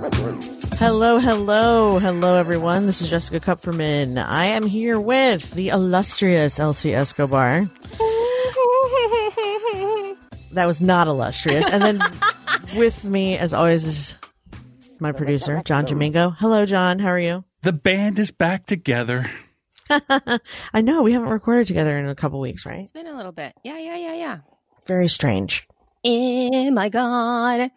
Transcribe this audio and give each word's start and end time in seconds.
Hello, 0.00 1.18
hello, 1.18 1.98
hello, 1.98 2.36
everyone. 2.36 2.86
This 2.86 3.02
is 3.02 3.10
Jessica 3.10 3.38
Kupferman. 3.38 4.16
I 4.16 4.46
am 4.46 4.64
here 4.64 4.98
with 4.98 5.50
the 5.50 5.68
illustrious 5.68 6.58
Elsie 6.58 6.94
Escobar. 6.94 7.68
That 10.52 10.64
was 10.66 10.80
not 10.80 11.06
illustrious. 11.06 11.68
And 11.70 11.82
then 11.82 12.00
with 12.76 13.04
me, 13.04 13.36
as 13.36 13.52
always, 13.52 13.86
is 13.86 14.16
my 15.00 15.12
producer, 15.12 15.60
John 15.66 15.84
Domingo. 15.84 16.30
Hello, 16.30 16.64
John. 16.64 16.98
How 16.98 17.08
are 17.10 17.20
you? 17.20 17.44
The 17.60 17.74
band 17.74 18.18
is 18.18 18.30
back 18.30 18.64
together. 18.64 19.26
I 20.72 20.80
know 20.80 21.02
we 21.02 21.12
haven't 21.12 21.28
recorded 21.28 21.66
together 21.66 21.98
in 21.98 22.08
a 22.08 22.14
couple 22.14 22.40
weeks, 22.40 22.64
right? 22.64 22.80
It's 22.80 22.92
been 22.92 23.06
a 23.06 23.16
little 23.16 23.32
bit. 23.32 23.52
Yeah, 23.64 23.76
yeah, 23.76 23.96
yeah, 23.96 24.14
yeah. 24.14 24.38
Very 24.86 25.08
strange. 25.08 25.68
Oh 26.06 26.70
my 26.70 26.88
god. 26.88 27.70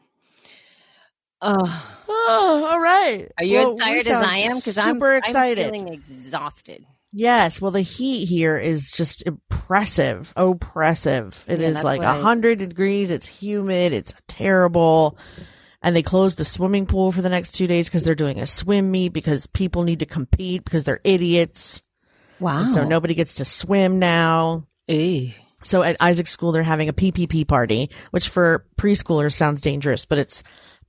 Oh, 1.44 1.90
Oh, 2.08 2.68
all 2.72 2.80
right. 2.80 3.30
are 3.38 3.44
you 3.44 3.58
Well, 3.58 3.74
as 3.74 3.80
tired 3.80 4.08
as 4.08 4.18
I 4.22 4.38
am? 4.38 4.58
Because 4.58 4.78
I'm 4.78 4.96
super 4.96 5.14
excited. 5.16 5.66
I'm 5.66 5.74
feeling 5.74 5.94
exhausted. 5.94 6.86
Yes, 7.12 7.60
well, 7.62 7.72
the 7.72 7.82
heat 7.82 8.26
here 8.28 8.58
is 8.58 8.92
just 8.92 9.28
oppressive, 9.28 10.32
oppressive. 10.36 11.44
It 11.48 11.60
Yeah, 11.60 11.68
is 11.70 11.84
like 11.84 12.02
I- 12.02 12.18
a 12.18 12.22
hundred 12.22 12.60
degrees. 12.60 13.10
It's 13.10 13.28
humid. 13.28 13.94
It's 13.94 14.14
terrible. 14.28 15.18
And 15.82 15.96
they 15.96 16.02
closed 16.02 16.38
the 16.38 16.46
swimming 16.46 16.86
pool 16.86 17.12
for 17.12 17.22
the 17.22 17.30
next 17.30 17.52
two 17.54 17.68
days 17.68 17.88
because 17.90 18.04
they're 18.04 18.16
doing 18.16 18.40
a 18.40 18.46
swim 18.48 18.90
meet 18.90 19.10
because 19.10 19.46
people 19.48 19.84
need 19.84 20.00
to 20.00 20.06
compete 20.06 20.64
because 20.64 20.86
they're 20.86 21.02
idiots. 21.04 21.84
Wow. 22.40 22.62
And 22.64 22.74
so 22.74 22.84
nobody 22.86 23.16
gets 23.16 23.36
to 23.36 23.46
swim 23.46 24.00
now. 24.00 24.66
So 25.64 25.84
at 25.84 25.98
Isaac 26.00 26.28
School, 26.28 26.52
they're 26.52 26.64
having 26.64 26.90
a 26.90 26.94
PPP 26.94 27.48
party, 27.48 27.90
which 28.12 28.30
for 28.30 28.66
preschoolers 28.78 29.34
sounds 29.34 29.62
dangerous, 29.62 30.06
but 30.06 30.18
it's 30.20 30.42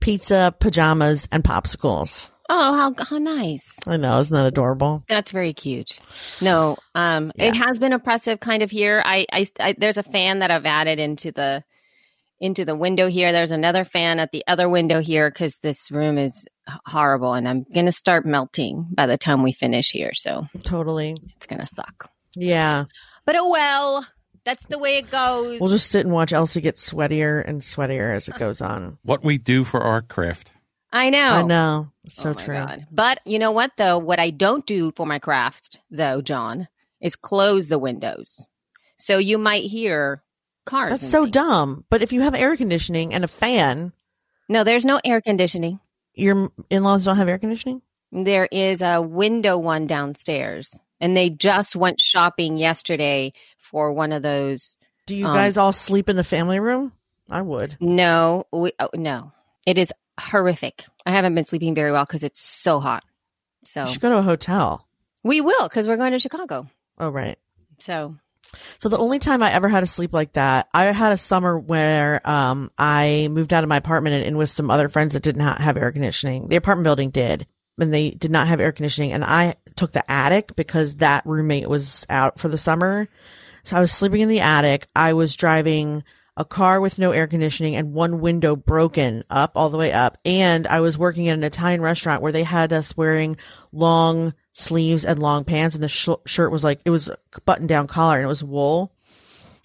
pizza, 0.05 0.53
pajamas, 0.59 1.27
and 1.31 1.43
popsicles. 1.43 2.29
Oh, 2.47 2.75
how 2.75 3.03
how 3.03 3.17
nice. 3.17 3.75
I 3.87 3.97
know, 3.97 4.19
isn't 4.19 4.33
that 4.33 4.45
adorable? 4.45 5.03
That's 5.09 5.31
very 5.31 5.53
cute. 5.53 5.99
No, 6.41 6.77
um, 6.93 7.31
it 7.35 7.55
has 7.55 7.79
been 7.79 7.91
oppressive 7.91 8.39
kind 8.39 8.61
of 8.61 8.69
here. 8.69 9.01
I, 9.03 9.25
I, 9.33 9.47
I, 9.59 9.75
there's 9.75 9.97
a 9.97 10.03
fan 10.03 10.39
that 10.39 10.51
I've 10.51 10.67
added 10.67 10.99
into 10.99 11.31
the, 11.31 11.63
into 12.39 12.65
the 12.65 12.75
window 12.75 13.07
here. 13.07 13.31
There's 13.31 13.49
another 13.49 13.83
fan 13.83 14.19
at 14.19 14.31
the 14.31 14.43
other 14.47 14.69
window 14.69 15.01
here 15.01 15.27
because 15.31 15.57
this 15.57 15.89
room 15.89 16.19
is 16.19 16.45
horrible, 16.85 17.33
and 17.33 17.47
I'm 17.47 17.65
gonna 17.73 17.91
start 17.91 18.27
melting 18.27 18.85
by 18.91 19.07
the 19.07 19.17
time 19.17 19.41
we 19.41 19.53
finish 19.53 19.89
here. 19.89 20.13
So 20.13 20.45
Totally. 20.61 21.15
it's 21.35 21.47
gonna 21.47 21.65
suck. 21.65 22.11
Yeah. 22.35 22.85
But 23.25 23.37
oh 23.37 23.49
well, 23.49 24.05
that's 24.45 24.63
the 24.65 24.77
way 24.79 24.97
it 24.97 25.11
goes. 25.11 25.59
We'll 25.59 25.69
just 25.69 25.89
sit 25.91 26.05
and 26.05 26.13
watch 26.13 26.31
Elsie 26.31 26.61
get 26.61 26.75
sweatier 26.75 27.43
and 27.45 27.61
sweatier 27.61 28.15
as 28.15 28.29
it 28.29 28.37
goes 28.39 28.61
on. 28.61 28.97
What 29.03 29.23
we 29.23 29.37
do 29.37 29.63
for 29.65 29.81
our 29.81 30.01
craft. 30.01 30.53
I 30.93 31.09
know. 31.09 31.19
I 31.29 31.41
know. 31.43 31.91
It's 32.05 32.15
so 32.15 32.29
Oh 32.29 32.33
my 32.35 32.41
true. 32.43 32.53
God. 32.55 32.87
But 32.91 33.19
you 33.25 33.37
know 33.39 33.51
what 33.51 33.71
though? 33.75 33.97
What 33.97 34.19
I 34.19 34.29
don't 34.29 34.65
do 34.65 34.91
for 34.91 35.05
my 35.05 35.19
craft 35.19 35.79
though, 35.91 36.21
John, 36.21 36.67
is 37.01 37.15
close 37.17 37.67
the 37.67 37.79
windows. 37.79 38.47
So 38.97 39.17
you 39.17 39.37
might 39.37 39.63
hear 39.63 40.23
cars. 40.65 40.91
That's 40.91 41.09
so 41.09 41.23
things. 41.23 41.33
dumb. 41.33 41.83
But 41.89 42.01
if 42.01 42.13
you 42.13 42.21
have 42.21 42.33
air 42.33 42.55
conditioning 42.55 43.13
and 43.13 43.25
a 43.25 43.27
fan, 43.27 43.91
No, 44.47 44.63
there's 44.63 44.85
no 44.85 45.01
air 45.03 45.19
conditioning. 45.19 45.79
your 46.13 46.49
in 46.69 46.83
laws 46.83 47.03
don't 47.03 47.17
have 47.17 47.27
air 47.27 47.39
conditioning? 47.39 47.81
There 48.13 48.47
is 48.49 48.81
a 48.81 49.01
window 49.01 49.57
one 49.57 49.87
downstairs, 49.87 50.79
and 50.99 51.15
they 51.15 51.29
just 51.29 51.75
went 51.75 51.99
shopping 51.99 52.57
yesterday 52.57 53.33
for 53.57 53.91
one 53.93 54.11
of 54.11 54.21
those. 54.23 54.77
Do 55.05 55.15
you 55.15 55.25
Um, 55.27 55.33
guys 55.35 55.57
all 55.57 55.71
sleep 55.71 56.09
in 56.09 56.15
the 56.15 56.23
family 56.23 56.59
room? 56.59 56.91
I 57.29 57.41
would. 57.41 57.77
No, 57.79 58.45
we, 58.51 58.71
oh, 58.79 58.89
no, 58.93 59.31
it 59.65 59.77
is 59.77 59.91
horrific. 60.19 60.85
I 61.05 61.11
haven't 61.11 61.35
been 61.35 61.45
sleeping 61.45 61.75
very 61.75 61.91
well 61.91 62.05
because 62.05 62.23
it's 62.23 62.39
so 62.41 62.79
hot. 62.79 63.03
So 63.65 63.85
You 63.85 63.91
should 63.93 64.01
go 64.01 64.09
to 64.09 64.17
a 64.17 64.21
hotel. 64.21 64.87
we 65.23 65.41
will 65.41 65.67
because 65.67 65.87
we're 65.87 65.97
going 65.97 66.11
to 66.11 66.19
Chicago. 66.19 66.67
Oh, 66.99 67.09
right. 67.09 67.37
So 67.79 68.15
So 68.77 68.89
the 68.89 68.97
only 68.97 69.17
time 69.19 69.41
I 69.43 69.51
ever 69.51 69.67
had 69.67 69.79
to 69.81 69.87
sleep 69.87 70.13
like 70.13 70.33
that, 70.33 70.67
I 70.73 70.85
had 70.85 71.11
a 71.11 71.17
summer 71.17 71.57
where 71.59 72.21
um 72.27 72.71
I 72.77 73.27
moved 73.31 73.53
out 73.53 73.63
of 73.63 73.69
my 73.69 73.77
apartment 73.77 74.15
and 74.15 74.23
in 74.25 74.37
with 74.37 74.49
some 74.51 74.69
other 74.71 74.87
friends 74.87 75.13
that 75.13 75.23
did 75.23 75.35
not 75.35 75.61
have 75.61 75.77
air 75.77 75.91
conditioning. 75.91 76.47
The 76.47 76.55
apartment 76.57 76.85
building 76.85 77.09
did, 77.09 77.47
and 77.79 77.93
they 77.93 78.11
did 78.11 78.31
not 78.31 78.47
have 78.47 78.59
air 78.59 78.71
conditioning. 78.71 79.11
And 79.11 79.23
I 79.23 79.55
took 79.75 79.91
the 79.91 80.09
attic 80.09 80.55
because 80.55 80.95
that 80.97 81.25
roommate 81.25 81.67
was 81.67 82.05
out 82.09 82.39
for 82.39 82.47
the 82.47 82.57
summer. 82.57 83.07
So 83.63 83.77
I 83.77 83.81
was 83.81 83.91
sleeping 83.91 84.21
in 84.21 84.29
the 84.29 84.41
attic. 84.41 84.87
I 84.95 85.13
was 85.13 85.35
driving 85.35 86.03
a 86.37 86.45
car 86.45 86.81
with 86.81 86.99
no 86.99 87.11
air 87.11 87.27
conditioning 87.27 87.75
and 87.75 87.93
one 87.93 88.19
window 88.19 88.55
broken 88.55 89.23
up 89.29 89.53
all 89.55 89.69
the 89.69 89.77
way 89.77 89.91
up. 89.91 90.17
And 90.25 90.67
I 90.67 90.81
was 90.81 90.97
working 90.97 91.29
at 91.29 91.37
an 91.37 91.43
Italian 91.43 91.81
restaurant 91.81 92.21
where 92.21 92.31
they 92.31 92.43
had 92.43 92.73
us 92.73 92.95
wearing 92.97 93.37
long 93.71 94.33
sleeves 94.51 95.05
and 95.05 95.19
long 95.19 95.45
pants 95.45 95.75
and 95.75 95.83
the 95.83 95.89
sh- 95.89 96.09
shirt 96.25 96.51
was 96.51 96.63
like, 96.63 96.81
it 96.85 96.89
was 96.89 97.07
a 97.09 97.17
button 97.45 97.67
down 97.67 97.87
collar 97.87 98.17
and 98.17 98.25
it 98.25 98.29
was 98.29 98.43
wool. 98.43 98.91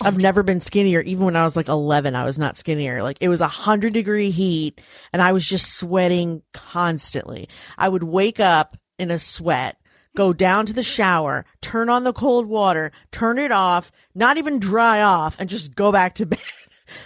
I've 0.03 0.19
never 0.19 0.43
been 0.43 0.61
skinnier. 0.61 1.00
Even 1.00 1.27
when 1.27 1.37
I 1.37 1.44
was 1.44 1.56
like 1.56 1.69
11, 1.69 2.15
I 2.15 2.25
was 2.25 2.38
not 2.38 2.56
skinnier. 2.56 3.03
Like 3.03 3.19
it 3.21 3.28
was 3.28 3.41
a 3.41 3.49
hundred 3.49 3.93
degree 3.93 4.31
heat 4.31 4.81
and 5.12 5.21
I 5.21 5.33
was 5.33 5.47
just 5.47 5.75
sweating 5.75 6.43
constantly. 6.53 7.49
I 7.77 7.88
would 7.88 8.03
wake 8.03 8.41
up 8.41 8.77
in 8.99 9.11
a 9.11 9.19
sweat, 9.19 9.77
go 10.16 10.33
down 10.33 10.66
to 10.66 10.72
the 10.72 10.83
shower, 10.83 11.44
turn 11.61 11.88
on 11.88 12.05
the 12.05 12.12
cold 12.12 12.47
water, 12.47 12.93
turn 13.12 13.38
it 13.38 13.53
off, 13.53 13.93
not 14.15 14.38
even 14.38 14.59
dry 14.59 15.03
off 15.03 15.37
and 15.38 15.50
just 15.50 15.75
go 15.75 15.93
back 15.93 16.15
to 16.17 16.27
bed. 16.27 16.41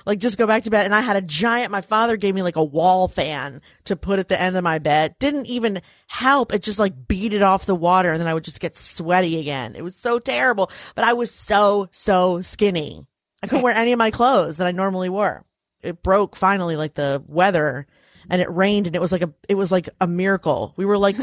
Like 0.06 0.18
just 0.18 0.38
go 0.38 0.46
back 0.46 0.64
to 0.64 0.70
bed. 0.70 0.84
And 0.84 0.94
I 0.94 1.00
had 1.00 1.16
a 1.16 1.22
giant, 1.22 1.70
my 1.70 1.80
father 1.80 2.16
gave 2.16 2.34
me 2.34 2.42
like 2.42 2.56
a 2.56 2.64
wall 2.64 3.08
fan 3.08 3.60
to 3.84 3.96
put 3.96 4.18
at 4.18 4.28
the 4.28 4.40
end 4.40 4.56
of 4.56 4.64
my 4.64 4.78
bed. 4.78 5.16
Didn't 5.18 5.46
even 5.46 5.80
help. 6.06 6.52
It 6.54 6.62
just 6.62 6.78
like 6.78 7.08
beat 7.08 7.32
it 7.32 7.42
off 7.42 7.66
the 7.66 7.74
water 7.74 8.12
and 8.12 8.20
then 8.20 8.28
I 8.28 8.34
would 8.34 8.44
just 8.44 8.60
get 8.60 8.76
sweaty 8.76 9.40
again. 9.40 9.74
It 9.76 9.82
was 9.82 9.96
so 9.96 10.18
terrible, 10.18 10.70
but 10.94 11.04
I 11.04 11.12
was 11.12 11.30
so, 11.30 11.88
so 11.92 12.40
skinny. 12.42 13.06
I 13.42 13.46
couldn't 13.46 13.64
wear 13.64 13.76
any 13.76 13.92
of 13.92 13.98
my 13.98 14.10
clothes 14.10 14.56
that 14.56 14.66
I 14.66 14.70
normally 14.70 15.08
wore. 15.08 15.44
It 15.82 16.02
broke 16.02 16.34
finally, 16.34 16.76
like 16.76 16.94
the 16.94 17.22
weather 17.26 17.86
and 18.30 18.40
it 18.40 18.50
rained 18.50 18.86
and 18.86 18.96
it 18.96 19.00
was 19.00 19.12
like 19.12 19.22
a, 19.22 19.32
it 19.48 19.54
was 19.54 19.70
like 19.72 19.88
a 20.00 20.06
miracle. 20.06 20.74
We 20.76 20.84
were 20.84 20.98
like, 20.98 21.16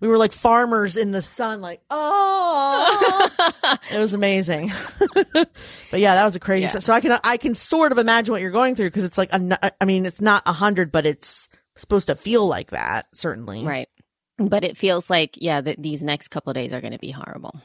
we 0.00 0.08
were 0.08 0.18
like 0.18 0.32
farmers 0.32 0.96
in 0.96 1.10
the 1.10 1.22
sun, 1.22 1.60
like, 1.60 1.82
oh, 1.90 3.28
it 3.92 3.98
was 3.98 4.14
amazing. 4.14 4.72
but 5.32 6.00
yeah, 6.00 6.14
that 6.14 6.24
was 6.24 6.36
a 6.36 6.40
crazy. 6.40 6.64
Yeah. 6.72 6.78
So 6.78 6.92
I 6.92 7.00
can, 7.00 7.18
I 7.22 7.36
can 7.36 7.54
sort 7.54 7.92
of 7.92 7.98
imagine 7.98 8.32
what 8.32 8.40
you're 8.40 8.50
going 8.50 8.74
through 8.74 8.88
because 8.88 9.04
it's 9.04 9.18
like, 9.18 9.32
a, 9.32 9.72
I 9.80 9.84
mean, 9.84 10.06
it's 10.06 10.20
not 10.20 10.42
a 10.46 10.52
hundred, 10.52 10.90
but 10.90 11.06
it's 11.06 11.48
supposed 11.76 12.08
to 12.08 12.16
feel 12.16 12.46
like 12.46 12.70
that, 12.70 13.06
certainly. 13.12 13.64
right, 13.64 13.88
but 14.38 14.64
it 14.64 14.76
feels 14.76 15.10
like 15.10 15.36
yeah, 15.40 15.60
that 15.60 15.82
these 15.82 16.02
next 16.02 16.28
couple 16.28 16.50
of 16.50 16.54
days 16.54 16.72
are 16.72 16.80
going 16.80 16.92
to 16.92 16.98
be 16.98 17.10
horrible. 17.10 17.60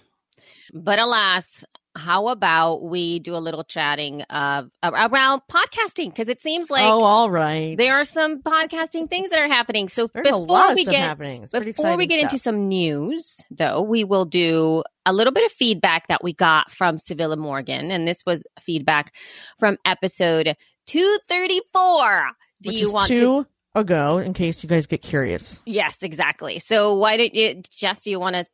But 0.74 1.00
alas, 1.00 1.64
how 1.96 2.28
about 2.28 2.84
we 2.84 3.20
do 3.20 3.36
a 3.36 3.40
little 3.40 3.64
chatting 3.64 4.22
of 4.24 4.70
around 4.84 5.42
podcasting 5.50 6.10
because 6.10 6.28
it 6.28 6.42
seems 6.42 6.70
like 6.70 6.86
oh, 6.86 7.04
all 7.04 7.30
right. 7.30 7.78
there 7.78 7.96
are 7.96 8.06
some 8.06 8.42
podcasting 8.42 9.10
things 9.10 9.30
that 9.30 9.40
are 9.40 9.48
happening. 9.48 9.88
So 9.88 10.08
There's 10.14 10.26
before 10.26 10.40
a 10.40 10.42
lot 10.42 10.72
of 10.72 10.76
we 10.76 10.84
stuff 10.84 10.94
get 10.94 11.04
happening. 11.04 11.48
Before 11.52 11.96
we 11.96 12.06
get 12.06 12.22
into 12.22 12.38
some 12.38 12.68
news, 12.68 13.40
though, 13.50 13.82
we 13.82 14.04
will 14.04 14.26
do 14.26 14.84
a 15.06 15.14
little 15.14 15.34
bit 15.34 15.46
of 15.46 15.52
feedback 15.52 16.08
that 16.10 16.24
we 16.24 16.34
got 16.34 16.72
from 16.72 16.98
Civilla 16.98 17.38
Morgan, 17.38 17.92
and 17.92 18.08
this 18.08 18.26
was 18.26 18.44
feedback 18.60 19.14
from 19.58 19.78
episode 19.86 20.56
two 20.86 21.18
thirty 21.30 21.62
four. 21.72 22.30
Do 22.62 22.72
Which 22.72 22.82
you 22.82 22.92
want 22.92 23.08
to? 23.08 23.18
two 23.18 23.48
ago, 23.74 24.18
in 24.18 24.34
case 24.34 24.64
you 24.64 24.70
guys 24.70 24.88
get 24.88 25.02
curious. 25.02 25.62
Yes, 25.66 26.04
exactly. 26.04 26.60
So 26.60 26.96
why 26.96 27.18
don't 27.18 27.34
you, 27.34 27.62
Jess? 27.72 28.04
Do 28.04 28.12
you 28.12 28.20
want 28.20 28.36
to 28.36 28.46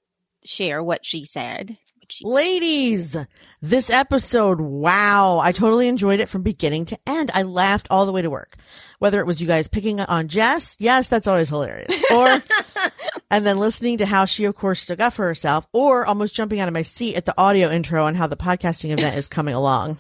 share 0.44 0.83
what 0.83 1.05
she 1.05 1.25
said? 1.25 1.77
Ladies, 2.21 3.15
this 3.61 3.89
episode, 3.89 4.59
wow. 4.59 5.39
I 5.39 5.51
totally 5.51 5.87
enjoyed 5.87 6.19
it 6.19 6.29
from 6.29 6.41
beginning 6.41 6.85
to 6.85 6.99
end. 7.07 7.31
I 7.33 7.43
laughed 7.43 7.87
all 7.89 8.05
the 8.05 8.11
way 8.11 8.21
to 8.21 8.29
work. 8.29 8.57
Whether 8.99 9.19
it 9.19 9.25
was 9.25 9.41
you 9.41 9.47
guys 9.47 9.67
picking 9.67 9.99
on 9.99 10.27
Jess, 10.27 10.75
yes, 10.79 11.07
that's 11.07 11.27
always 11.27 11.49
hilarious. 11.49 12.03
Or, 12.11 12.37
and 13.31 13.45
then 13.45 13.59
listening 13.59 13.99
to 13.99 14.05
how 14.05 14.25
she, 14.25 14.45
of 14.45 14.55
course, 14.55 14.81
stuck 14.81 14.99
up 14.99 15.13
for 15.13 15.25
herself, 15.25 15.67
or 15.73 16.05
almost 16.05 16.35
jumping 16.35 16.59
out 16.59 16.67
of 16.67 16.73
my 16.73 16.81
seat 16.81 17.15
at 17.15 17.25
the 17.25 17.39
audio 17.39 17.69
intro 17.71 18.03
on 18.03 18.15
how 18.15 18.27
the 18.27 18.37
podcasting 18.37 18.91
event 18.91 19.15
is 19.17 19.27
coming 19.27 19.53
along. 19.53 19.97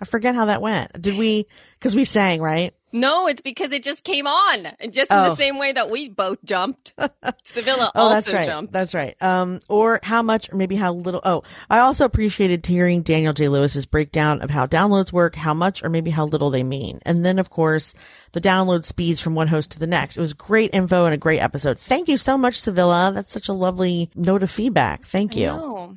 I 0.00 0.04
forget 0.04 0.34
how 0.34 0.46
that 0.46 0.62
went. 0.62 1.00
Did 1.00 1.16
we? 1.16 1.46
Because 1.78 1.94
we 1.94 2.04
sang, 2.04 2.40
right? 2.40 2.74
No, 2.92 3.26
it's 3.26 3.40
because 3.40 3.72
it 3.72 3.82
just 3.82 4.04
came 4.04 4.26
on, 4.26 4.66
and 4.80 4.92
just 4.92 5.10
in 5.10 5.16
Oh. 5.16 5.30
the 5.30 5.36
same 5.36 5.58
way 5.58 5.72
that 5.72 5.90
we 5.90 6.08
both 6.08 6.44
jumped. 6.44 6.94
Civilla 7.44 7.90
Oh, 7.94 8.02
also 8.04 8.14
that's 8.14 8.32
right. 8.32 8.46
jumped. 8.46 8.72
That's 8.72 8.94
right. 8.94 9.16
Um, 9.22 9.60
or 9.68 10.00
how 10.02 10.22
much, 10.22 10.52
or 10.52 10.56
maybe 10.56 10.76
how 10.76 10.92
little. 10.92 11.20
Oh, 11.24 11.42
I 11.70 11.78
also 11.78 12.04
appreciated 12.04 12.64
hearing 12.66 13.02
Daniel 13.02 13.32
J. 13.32 13.48
Lewis's 13.48 13.86
breakdown 13.86 14.42
of 14.42 14.50
how 14.50 14.66
downloads 14.66 15.12
work, 15.12 15.34
how 15.34 15.54
much, 15.54 15.82
or 15.82 15.88
maybe 15.88 16.10
how 16.10 16.26
little 16.26 16.50
they 16.50 16.62
mean. 16.62 16.98
And 17.06 17.24
then, 17.24 17.38
of 17.38 17.50
course, 17.50 17.94
the 18.32 18.40
download 18.40 18.84
speeds 18.84 19.20
from 19.20 19.34
one 19.34 19.48
host 19.48 19.70
to 19.72 19.78
the 19.78 19.86
next. 19.86 20.16
It 20.16 20.20
was 20.20 20.34
great 20.34 20.70
info 20.74 21.04
and 21.04 21.14
a 21.14 21.18
great 21.18 21.40
episode. 21.40 21.78
Thank 21.78 22.08
you 22.08 22.16
so 22.18 22.36
much, 22.36 22.60
Civilla. 22.60 23.12
That's 23.14 23.32
such 23.32 23.48
a 23.48 23.52
lovely 23.54 24.10
note 24.14 24.42
of 24.42 24.50
feedback. 24.50 25.06
Thank 25.06 25.36
you. 25.36 25.48
I. 25.48 25.88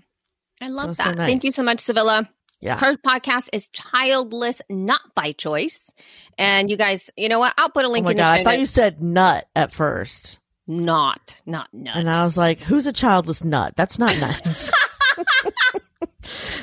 I 0.61 0.69
love 0.69 0.95
That's 0.95 1.09
so 1.09 1.15
that. 1.15 1.25
Thank 1.25 1.43
you 1.43 1.51
so 1.51 1.63
much, 1.63 1.79
Civilla. 1.79 2.29
Yeah. 2.65 2.79
Her 2.79 2.95
podcast 2.97 3.49
is 3.53 3.67
Childless 3.67 4.59
Not 4.71 5.01
by 5.13 5.33
Choice. 5.33 5.91
And 6.37 6.67
you 6.69 6.77
guys, 6.77 7.11
you 7.15 7.29
know 7.29 7.37
what? 7.37 7.53
I'll 7.59 7.69
put 7.69 7.85
a 7.85 7.87
Oh 7.87 7.91
link 7.91 8.05
my 8.05 8.11
in 8.11 8.17
the 8.17 8.23
god! 8.23 8.39
I 8.39 8.43
thought 8.43 8.59
you 8.59 8.65
said 8.65 9.03
nut 9.03 9.47
at 9.55 9.71
first, 9.71 10.39
Not, 10.67 11.35
not, 11.45 11.67
nut. 11.71 11.95
and 11.95 12.09
I 12.09 12.23
was 12.25 12.35
like, 12.35 12.57
"Who's 12.59 12.87
a 12.87 12.91
childless 12.91 13.43
nut?" 13.43 13.73
That's 13.77 13.99
not 13.99 14.19
nice. 14.19 14.71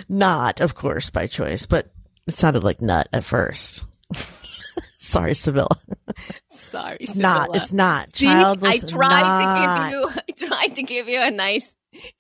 not, 0.09 0.61
of 0.61 0.75
course, 0.75 1.11
by 1.11 1.27
choice, 1.29 1.67
but 1.67 1.93
it 2.27 2.35
sounded 2.35 2.65
like 2.65 2.83
nut 2.83 3.09
at 3.13 3.25
first. 3.25 3.87
Sorry, 4.99 5.33
Civilla. 5.35 5.77
Sorry, 6.51 6.97
It's 7.01 7.17
not. 7.17 7.55
It's 7.57 7.73
not. 7.73 8.15
See, 8.17 8.27
Childless 8.27 8.85
I 8.85 8.87
tried 8.87 9.91
to 9.91 9.93
give 9.93 10.01
you, 10.01 10.23
I 10.29 10.47
tried 10.49 10.75
to 10.77 10.83
give 10.83 11.09
you 11.09 11.21
a 11.21 11.31
nice 11.31 11.75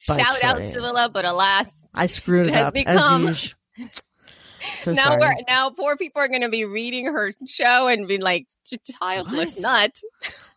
By 0.07 0.17
shout 0.19 0.43
out, 0.45 0.59
choice. 0.59 0.73
Civilla, 0.75 1.13
but 1.13 1.25
alas, 1.25 1.89
I 1.95 2.07
screwed 2.07 2.47
It 2.49 2.55
it, 2.55 2.59
up 2.63 2.75
become- 2.75 3.27
as 3.29 3.43
usual. 3.45 3.59
So 4.83 4.93
now 4.93 5.07
sorry. 5.07 5.21
we're 5.21 5.35
now 5.49 5.71
poor 5.71 5.97
people 5.97 6.23
are 6.23 6.29
going 6.29 6.43
to 6.43 6.49
be 6.49 6.65
reading 6.65 7.07
her 7.07 7.33
show 7.47 7.89
and 7.89 8.07
be 8.07 8.19
like, 8.19 8.47
childless 8.99 9.57
What? 9.57 9.63
nut. 9.63 10.01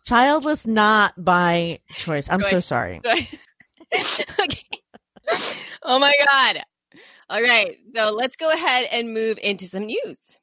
Childless 0.05 0.67
not 0.67 1.13
by 1.17 1.79
choice. 1.89 2.27
I'm 2.29 2.43
so 2.43 2.59
sorry. 2.59 3.01
okay. 3.93 4.63
Oh 5.81 5.97
my 5.97 6.13
god. 6.29 6.63
All 7.31 7.41
right, 7.41 7.77
so 7.95 8.11
let's 8.11 8.35
go 8.35 8.51
ahead 8.51 8.87
and 8.91 9.11
move 9.11 9.39
into 9.41 9.65
some 9.65 9.87
news. 9.87 10.37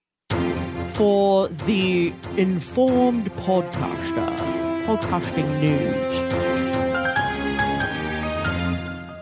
For 0.88 1.46
the 1.48 2.12
informed 2.36 3.32
podcaster, 3.34 4.86
podcasting 4.86 5.60
news. 5.60 6.18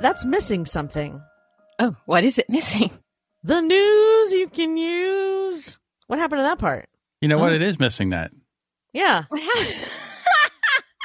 That's 0.00 0.25
missing 0.25 0.64
something. 0.64 1.20
Oh, 1.79 1.94
what 2.06 2.25
is 2.25 2.38
it 2.38 2.49
missing? 2.49 2.91
The 3.42 3.60
news 3.60 4.32
you 4.32 4.48
can 4.48 4.76
use. 4.76 5.78
What 6.06 6.19
happened 6.19 6.40
to 6.40 6.44
that 6.44 6.58
part? 6.58 6.88
You 7.20 7.28
know 7.28 7.38
what? 7.38 7.52
It 7.52 7.62
is 7.62 7.78
missing 7.78 8.10
that. 8.10 8.32
Yeah. 8.92 9.25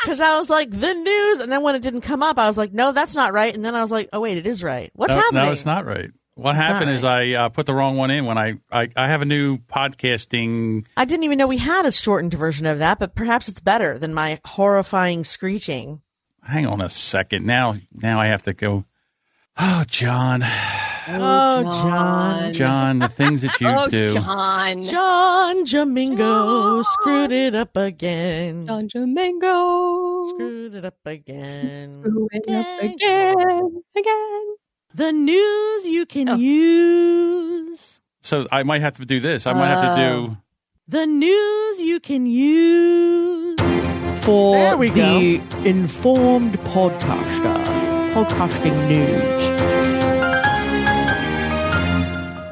Because 0.03 0.19
I 0.19 0.37
was 0.39 0.49
like, 0.49 0.69
the 0.69 0.93
news. 0.93 1.39
And 1.39 1.51
then 1.51 1.61
when 1.61 1.75
it 1.75 1.81
didn't 1.81 2.01
come 2.01 2.23
up, 2.23 2.37
I 2.37 2.47
was 2.47 2.57
like, 2.57 2.73
no, 2.73 2.91
that's 2.91 3.15
not 3.15 3.33
right. 3.33 3.55
And 3.55 3.63
then 3.63 3.75
I 3.75 3.81
was 3.81 3.91
like, 3.91 4.09
oh, 4.13 4.19
wait, 4.21 4.37
it 4.37 4.47
is 4.47 4.63
right. 4.63 4.91
What's 4.95 5.09
no, 5.09 5.15
happening? 5.15 5.43
no, 5.43 5.51
it's 5.51 5.65
not 5.65 5.85
right. 5.85 6.11
What 6.35 6.51
It's 6.51 6.57
not 6.59 6.67
happened 6.67 6.91
is 6.91 7.03
I 7.05 7.29
uh, 7.31 7.49
put 7.49 7.65
the 7.65 7.73
wrong 7.73 7.95
one 7.95 8.11
in 8.11 8.25
when 8.25 8.38
I, 8.38 8.55
I 8.69 8.89
I 8.97 9.07
have 9.07 9.21
a 9.21 9.25
new 9.25 9.57
podcasting. 9.57 10.85
I 10.97 11.05
didn't 11.05 11.23
even 11.23 11.38
know 11.38 11.47
we 11.47 11.57
had 11.57 11.85
a 11.85 11.93
shortened 11.93 12.33
version 12.33 12.65
of 12.65 12.79
that, 12.79 12.99
but 12.99 13.15
perhaps 13.15 13.47
it's 13.47 13.61
better 13.61 13.97
than 13.97 14.13
my 14.13 14.41
horrifying 14.43 15.23
screeching. 15.23 16.01
Hang 16.43 16.65
on 16.65 16.81
a 16.81 16.89
second. 16.89 17.45
Now 17.45 17.75
now 17.93 18.19
I 18.19 18.25
have 18.25 18.43
to 18.43 18.53
go. 18.53 18.83
Oh, 19.57 19.85
John, 19.88 20.43
Oh, 21.07 21.63
John. 21.63 22.53
John, 22.53 22.99
the 22.99 23.07
things 23.07 23.41
that 23.43 23.59
you 23.61 23.67
oh, 23.69 23.87
do. 23.87 24.13
John. 24.15 24.81
John 24.83 25.65
Jamingo 25.65 26.17
John. 26.17 26.83
screwed 26.83 27.31
it 27.31 27.53
up 27.55 27.75
again. 27.77 28.65
John 28.67 28.87
Jamingo. 28.89 30.29
Screwed 30.29 30.73
it 30.75 30.85
up 30.85 30.97
again. 31.05 31.91
Screw 31.91 32.27
it 32.31 32.49
up 32.49 32.81
again. 32.83 33.83
Again. 33.95 34.45
The 34.95 35.11
news 35.11 35.85
you 35.85 36.05
can 36.05 36.29
Oh. 36.29 36.35
use. 36.35 37.99
So 38.21 38.47
I 38.51 38.63
might 38.63 38.81
have 38.81 38.95
to 38.97 39.05
do 39.05 39.19
this. 39.19 39.45
I 39.45 39.53
might 39.53 39.67
have 39.67 39.95
to 39.95 40.01
do. 40.03 40.31
Uh, 40.31 40.35
the 40.87 41.05
news 41.05 41.79
you 41.81 41.99
can 41.99 42.25
use. 42.25 43.55
For 44.23 44.55
There 44.55 44.77
we 44.77 44.89
the 44.89 45.35
informed 45.65 46.57
podcaster, 46.61 47.55
podcasting 48.15 48.87
news. 48.87 49.94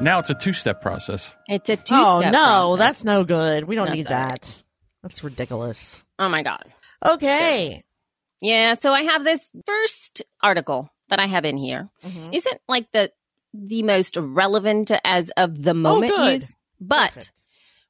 Now 0.04 0.18
it's 0.18 0.28
a 0.30 0.34
two 0.34 0.52
step 0.52 0.80
process. 0.82 1.34
It's 1.48 1.68
a 1.70 1.76
two 1.76 1.94
Oh 1.96 2.20
step. 2.20 2.28
Oh 2.34 2.36
no, 2.36 2.76
that's 2.76 3.02
no 3.04 3.24
good. 3.24 3.64
We 3.64 3.74
don't 3.74 3.86
That's 3.86 3.96
need 3.96 4.06
all 4.08 4.12
right. 4.14 4.40
that. 4.42 4.62
That's 5.02 5.24
ridiculous. 5.24 6.04
Oh 6.18 6.28
my 6.28 6.42
God. 6.42 6.62
Okay. 7.04 7.82
Yeah. 8.40 8.74
So 8.74 8.92
I 8.92 9.02
have 9.02 9.24
this 9.24 9.50
first 9.66 10.22
article 10.42 10.90
that 11.08 11.18
I 11.20 11.26
have 11.26 11.44
in 11.46 11.56
here. 11.56 11.88
Mhm. 12.04 12.34
Isn't 12.34 12.60
like 12.68 12.86
the 12.92 13.10
the 13.54 13.82
most 13.82 14.16
relevant 14.18 14.90
as 15.04 15.30
of 15.36 15.62
the 15.62 15.74
moment 15.74 16.12
Oh, 16.14 16.16
good. 16.38 16.44
but 16.80 17.08
Perfect. 17.14 17.32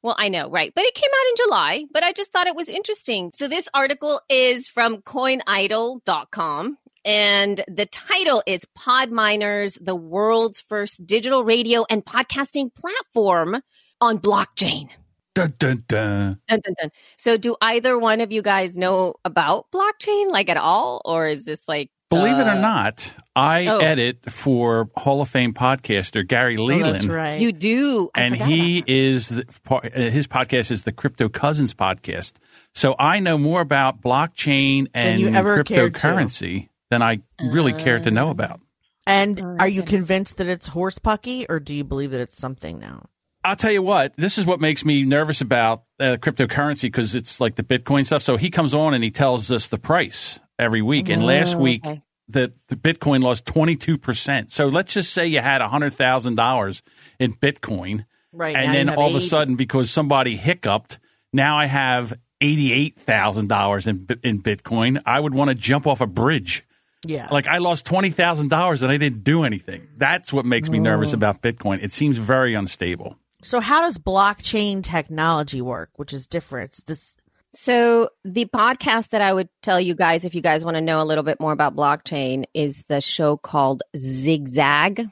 Well, 0.03 0.15
I 0.19 0.29
know, 0.29 0.51
right. 0.51 0.71
But 0.75 0.85
it 0.85 0.95
came 0.95 1.09
out 1.11 1.29
in 1.31 1.35
July, 1.47 1.85
but 1.91 2.03
I 2.05 2.13
just 2.13 2.31
thought 2.31 2.47
it 2.47 2.55
was 2.55 2.69
interesting. 2.69 3.33
So 3.35 3.49
this 3.49 3.69
article 3.73 4.21
is 4.29 4.69
from 4.69 4.99
coinidol.com 4.99 6.77
and 7.05 7.63
the 7.69 7.87
title 7.87 8.43
is 8.47 8.65
Pod 8.75 9.11
Miners, 9.11 9.77
the 9.81 9.95
world's 9.95 10.61
first 10.61 11.05
digital 11.07 11.45
radio 11.45 11.85
and 11.91 12.05
podcasting 12.05 12.75
platform 12.75 13.61
on 14.01 14.19
blockchain. 14.19 14.89
Dun, 15.35 15.53
dun, 15.59 15.83
dun. 15.89 16.39
Dun, 16.47 16.61
dun, 16.63 16.75
dun. 16.81 16.91
So 17.19 17.37
do 17.37 17.57
either 17.61 17.99
one 17.99 18.21
of 18.21 18.31
you 18.31 18.41
guys 18.41 18.77
know 18.77 19.15
about 19.25 19.67
blockchain 19.73 20.31
like 20.31 20.49
at 20.49 20.57
all? 20.57 21.03
Or 21.05 21.27
is 21.27 21.45
this 21.45 21.67
like, 21.67 21.91
Believe 22.09 22.39
it 22.39 22.47
or 22.47 22.51
uh, 22.51 22.61
not, 22.61 23.13
I 23.35 23.67
oh. 23.67 23.79
edit 23.79 24.31
for 24.31 24.89
Hall 24.97 25.21
of 25.21 25.29
Fame 25.29 25.53
podcaster 25.53 26.25
Gary 26.25 26.57
Oh, 26.57 26.63
Leland. 26.63 26.95
that's 26.95 27.07
right. 27.07 27.41
you 27.41 27.51
do? 27.51 28.11
I 28.15 28.23
and 28.23 28.37
he 28.37 28.85
is, 28.87 29.31
the, 29.31 29.45
uh, 29.69 29.81
his 30.11 30.29
podcast 30.29 30.71
is 30.71 30.85
the 30.85 30.93
Crypto 30.93 31.29
Cousins 31.29 31.75
podcast. 31.75 32.35
So 32.73 32.95
I 32.97 33.19
know 33.19 33.37
more 33.37 33.61
about 33.61 34.01
blockchain 34.01 34.87
and 34.95 35.21
you 35.21 35.31
ever 35.31 35.65
cared 35.65 35.95
to. 35.95 36.01
cryptocurrency 36.01 36.69
than 36.95 37.03
I 37.03 37.19
really 37.43 37.73
care 37.73 37.99
to 37.99 38.09
Uh. 38.11 38.13
know 38.13 38.31
about. 38.31 38.61
and 39.07 39.41
are 39.61 39.69
you 39.69 39.83
convinced 39.83 40.37
that 40.39 40.47
it's 40.47 40.69
horse 40.69 40.99
pucky, 40.99 41.45
or 41.49 41.59
do 41.61 41.75
you 41.75 41.85
believe 41.85 42.13
that 42.13 42.21
it's 42.21 42.39
something 42.39 42.79
now? 42.79 43.07
I'll 43.47 43.57
tell 43.57 43.73
you 43.73 43.83
what, 43.83 44.15
this 44.17 44.39
is 44.39 44.47
what 44.47 44.61
makes 44.61 44.85
me 44.87 45.05
nervous 45.05 45.43
about 45.43 45.83
uh, 46.01 46.17
cryptocurrency 46.19 46.83
because 46.85 47.15
it's 47.15 47.41
like 47.41 47.57
the 47.57 47.63
Bitcoin 47.63 48.07
stuff. 48.07 48.23
So 48.23 48.39
he 48.39 48.49
comes 48.49 48.73
on 48.73 48.95
and 48.95 49.05
he 49.05 49.11
tells 49.11 49.51
us 49.51 49.69
the 49.69 49.77
price 49.77 50.41
every 50.59 50.81
week. 50.81 51.11
And 51.11 51.23
last 51.27 51.57
Oh, 51.57 51.59
week, 51.59 51.85
okay. 51.85 52.03
the, 52.29 52.55
the 52.69 52.77
Bitcoin 52.77 53.23
lost 53.23 53.45
22%. 53.45 54.51
So 54.51 54.69
let's 54.69 54.95
just 54.95 55.13
say 55.13 55.27
you 55.27 55.41
had 55.41 55.61
$100,000 55.61 56.83
in 57.21 57.35
Bitcoin. 57.35 58.07
Right. 58.33 58.57
and 58.57 58.75
then 58.75 58.89
all 58.97 59.11
of 59.11 59.15
a 59.17 59.21
sudden, 59.21 59.55
because 59.57 59.91
somebody 59.91 60.37
hiccuped, 60.37 60.99
now 61.33 61.57
I 61.59 61.67
have 61.67 62.15
eighty-eight 62.41 62.97
thousand 62.99 63.49
dollars 63.49 63.87
in 63.87 64.07
in 64.25 64.43
Bitcoin. 64.43 65.01
I 65.07 65.21
would 65.21 65.35
want 65.35 65.51
to 65.51 65.55
jump 65.55 65.87
off 65.87 66.01
a 66.01 66.07
bridge. 66.09 66.65
Yeah. 67.05 67.29
Like 67.31 67.47
I 67.47 67.59
lost 67.59 67.87
twenty 67.87 68.11
thousand 68.11 68.49
dollars 68.49 68.83
and 68.83 68.91
I 68.91 68.97
didn't 68.97 69.25
do 69.25 69.45
anything. 69.45 69.89
That's 69.97 70.33
what 70.33 70.45
makes 70.47 70.71
me 70.71 70.79
nervous 70.79 71.13
oh. 71.13 71.17
about 71.17 71.43
Bitcoin. 71.43 71.83
It 71.83 71.93
seems 71.93 72.19
very 72.19 72.55
unstable. 72.55 73.19
so 73.43 73.61
how 73.61 73.83
does 73.83 73.99
blockchain 73.99 74.83
technology 74.83 75.61
work? 75.61 75.91
Which 75.97 76.13
is 76.13 76.27
different. 76.27 76.71
It's 76.71 76.83
this. 76.85 77.11
So 77.57 78.09
the 78.25 78.47
podcast 78.47 79.11
that 79.11 79.21
I 79.21 79.33
would 79.33 79.49
tell 79.63 79.81
you 79.81 79.95
guys, 79.95 80.25
if 80.25 80.35
you 80.35 80.41
guys 80.41 80.65
want 80.65 80.77
to 80.77 80.81
know 80.81 81.01
a 81.01 81.05
little 81.05 81.23
bit 81.23 81.39
more 81.39 81.53
about 81.53 81.77
blockchain, 81.77 82.45
is 82.53 82.85
the 82.89 83.01
show 83.01 83.37
called 83.37 83.83
Zigzag. 83.97 85.09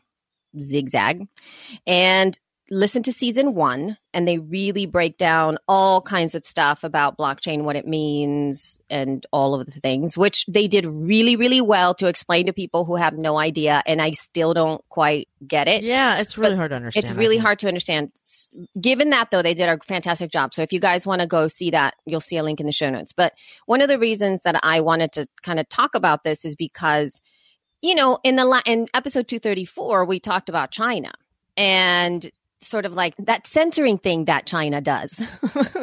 Zigzag. 0.61 1.29
And 1.87 2.39
listen 2.71 3.03
to 3.03 3.13
season 3.13 3.55
one, 3.55 3.99
and 4.15 4.27
they 4.27 4.39
really 4.39 4.87
break 4.87 5.19
down 5.19 5.59
all 5.69 6.01
kinds 6.01 6.35
of 6.35 6.47
stuff 6.47 6.85
about 6.85 7.19
blockchain, 7.19 7.65
what 7.65 7.77
it 7.77 7.87
means, 7.87 8.79
and 8.89 9.27
all 9.33 9.55
of 9.55 9.67
the 9.67 9.81
things, 9.81 10.17
which 10.17 10.47
they 10.47 10.69
did 10.69 10.87
really, 10.87 11.37
really 11.37 11.61
well 11.61 11.95
to 11.97 12.07
explain 12.07 12.47
to 12.47 12.53
people 12.53 12.85
who 12.85 12.97
have 12.97 13.15
no 13.15 13.37
idea. 13.37 13.83
And 13.85 14.01
I 14.01 14.13
still 14.13 14.55
don't 14.55 14.83
quite 14.89 15.29
get 15.47 15.69
it. 15.69 15.83
Yeah, 15.83 16.21
it's 16.21 16.39
really 16.39 16.55
but 16.55 16.59
hard 16.59 16.71
to 16.71 16.77
understand. 16.77 17.05
It's 17.05 17.13
really 17.13 17.37
hard 17.37 17.59
to 17.59 17.69
understand. 17.69 18.13
Given 18.81 19.11
that, 19.11 19.31
though, 19.31 19.43
they 19.43 19.55
did 19.55 19.69
a 19.69 19.79
fantastic 19.87 20.31
job. 20.31 20.55
So 20.55 20.63
if 20.63 20.73
you 20.73 20.81
guys 20.81 21.07
want 21.07 21.21
to 21.21 21.27
go 21.27 21.49
see 21.49 21.73
that, 21.73 21.95
you'll 22.07 22.21
see 22.21 22.37
a 22.37 22.43
link 22.43 22.61
in 22.61 22.67
the 22.67 22.73
show 22.73 22.91
notes. 22.91 23.13
But 23.13 23.35
one 23.67 23.83
of 23.83 23.89
the 23.89 23.99
reasons 23.99 24.43
that 24.43 24.59
I 24.63 24.81
wanted 24.81 25.13
to 25.13 25.27
kind 25.43 25.61
of 25.61 25.69
talk 25.69 25.95
about 25.95 26.25
this 26.25 26.45
is 26.45 26.57
because, 26.57 27.21
you 27.83 27.95
know, 27.95 28.19
in 28.23 28.37
the 28.37 28.45
la- 28.45 28.63
in 28.65 28.89
episode 28.95 29.29
two 29.29 29.41
thirty 29.41 29.65
four, 29.65 30.05
we 30.05 30.21
talked 30.21 30.49
about 30.49 30.71
China 30.71 31.11
and 31.57 32.31
sort 32.63 32.87
of 32.87 32.93
like 32.93 33.15
that 33.19 33.47
censoring 33.47 33.99
thing 33.99 34.27
that 34.27 34.47
China 34.47 34.81
does, 34.81 35.23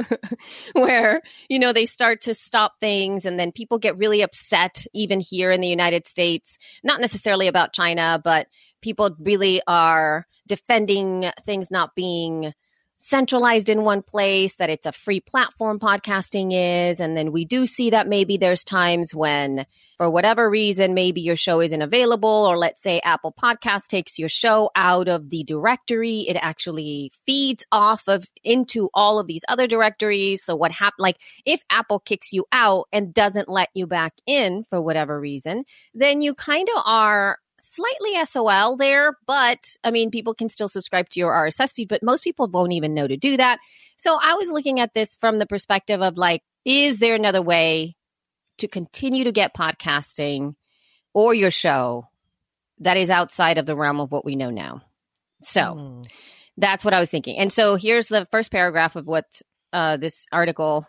where, 0.74 1.22
you 1.50 1.60
know, 1.60 1.74
they 1.74 1.86
start 1.86 2.22
to 2.22 2.34
stop 2.34 2.80
things 2.80 3.26
and 3.26 3.40
then 3.40 3.52
people 3.52 3.78
get 3.78 3.98
really 3.98 4.22
upset, 4.22 4.86
even 4.94 5.20
here 5.20 5.52
in 5.52 5.62
the 5.62 5.68
United 5.68 6.08
States, 6.08 6.58
not 6.84 7.02
necessarily 7.02 7.48
about 7.48 7.74
China, 7.74 8.20
but 8.24 8.48
people 8.82 9.16
really 9.20 9.62
are 9.68 10.26
defending 10.48 11.30
things 11.44 11.70
not 11.70 11.96
being 11.96 12.54
centralized 12.98 13.70
in 13.70 13.84
one 13.84 14.02
place, 14.02 14.56
that 14.56 14.70
it's 14.70 14.86
a 14.86 14.92
free 14.92 15.22
platform 15.22 15.80
podcasting 15.80 16.52
is. 16.52 17.00
And 17.00 17.16
then 17.16 17.32
we 17.32 17.46
do 17.46 17.66
see 17.66 17.92
that 17.92 18.08
maybe 18.08 18.38
there's 18.38 18.64
times 18.64 19.16
when, 19.16 19.66
for 20.00 20.10
whatever 20.10 20.50
reason, 20.50 20.94
maybe 20.94 21.20
your 21.20 21.36
show 21.36 21.60
isn't 21.60 21.82
available, 21.82 22.30
or 22.30 22.58
let's 22.58 22.82
say 22.82 23.02
Apple 23.04 23.34
Podcast 23.38 23.88
takes 23.88 24.18
your 24.18 24.30
show 24.30 24.72
out 24.74 25.10
of 25.10 25.30
the 25.30 25.44
directory. 25.44 26.22
It 26.22 26.38
actually 26.40 27.12
feeds 27.26 27.66
off 27.70 28.08
of 28.08 28.26
into 28.42 28.90
all 28.94 29.20
of 29.20 29.28
these 29.28 29.44
other 29.50 29.68
directories. 29.68 30.42
So 30.42 30.56
what 30.56 30.72
happened, 30.72 31.04
like 31.04 31.18
if 31.46 31.62
Apple 31.70 32.00
kicks 32.00 32.32
you 32.32 32.46
out 32.54 32.86
and 32.94 33.14
doesn't 33.14 33.50
let 33.50 33.68
you 33.74 33.88
back 33.88 34.14
in 34.26 34.64
for 34.70 34.82
whatever 34.82 35.20
reason, 35.20 35.66
then 35.94 36.22
you 36.22 36.34
kind 36.34 36.70
of 36.78 36.82
are 36.86 37.38
slightly 37.60 38.26
SOL 38.26 38.78
there, 38.78 39.18
but 39.28 39.76
I 39.84 39.92
mean, 39.92 40.12
people 40.12 40.34
can 40.34 40.48
still 40.48 40.70
subscribe 40.70 41.10
to 41.10 41.20
your 41.20 41.34
RSS 41.34 41.74
feed, 41.74 41.90
but 41.90 42.02
most 42.02 42.24
people 42.24 42.48
won't 42.48 42.72
even 42.72 42.94
know 42.94 43.06
to 43.06 43.18
do 43.18 43.36
that. 43.36 43.60
So 43.98 44.18
I 44.24 44.36
was 44.36 44.50
looking 44.50 44.80
at 44.80 44.94
this 44.94 45.18
from 45.18 45.40
the 45.40 45.46
perspective 45.46 46.02
of 46.02 46.18
like, 46.18 46.42
is 46.64 47.00
there 47.00 47.16
another 47.16 47.42
way 47.42 47.98
to 48.60 48.68
continue 48.68 49.24
to 49.26 49.32
get 49.32 49.56
podcasting 49.56 50.56
or 51.14 51.34
your 51.34 51.52
show 51.52 52.08
that 52.80 52.98
is 52.98 53.10
outside 53.10 53.58
of 53.58 53.66
the 53.66 53.76
realm 53.76 54.00
of 54.00 54.12
what 54.12 54.26
we 54.26 54.36
know 54.36 54.50
now? 54.50 54.82
So 55.42 55.62
mm. 55.62 56.08
that's 56.58 56.86
what 56.86 56.94
I 56.94 57.00
was 57.00 57.10
thinking. 57.10 57.38
And 57.38 57.52
so 57.52 57.76
here's 57.76 58.08
the 58.08 58.26
first 58.32 58.52
paragraph 58.52 58.96
of 58.96 59.06
what 59.06 59.42
uh, 59.74 59.98
this 59.98 60.26
article 60.32 60.88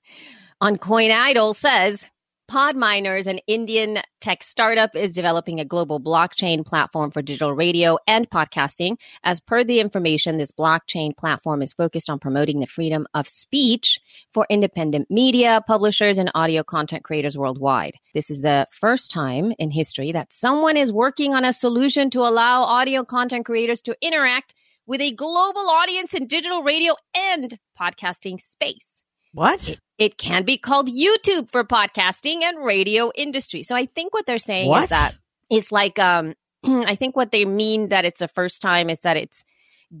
on 0.60 0.78
Coin 0.78 1.10
Idol 1.10 1.54
says 1.54 2.06
Podminers, 2.50 3.26
an 3.26 3.40
Indian 3.46 3.98
tech 4.22 4.42
startup, 4.42 4.96
is 4.96 5.12
developing 5.12 5.60
a 5.60 5.66
global 5.66 6.00
blockchain 6.00 6.64
platform 6.64 7.10
for 7.10 7.20
digital 7.20 7.52
radio 7.52 7.98
and 8.06 8.30
podcasting. 8.30 8.96
As 9.22 9.38
per 9.38 9.64
the 9.64 9.80
information, 9.80 10.38
this 10.38 10.50
blockchain 10.50 11.14
platform 11.14 11.60
is 11.60 11.74
focused 11.74 12.08
on 12.08 12.18
promoting 12.18 12.60
the 12.60 12.66
freedom 12.66 13.06
of 13.12 13.28
speech 13.28 14.00
for 14.30 14.46
independent 14.48 15.10
media, 15.10 15.62
publishers, 15.66 16.16
and 16.16 16.30
audio 16.34 16.62
content 16.62 17.04
creators 17.04 17.36
worldwide. 17.36 17.96
This 18.14 18.30
is 18.30 18.40
the 18.40 18.66
first 18.70 19.10
time 19.10 19.52
in 19.58 19.70
history 19.70 20.12
that 20.12 20.32
someone 20.32 20.78
is 20.78 20.90
working 20.90 21.34
on 21.34 21.44
a 21.44 21.52
solution 21.52 22.08
to 22.10 22.20
allow 22.20 22.62
audio 22.62 23.04
content 23.04 23.44
creators 23.44 23.82
to 23.82 23.96
interact 24.00 24.54
with 24.86 25.02
a 25.02 25.12
global 25.12 25.68
audience 25.68 26.14
in 26.14 26.26
digital 26.26 26.62
radio 26.62 26.94
and 27.14 27.58
podcasting 27.78 28.40
space. 28.40 29.02
What? 29.38 29.68
It, 29.68 29.80
it, 29.98 30.18
can 30.18 30.44
be 30.44 30.58
called 30.58 30.88
YouTube 30.88 31.50
for 31.50 31.64
podcasting 31.64 32.42
and 32.42 32.64
radio 32.64 33.10
industry. 33.14 33.62
So 33.62 33.76
I 33.76 33.86
think 33.86 34.12
what 34.12 34.26
they're 34.26 34.38
saying 34.38 34.68
what? 34.68 34.84
is 34.84 34.88
that 34.90 35.16
it's 35.50 35.72
like 35.72 35.98
um 35.98 36.34
I 36.64 36.96
think 36.96 37.16
what 37.16 37.30
they 37.30 37.44
mean 37.44 37.88
that 37.88 38.04
it's 38.04 38.20
the 38.20 38.28
first 38.28 38.60
time 38.60 38.90
is 38.90 39.00
that 39.02 39.16
it's 39.16 39.44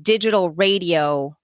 digital 0.02 0.50
radio 0.50 1.36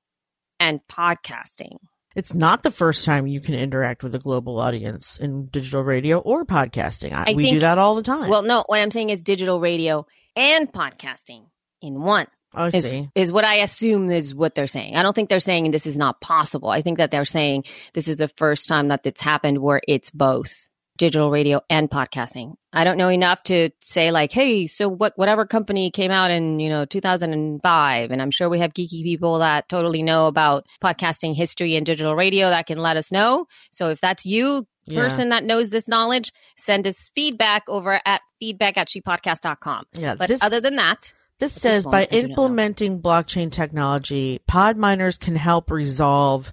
and 0.59 0.81
podcasting. 0.89 1.79
It's 2.15 2.33
not 2.33 2.63
the 2.63 2.71
first 2.71 3.05
time 3.05 3.27
you 3.27 3.41
can 3.41 3.55
interact 3.55 4.03
with 4.03 4.15
a 4.15 4.19
global 4.19 4.61
audience 4.61 5.17
in 5.17 5.47
digital 5.47 5.83
radio 5.83 6.19
or 6.19 6.45
podcasting. 6.45 7.13
I, 7.13 7.31
I 7.31 7.35
we 7.35 7.45
think, 7.45 7.57
do 7.57 7.61
that 7.61 7.79
all 7.79 7.97
the 7.97 8.05
time. 8.05 8.29
Well, 8.29 8.43
no, 8.43 8.65
what 8.67 8.81
I'm 8.81 8.93
saying 8.93 9.11
is 9.11 9.21
digital 9.21 9.61
radio 9.61 10.07
and 10.37 10.73
podcasting 10.73 11.47
in 11.83 12.01
one. 12.01 12.27
I 12.55 12.69
is, 12.69 12.85
see. 12.85 13.09
Is 13.15 13.33
what 13.33 13.45
I 13.45 13.57
assume 13.57 14.11
is 14.11 14.35
what 14.35 14.55
they're 14.55 14.67
saying. 14.67 14.97
I 14.97 15.03
don't 15.03 15.15
think 15.15 15.29
they're 15.29 15.41
saying 15.41 15.71
this 15.71 15.87
is 15.87 15.99
not 15.99 16.21
possible. 16.21 16.69
I 16.69 16.83
think 16.83 16.99
that 16.99 17.11
they're 17.11 17.25
saying 17.25 17.65
this 17.93 18.09
is 18.09 18.19
the 18.19 18.29
first 18.29 18.69
time 18.69 18.89
that 18.89 19.01
it's 19.05 19.23
happened 19.23 19.59
where 19.59 19.81
it's 19.87 20.11
both 20.11 20.69
digital 20.97 21.31
radio 21.31 21.61
and 21.69 21.91
podcasting. 21.91 22.55
I 22.73 22.85
don't 22.85 22.99
know 22.99 23.09
enough 23.09 23.43
to 23.45 23.71
say 23.81 24.11
like, 24.11 24.33
hey, 24.33 24.67
so 24.67 24.89
what 24.89 25.13
whatever 25.17 25.45
company 25.47 25.91
came 25.91 26.11
out 26.11 26.31
in, 26.31 26.61
you 26.61 26.69
know, 26.69 26.85
2005 26.85 28.11
and 28.11 28.23
I'm 28.23 28.31
sure 28.31 28.49
we 28.49 28.61
have 28.61 28.73
geeky 28.73 29.03
people 29.03 29.39
that 29.39 29.69
totally 29.69 30.03
know 30.03 30.27
about 30.27 30.67
podcasting 30.83 31.35
history 31.35 31.77
and 31.77 31.85
digital 31.85 32.15
radio 32.15 32.51
that 32.51 32.67
can 32.67 32.79
let 32.79 32.97
us 32.97 33.11
know. 33.11 33.47
So 33.71 33.91
if 33.91 34.01
that's 34.01 34.25
you, 34.25 34.67
person 34.93 35.31
that 35.31 35.45
knows 35.45 35.71
this 35.71 35.89
knowledge, 35.89 36.33
send 36.57 36.87
us 36.87 37.11
feedback 37.15 37.65
over 37.69 38.01
at 38.05 38.21
feedback 38.39 38.77
at 38.77 38.89
shepodcast.com. 38.89 39.85
Yeah, 39.95 40.15
but 40.15 40.29
this- 40.29 40.43
other 40.43 40.61
than 40.61 40.77
that, 40.77 41.13
this 41.39 41.53
says 41.53 41.85
by 41.85 42.05
implementing 42.05 43.01
blockchain 43.01 43.51
technology, 43.51 44.41
pod 44.47 44.77
miners 44.77 45.19
can 45.19 45.37
help 45.37 45.71
resolve 45.71 46.53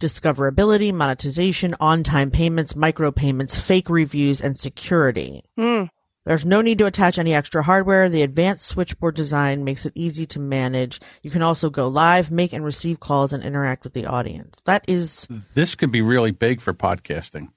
discoverability, 0.00 0.92
monetization, 0.92 1.74
on-time 1.80 2.30
payments, 2.30 2.74
micropayments, 2.74 3.58
fake 3.58 3.88
reviews, 3.88 4.40
and 4.40 4.58
security. 4.58 5.42
Mm. 5.58 5.88
There's 6.24 6.44
no 6.44 6.60
need 6.60 6.78
to 6.78 6.86
attach 6.86 7.18
any 7.18 7.34
extra 7.34 7.62
hardware. 7.62 8.08
The 8.08 8.22
advanced 8.22 8.66
switchboard 8.66 9.14
design 9.14 9.62
makes 9.62 9.86
it 9.86 9.92
easy 9.94 10.26
to 10.26 10.40
manage. 10.40 11.00
You 11.22 11.30
can 11.30 11.42
also 11.42 11.70
go 11.70 11.86
live, 11.86 12.32
make 12.32 12.52
and 12.52 12.64
receive 12.64 12.98
calls, 12.98 13.32
and 13.32 13.44
interact 13.44 13.84
with 13.84 13.92
the 13.92 14.06
audience. 14.06 14.56
That 14.64 14.84
is. 14.88 15.28
This 15.54 15.76
could 15.76 15.92
be 15.92 16.02
really 16.02 16.32
big 16.32 16.60
for 16.60 16.74
podcasting. 16.74 17.48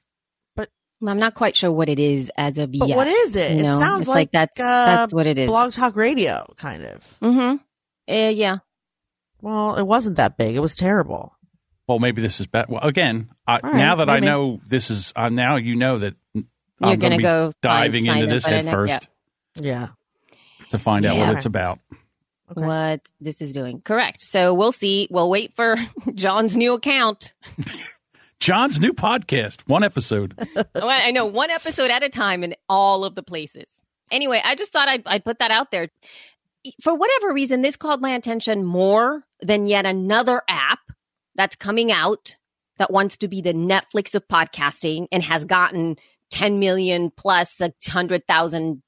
I'm 1.06 1.18
not 1.18 1.34
quite 1.34 1.56
sure 1.56 1.72
what 1.72 1.88
it 1.90 2.00
is 2.00 2.32
as 2.38 2.58
of 2.58 2.72
but 2.72 2.88
yet. 2.88 2.98
What 2.98 3.08
is 3.08 3.36
it? 3.36 3.62
No, 3.62 3.78
it 3.78 3.80
sounds 3.80 4.08
like, 4.08 4.16
like, 4.16 4.32
that's 4.32 4.60
uh, 4.60 4.64
that's 4.64 5.14
what 5.14 5.28
it 5.28 5.38
is. 5.38 5.48
Blog 5.48 5.72
talk 5.72 5.96
radio, 5.96 6.46
kind 6.58 6.84
of. 6.84 7.18
Mm-hmm. 7.22 7.58
Uh, 8.14 8.30
yeah. 8.30 8.58
Well, 9.42 9.76
it 9.78 9.84
wasn't 9.84 10.18
that 10.18 10.38
big. 10.38 10.56
It 10.56 10.60
was 10.60 10.76
terrible. 10.76 11.34
Well, 11.88 12.00
maybe 12.00 12.22
this 12.22 12.40
is 12.40 12.48
better. 12.48 12.74
Well, 12.74 12.84
again, 12.84 13.30
I, 13.48 13.60
right, 13.64 13.76
now 13.76 13.96
that 13.96 14.08
maybe. 14.08 14.28
I 14.28 14.30
know 14.30 14.60
this 14.68 14.92
is, 14.92 15.14
uh, 15.16 15.30
now 15.30 15.56
you 15.56 15.76
know 15.76 16.00
that 16.00 16.16
you're 16.34 16.44
I'm 16.82 17.00
going 17.00 17.18
to 17.18 17.24
go 17.24 17.52
diving 17.62 18.06
into 18.06 18.28
this 18.28 18.46
head 18.46 18.66
first. 18.66 19.08
Yeah. 19.56 19.90
To 20.72 20.78
find 20.78 21.04
yeah. 21.04 21.14
out 21.14 21.18
what 21.18 21.36
it's 21.38 21.46
about. 21.46 21.80
Okay. 22.52 22.66
What 22.66 23.02
this 23.20 23.42
is 23.42 23.54
doing. 23.54 23.82
Correct. 23.82 24.22
So 24.22 24.54
we'll 24.54 24.72
see. 24.72 25.08
We'll 25.10 25.30
wait 25.30 25.54
for 25.56 25.76
John's 26.14 26.58
new 26.58 26.74
account. 26.74 27.34
John's 28.40 28.80
new 28.80 28.94
podcast, 28.94 29.68
one 29.68 29.84
episode. 29.84 30.34
Oh, 30.76 30.88
I 30.88 31.12
know, 31.12 31.26
one 31.26 31.50
episode 31.50 31.92
at 31.92 32.04
a 32.04 32.10
time 32.10 32.44
in 32.44 32.56
all 32.70 33.04
of 33.04 33.14
the 33.14 33.24
places. 33.24 33.68
Anyway, 34.12 34.42
I 34.44 34.56
just 34.56 34.72
thought 34.72 34.88
I'd, 34.88 35.06
I'd 35.06 35.26
put 35.26 35.40
that 35.40 35.52
out 35.52 35.72
there. 35.72 35.90
For 36.82 36.96
whatever 36.96 37.34
reason, 37.34 37.62
this 37.62 37.76
called 37.76 38.02
my 38.02 38.12
attention 38.12 38.64
more 38.64 39.24
than 39.42 39.66
yet 39.66 39.86
another 39.86 40.42
app 40.48 40.80
that's 41.36 41.56
coming 41.58 41.92
out 41.92 42.38
that 42.78 42.92
wants 42.92 43.18
to 43.18 43.28
be 43.28 43.42
the 43.42 43.54
Netflix 43.54 44.16
of 44.16 44.28
podcasting 44.28 45.08
and 45.12 45.22
has 45.24 45.44
gotten 45.44 45.98
10 46.32 46.60
million 46.60 47.12
plus 47.12 47.60
a 47.60 47.74
hundred 47.90 48.26
thousand 48.26 48.82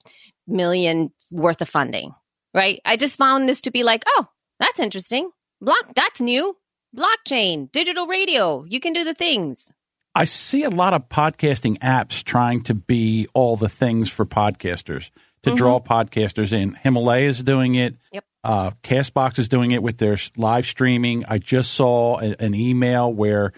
million 0.48 1.12
worth 1.30 1.62
of 1.62 1.70
funding. 1.70 2.14
Right. 2.54 2.80
I 2.86 2.96
just 2.96 3.18
found 3.18 3.50
this 3.50 3.62
to 3.62 3.72
be 3.72 3.84
like, 3.84 4.04
oh, 4.08 4.28
that's 4.60 4.80
interesting. 4.80 5.30
Block, 5.60 5.94
that's 5.96 6.22
new 6.22 6.56
blockchain, 6.96 7.72
digital 7.72 8.08
radio. 8.08 8.64
You 8.64 8.80
can 8.80 8.94
do 8.94 9.04
the 9.04 9.14
things. 9.14 9.72
I 10.14 10.26
see 10.26 10.64
a 10.64 10.70
lot 10.70 10.94
of 10.94 11.08
podcasting 11.08 11.78
apps 11.80 12.24
trying 12.24 12.64
to 12.64 12.74
be 12.74 13.28
all 13.34 13.56
the 13.56 13.70
things 13.70 14.12
for 14.12 14.26
podcasters 14.26 15.10
to 15.44 15.52
mm-hmm. 15.52 15.56
draw 15.56 15.80
podcasters 15.80 16.52
in. 16.52 16.74
Himalaya 16.76 17.28
is 17.28 17.42
doing 17.44 17.76
it. 17.76 17.96
Yep. 18.12 18.26
Uh, 18.44 18.72
Castbox 18.84 19.40
is 19.40 19.48
doing 19.48 19.72
it 19.72 19.82
with 19.82 19.98
their 19.98 20.18
live 20.36 20.66
streaming. 20.66 21.24
I 21.26 21.38
just 21.38 21.74
saw 21.74 22.20
a, 22.20 22.36
an 22.40 22.56
email 22.56 23.12
where 23.14 23.54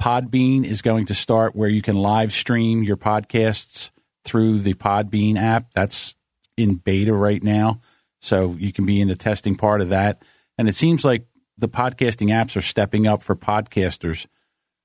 Podbean 0.00 0.64
is 0.64 0.80
going 0.80 1.06
to 1.06 1.14
start 1.14 1.54
where 1.54 1.68
you 1.68 1.82
can 1.82 1.96
live 1.96 2.32
stream 2.32 2.82
your 2.82 2.96
podcasts 2.96 3.90
through 4.24 4.60
the 4.60 4.74
Podbean 4.74 5.36
app. 5.36 5.72
That's 5.72 6.16
in 6.56 6.76
beta 6.76 7.12
right 7.12 7.42
now. 7.42 7.80
So 8.20 8.54
you 8.58 8.72
can 8.72 8.86
be 8.86 9.00
in 9.00 9.08
the 9.08 9.16
testing 9.16 9.56
part 9.56 9.80
of 9.80 9.90
that. 9.90 10.22
And 10.56 10.68
it 10.68 10.74
seems 10.74 11.04
like 11.04 11.26
the 11.60 11.68
podcasting 11.68 12.28
apps 12.28 12.56
are 12.56 12.62
stepping 12.62 13.06
up 13.06 13.22
for 13.22 13.36
podcasters 13.36 14.26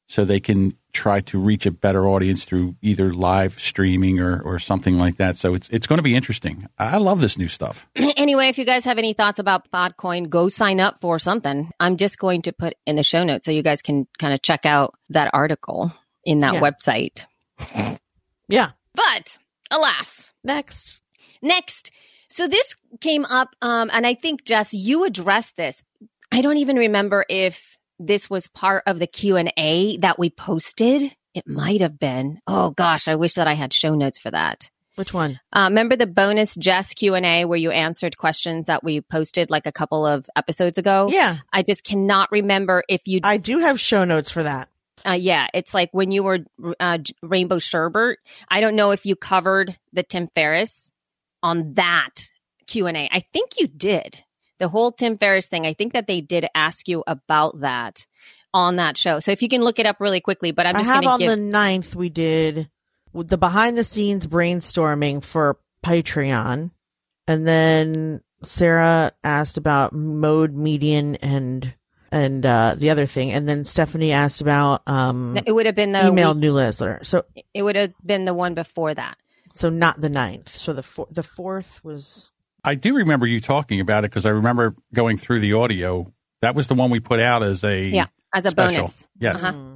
so 0.07 0.23
they 0.23 0.39
can 0.39 0.77
try 0.93 1.19
to 1.19 1.39
reach 1.39 1.65
a 1.65 1.71
better 1.71 2.07
audience 2.07 2.45
through 2.45 2.75
either 2.81 3.11
live 3.11 3.59
streaming 3.59 4.19
or, 4.19 4.39
or 4.41 4.59
something 4.59 4.97
like 4.97 5.17
that. 5.17 5.35
So 5.35 5.55
it's 5.55 5.67
it's 5.69 5.87
going 5.87 5.97
to 5.97 6.03
be 6.03 6.15
interesting. 6.15 6.67
I 6.77 6.97
love 6.97 7.21
this 7.21 7.37
new 7.37 7.47
stuff. 7.47 7.87
anyway, 7.95 8.49
if 8.49 8.57
you 8.57 8.65
guys 8.65 8.85
have 8.85 8.97
any 8.97 9.13
thoughts 9.13 9.39
about 9.39 9.69
Podcoin, 9.71 10.29
go 10.29 10.47
sign 10.49 10.79
up 10.79 11.01
for 11.01 11.17
something. 11.17 11.71
I'm 11.79 11.97
just 11.97 12.19
going 12.19 12.43
to 12.43 12.53
put 12.53 12.75
in 12.85 12.95
the 12.95 13.03
show 13.03 13.23
notes 13.23 13.45
so 13.45 13.51
you 13.51 13.63
guys 13.63 13.81
can 13.81 14.07
kind 14.19 14.33
of 14.33 14.41
check 14.41 14.65
out 14.65 14.93
that 15.09 15.31
article 15.33 15.91
in 16.23 16.39
that 16.41 16.55
yeah. 16.55 16.61
website. 16.61 17.25
yeah. 18.47 18.71
But 18.93 19.37
alas, 19.71 20.31
next. 20.43 21.01
Next. 21.41 21.91
So 22.29 22.47
this 22.47 22.75
came 23.01 23.25
up 23.25 23.55
um, 23.61 23.89
and 23.91 24.05
I 24.05 24.13
think 24.13 24.45
Jess 24.45 24.73
you 24.73 25.05
addressed 25.05 25.57
this 25.57 25.83
I 26.35 26.41
don't 26.41 26.57
even 26.57 26.75
remember 26.75 27.23
if 27.29 27.77
this 27.97 28.29
was 28.29 28.49
part 28.49 28.83
of 28.87 28.99
the 28.99 29.07
Q&A 29.07 29.95
that 29.99 30.19
we 30.19 30.29
posted. 30.29 31.15
It 31.33 31.47
might 31.47 31.79
have 31.79 31.97
been. 31.97 32.41
Oh 32.45 32.71
gosh, 32.71 33.07
I 33.07 33.15
wish 33.15 33.35
that 33.35 33.47
I 33.47 33.53
had 33.53 33.71
show 33.71 33.95
notes 33.95 34.19
for 34.19 34.31
that. 34.31 34.69
Which 34.95 35.13
one? 35.13 35.39
Uh, 35.53 35.67
remember 35.69 35.95
the 35.95 36.07
bonus 36.07 36.53
Jess 36.55 36.93
Q 36.93 37.15
and 37.15 37.25
A 37.25 37.45
where 37.45 37.57
you 37.57 37.71
answered 37.71 38.17
questions 38.17 38.65
that 38.65 38.83
we 38.83 38.99
posted 38.99 39.49
like 39.49 39.65
a 39.65 39.71
couple 39.71 40.05
of 40.05 40.29
episodes 40.35 40.77
ago? 40.77 41.07
Yeah. 41.09 41.37
I 41.53 41.63
just 41.63 41.85
cannot 41.85 42.29
remember 42.33 42.83
if 42.89 43.03
you. 43.05 43.21
I 43.23 43.37
do 43.37 43.59
have 43.59 43.79
show 43.79 44.03
notes 44.03 44.29
for 44.29 44.43
that. 44.43 44.67
Uh, 45.07 45.11
yeah, 45.11 45.47
it's 45.53 45.73
like 45.73 45.89
when 45.93 46.11
you 46.11 46.23
were 46.23 46.39
uh, 46.81 46.97
Rainbow 47.23 47.59
Sherbert. 47.59 48.15
I 48.49 48.59
don't 48.59 48.75
know 48.75 48.91
if 48.91 49.05
you 49.05 49.15
covered 49.15 49.77
the 49.93 50.03
Tim 50.03 50.27
Ferriss 50.35 50.91
on 51.41 51.75
that 51.75 52.29
Q 52.67 52.87
and 52.87 52.97
A. 52.97 53.09
I 53.09 53.21
think 53.21 53.51
you 53.57 53.67
did 53.67 54.21
the 54.57 54.67
whole 54.67 54.91
Tim 54.91 55.17
Ferriss 55.17 55.47
thing. 55.47 55.65
I 55.65 55.73
think 55.73 55.93
that 55.93 56.07
they 56.07 56.21
did 56.21 56.47
ask 56.55 56.87
you 56.87 57.03
about 57.07 57.59
that 57.61 58.05
on 58.53 58.77
that 58.77 58.97
show. 58.97 59.19
So 59.19 59.31
if 59.31 59.41
you 59.41 59.49
can 59.49 59.61
look 59.61 59.79
it 59.79 59.85
up 59.85 59.99
really 59.99 60.21
quickly, 60.21 60.51
but 60.51 60.65
I'm 60.65 60.75
just 60.75 60.89
I 60.89 60.93
have 60.93 61.05
on 61.05 61.19
give. 61.19 61.29
the 61.29 61.35
9th, 61.35 61.93
we 61.95 62.09
did 62.09 62.69
the 63.13 63.37
behind 63.37 63.77
the 63.77 63.83
scenes 63.83 64.25
brainstorming 64.27 65.23
for 65.23 65.57
Patreon. 65.83 66.71
And 67.27 67.47
then 67.47 68.21
Sarah 68.43 69.11
asked 69.23 69.57
about 69.57 69.93
mode 69.93 70.53
median 70.53 71.15
and 71.17 71.73
and 72.11 72.45
uh 72.45 72.75
the 72.77 72.91
other 72.91 73.07
thing 73.07 73.31
and 73.31 73.49
then 73.49 73.65
Stephanie 73.65 74.11
asked 74.11 74.39
about 74.39 74.87
um 74.87 75.37
it 75.45 75.51
would 75.51 75.65
have 75.65 75.75
been 75.75 75.91
the 75.91 76.07
email 76.07 76.33
week- 76.33 76.41
newsletter. 76.41 76.99
So 77.03 77.25
it 77.53 77.63
would 77.63 77.75
have 77.75 77.93
been 78.05 78.25
the 78.25 78.33
one 78.33 78.53
before 78.53 78.93
that. 78.93 79.17
so 79.53 79.69
not 79.69 79.99
the 79.99 80.09
ninth. 80.09 80.49
So 80.49 80.71
the 80.73 80.83
four, 80.83 81.07
the 81.09 81.23
fourth 81.23 81.83
was 81.83 82.31
I 82.65 82.75
do 82.75 82.95
remember 82.95 83.27
you 83.27 83.39
talking 83.39 83.79
about 83.79 84.03
it 84.03 84.11
because 84.11 84.25
I 84.25 84.29
remember 84.31 84.75
going 84.93 85.17
through 85.17 85.39
the 85.39 85.53
audio. 85.53 86.11
That 86.41 86.55
was 86.55 86.67
the 86.67 86.73
one 86.75 86.89
we 86.89 86.99
put 86.99 87.19
out 87.19 87.43
as 87.43 87.63
a 87.63 87.87
Yeah, 87.87 88.07
as 88.33 88.45
a 88.45 88.51
special. 88.51 88.81
bonus. 88.81 89.03
Yes. 89.19 89.43
Uh-huh. 89.43 89.51
Hmm. 89.53 89.75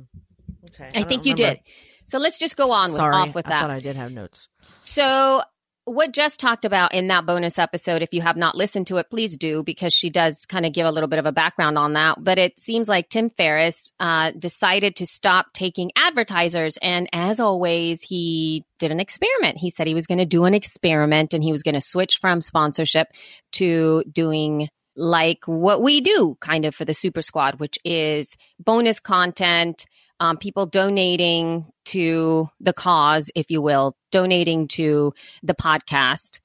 Okay. 0.74 0.90
I, 0.90 0.92
don't 1.00 1.08
think 1.10 1.26
you 1.26 1.34
remember. 1.36 1.56
did. 1.56 1.64
So 2.06 2.18
let's 2.18 2.38
just 2.40 2.56
go 2.58 2.72
on 2.72 2.92
with 2.92 2.98
Sorry, 2.98 3.16
off 3.16 3.36
with 3.36 3.46
I 3.48 3.50
that. 3.50 3.62
thought 3.62 3.72
I 3.72 3.80
did 3.80 3.96
have 3.96 4.12
notes. 4.12 4.48
So, 4.82 5.42
what 5.90 6.12
Jess 6.12 6.38
talked 6.38 6.66
about 6.66 6.94
in 6.94 7.08
that 7.08 7.26
bonus 7.26 7.58
episode, 7.58 8.02
if 8.02 8.14
you 8.14 8.22
have 8.22 8.38
not 8.38 8.56
listened 8.56 8.88
to 8.88 8.98
it, 8.98 9.10
please 9.10 9.36
do 9.36 9.64
because 9.64 9.92
she 9.92 10.10
does 10.10 10.46
kind 10.46 10.66
of 10.66 10.74
give 10.74 10.86
a 10.86 10.92
little 10.92 11.10
bit 11.10 11.20
of 11.20 11.26
a 11.26 11.32
background 11.32 11.78
on 11.78 11.94
that. 11.94 12.24
But 12.24 12.38
it 12.38 12.60
seems 12.60 12.88
like 12.88 13.10
Tim 13.10 13.32
Ferriss 13.32 13.92
uh, 14.00 14.32
decided 14.38 14.98
to 14.98 15.08
stop 15.08 15.48
taking 15.54 15.92
advertisers. 15.96 16.78
And 16.82 17.10
as 17.12 17.40
always, 17.40 18.02
he 18.02 18.66
did 18.78 18.92
an 18.92 19.00
experiment. 19.00 19.58
He 19.58 19.72
said 19.72 19.88
he 19.88 19.96
was 19.96 20.08
going 20.08 20.20
to 20.20 20.26
do 20.26 20.46
an 20.46 20.54
experiment 20.54 21.34
and 21.34 21.44
he 21.44 21.52
was 21.52 21.64
going 21.64 21.76
to 21.76 21.82
switch 21.82 22.20
from 22.20 22.42
sponsorship 22.42 23.08
to 23.54 24.04
doing 24.12 24.70
like 24.96 25.40
what 25.46 25.82
we 25.82 26.02
do 26.02 26.38
kind 26.40 26.66
of 26.66 26.76
for 26.76 26.86
the 26.86 26.94
Super 26.94 27.22
Squad, 27.22 27.60
which 27.60 27.80
is 27.84 28.36
bonus 28.60 29.00
content, 29.00 29.86
um, 30.20 30.38
people 30.38 30.66
donating 30.66 31.66
to 31.86 32.50
the 32.60 32.74
cause, 32.74 33.32
if 33.36 33.50
you 33.50 33.62
will, 33.62 33.96
donating 34.12 34.68
to 34.70 35.14
the 35.44 35.56
podcast 35.56 36.40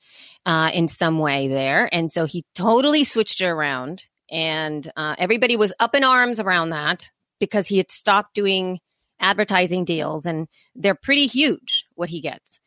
uh, 0.47 0.71
in 0.73 0.89
some 0.89 1.19
way 1.19 1.49
there. 1.49 1.89
And 1.93 2.11
so 2.11 2.25
he 2.25 2.45
totally 2.55 3.05
switched 3.05 3.41
it 3.41 3.47
around. 3.47 4.07
And 4.31 4.91
uh, 4.97 5.15
everybody 5.19 5.57
was 5.57 5.73
up 5.79 5.95
in 5.95 6.05
arms 6.05 6.41
around 6.41 6.71
that 6.71 7.11
because 7.41 7.67
he 7.67 7.77
had 7.77 7.91
stopped 7.91 8.35
doing 8.35 8.81
advertising 9.21 9.85
deals 9.85 10.27
and 10.27 10.49
they're 10.75 10.95
pretty 10.95 11.27
huge 11.27 11.85
what 11.95 12.09
he 12.09 12.21
gets. 12.21 12.61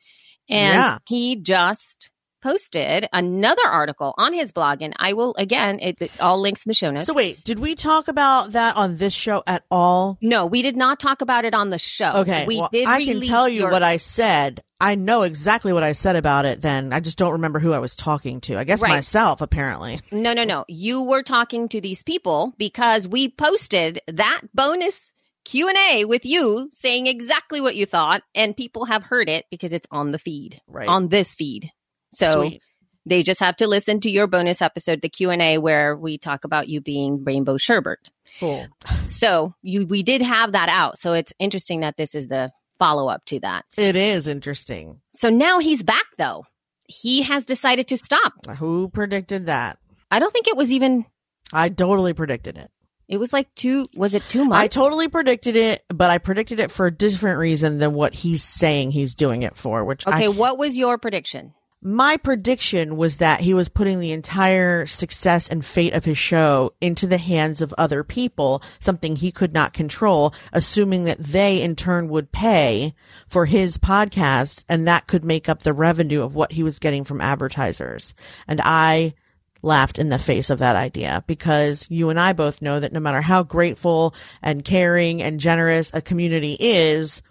And 0.50 0.74
Yeah. 0.74 0.98
he 1.08 1.36
just 1.36 2.10
posted 2.42 3.08
another 3.14 3.66
article 3.68 4.14
on 4.18 4.34
his 4.34 4.52
blog. 4.52 4.82
And 4.82 4.94
I 4.98 5.14
will, 5.14 5.36
again, 5.38 5.80
it, 5.80 6.12
all 6.22 6.40
links 6.40 6.66
in 6.66 6.70
the 6.70 6.74
show 6.74 6.92
notes. 6.92 7.08
So 7.08 7.14
wait, 7.14 7.44
did 7.44 7.60
we 7.60 7.76
talk 7.76 8.08
about 8.08 8.52
that 8.54 8.76
on 8.78 8.98
this 8.98 9.14
show 9.14 9.44
at 9.48 9.64
all? 9.72 10.18
no, 10.22 10.46
we 10.46 10.62
did 10.62 10.76
not 10.78 11.00
talk 11.00 11.22
about 11.22 11.46
it 11.46 11.54
on 11.54 11.70
the 11.70 11.78
show. 11.78 12.12
Okay, 12.18 12.46
we 12.46 12.58
well, 12.60 12.70
did. 12.72 12.88
I 12.88 13.04
can 13.04 13.22
tell 13.22 13.48
you 13.50 13.62
your- 13.62 13.72
what 13.72 13.84
I 13.84 13.98
said. 13.98 14.64
I 14.80 14.94
know 14.94 15.24
exactly 15.24 15.74
what 15.74 15.82
I 15.82 15.94
said 15.94 16.16
about 16.16 16.46
it. 16.46 16.62
Then 16.62 16.94
I 16.94 17.00
just 17.00 17.18
don't 17.18 17.32
remember 17.34 17.60
who 17.60 17.74
I 17.74 17.80
was 17.80 17.96
talking 17.96 18.42
to. 18.42 18.58
I 18.60 18.64
guess 18.64 18.82
Right. 18.84 18.90
myself, 18.92 19.42
apparently. 19.42 20.00
No, 20.12 20.34
no, 20.34 20.44
no. 20.44 20.66
You 20.68 21.02
were 21.02 21.24
talking 21.24 21.68
to 21.70 21.82
these 21.82 22.04
people 22.04 22.54
because 22.60 23.08
we 23.08 23.28
posted 23.30 24.02
that 24.08 24.42
bonus 24.54 25.12
Q&A 25.46 26.06
with 26.06 26.26
you 26.26 26.70
saying 26.72 27.08
exactly 27.08 27.60
what 27.62 27.76
you 27.76 27.86
thought 27.88 28.22
and 28.36 28.56
people 28.56 28.86
have 28.86 29.02
heard 29.04 29.30
it 29.30 29.46
because 29.50 29.74
it's 29.74 29.88
on 29.90 30.12
the 30.12 30.20
feed. 30.20 30.62
Right. 30.68 30.88
On 30.88 31.08
this 31.08 31.34
feed. 31.36 31.72
So 32.12 32.42
Sweet. 32.42 32.62
they 33.06 33.24
just 33.24 33.40
have 33.40 33.58
to 33.58 33.68
listen 33.68 34.00
to 34.02 34.10
your 34.10 34.28
bonus 34.28 34.62
episode 34.62 35.02
the 35.02 35.10
Q&A 35.10 35.58
where 35.58 35.96
we 35.96 36.18
talk 36.18 36.44
about 36.44 36.68
you 36.68 36.82
being 36.82 37.24
Rainbow 37.24 37.58
Sherbert. 37.58 38.10
Cool. 38.40 38.68
So 39.08 39.56
you 39.62 39.86
we 39.86 40.04
did 40.04 40.22
have 40.22 40.52
that 40.52 40.70
out. 40.70 41.00
So 41.00 41.14
it's 41.14 41.34
interesting 41.40 41.80
that 41.80 41.98
this 41.98 42.14
is 42.14 42.28
the 42.28 42.52
follow-up 42.78 43.26
to 43.26 43.40
that. 43.40 43.66
It 43.78 43.96
is 43.96 44.28
interesting. 44.28 45.02
So 45.14 45.30
now 45.30 45.60
he's 45.60 45.82
back 45.82 46.06
though. 46.18 46.46
He 46.88 47.24
has 47.24 47.46
decided 47.46 47.88
to 47.88 47.98
stop. 47.98 48.34
Who 48.58 48.90
predicted 48.90 49.48
that? 49.48 49.80
I 50.12 50.20
don't 50.20 50.32
think 50.32 50.48
it 50.48 50.56
was 50.56 50.72
even 50.72 51.06
I 51.52 51.70
totally 51.70 52.14
predicted 52.14 52.58
it. 52.58 52.70
it 53.08 53.18
was 53.18 53.34
like 53.34 53.54
two 53.56 53.88
was 53.96 54.14
it 54.14 54.24
2 54.30 54.46
months? 54.46 54.58
I 54.58 54.68
totally 54.68 55.08
predicted 55.08 55.56
it, 55.56 55.84
but 55.90 56.10
I 56.10 56.18
predicted 56.18 56.60
it 56.60 56.72
for 56.72 56.86
a 56.86 56.92
different 56.92 57.40
reason 57.40 57.78
than 57.80 57.94
what 57.94 58.14
he's 58.14 58.44
saying 58.44 58.92
he's 58.92 59.16
doing 59.16 59.44
it 59.44 59.58
for. 59.58 59.84
Which 59.84 60.06
I 60.06 60.12
Okay, 60.12 60.28
what 60.28 60.58
was 60.58 60.78
your 60.78 60.98
prediction? 60.98 61.54
My 61.82 62.18
prediction 62.18 62.98
was 62.98 63.18
that 63.18 63.42
he 63.42 63.54
was 63.54 63.70
putting 63.70 64.00
the 64.00 64.12
entire 64.12 64.88
success 64.88 65.48
and 65.48 65.64
fate 65.64 65.94
of 65.94 66.06
his 66.06 66.18
show 66.18 66.74
into 66.82 67.06
the 67.06 67.20
hands 67.20 67.62
of 67.62 67.74
other 67.78 68.04
people, 68.04 68.64
something 68.80 69.16
he 69.16 69.32
could 69.32 69.54
not 69.54 69.74
control, 69.74 70.34
assuming 70.52 71.04
that 71.04 71.20
they 71.20 71.62
in 71.62 71.76
turn 71.76 72.08
would 72.08 72.32
pay 72.32 72.96
for 73.28 73.46
his 73.46 73.78
podcast 73.78 74.64
and 74.68 74.88
that 74.88 75.08
could 75.08 75.24
make 75.24 75.48
up 75.48 75.62
the 75.62 75.74
revenue 75.74 76.24
of 76.24 76.34
what 76.34 76.52
he 76.52 76.64
was 76.64 76.80
getting 76.80 77.04
from 77.04 77.22
advertisers. 77.22 78.16
And 78.48 78.60
I 78.64 79.14
laughed 79.62 80.00
in 80.00 80.10
the 80.10 80.20
face 80.20 80.50
of 80.50 80.60
that 80.60 80.76
idea 80.76 81.24
because 81.28 81.86
you 81.90 82.10
and 82.10 82.20
I 82.20 82.34
both 82.34 82.62
know 82.62 82.80
that 82.80 82.94
no 82.94 83.00
matter 83.00 83.22
how 83.22 83.44
grateful 83.44 84.16
and 84.42 84.66
caring 84.66 85.22
and 85.22 85.40
generous 85.40 85.92
a 85.94 86.02
community 86.02 86.58
is, 86.60 87.22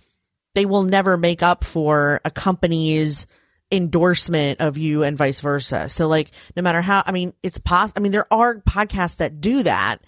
they 0.54 0.66
will 0.66 0.84
never 0.84 1.16
make 1.16 1.42
up 1.42 1.64
for 1.64 2.20
a 2.24 2.30
company's 2.30 3.26
endorsement 3.76 4.60
of 4.60 4.78
you 4.78 5.02
and 5.02 5.16
vice 5.16 5.40
versa. 5.40 5.88
So 5.88 6.08
like 6.08 6.30
no 6.56 6.62
matter 6.62 6.80
how 6.80 7.02
I 7.06 7.12
mean 7.12 7.32
it's 7.42 7.58
pos 7.58 7.92
I 7.96 8.00
mean 8.00 8.12
there 8.12 8.32
are 8.32 8.56
podcasts 8.56 9.16
that 9.16 9.40
do 9.40 9.62
that, 9.62 9.98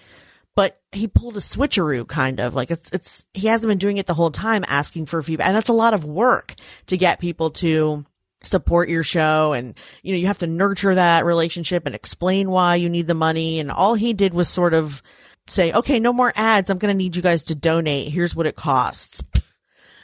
but 0.54 0.81
he 0.92 1.07
pulled 1.07 1.37
a 1.37 1.40
switcheroo 1.40 2.09
kind 2.09 2.40
of. 2.40 2.54
Like 2.54 2.70
it's 2.70 2.90
it's 2.92 3.24
he 3.35 3.46
hasn't 3.46 3.70
been 3.70 3.78
doing 3.78 3.98
it 3.98 4.07
the 4.07 4.14
whole 4.14 4.31
time 4.31 4.64
asking 4.66 5.07
for 5.07 5.22
feedback. 5.22 5.46
And 5.46 5.57
that's 5.57 5.68
a 5.68 5.74
lot 5.74 5.94
of 5.94 6.04
work 6.04 6.54
to 6.87 6.96
get 6.96 7.20
people 7.20 7.50
to 7.50 8.04
support 8.42 8.88
your 8.88 9.02
show. 9.02 9.52
And 9.52 9.78
you 10.02 10.12
know 10.12 10.18
you 10.18 10.26
have 10.26 10.38
to 10.38 10.46
nurture 10.46 10.94
that 10.94 11.24
relationship 11.24 11.87
and 11.87 11.94
explain 11.94 12.50
why 12.50 12.76
you 12.76 12.88
need 12.88 13.07
the 13.07 13.14
money. 13.14 13.61
And 13.61 13.70
all 13.70 13.94
he 13.94 14.14
did 14.14 14.35
was 14.35 14.48
sort 14.48 14.74
of 14.74 15.02
say 15.46 15.72
okay 15.72 16.00
no 16.00 16.12
more 16.12 16.33
ads. 16.35 16.70
I'm 16.70 16.78
going 16.78 16.92
to 16.92 16.98
need 16.98 17.16
you 17.16 17.22
guys 17.22 17.44
to 17.44 17.54
donate. 17.54 18.12
Here's 18.12 18.35
what 18.35 18.46
it 18.46 18.57
costs. 18.57 19.22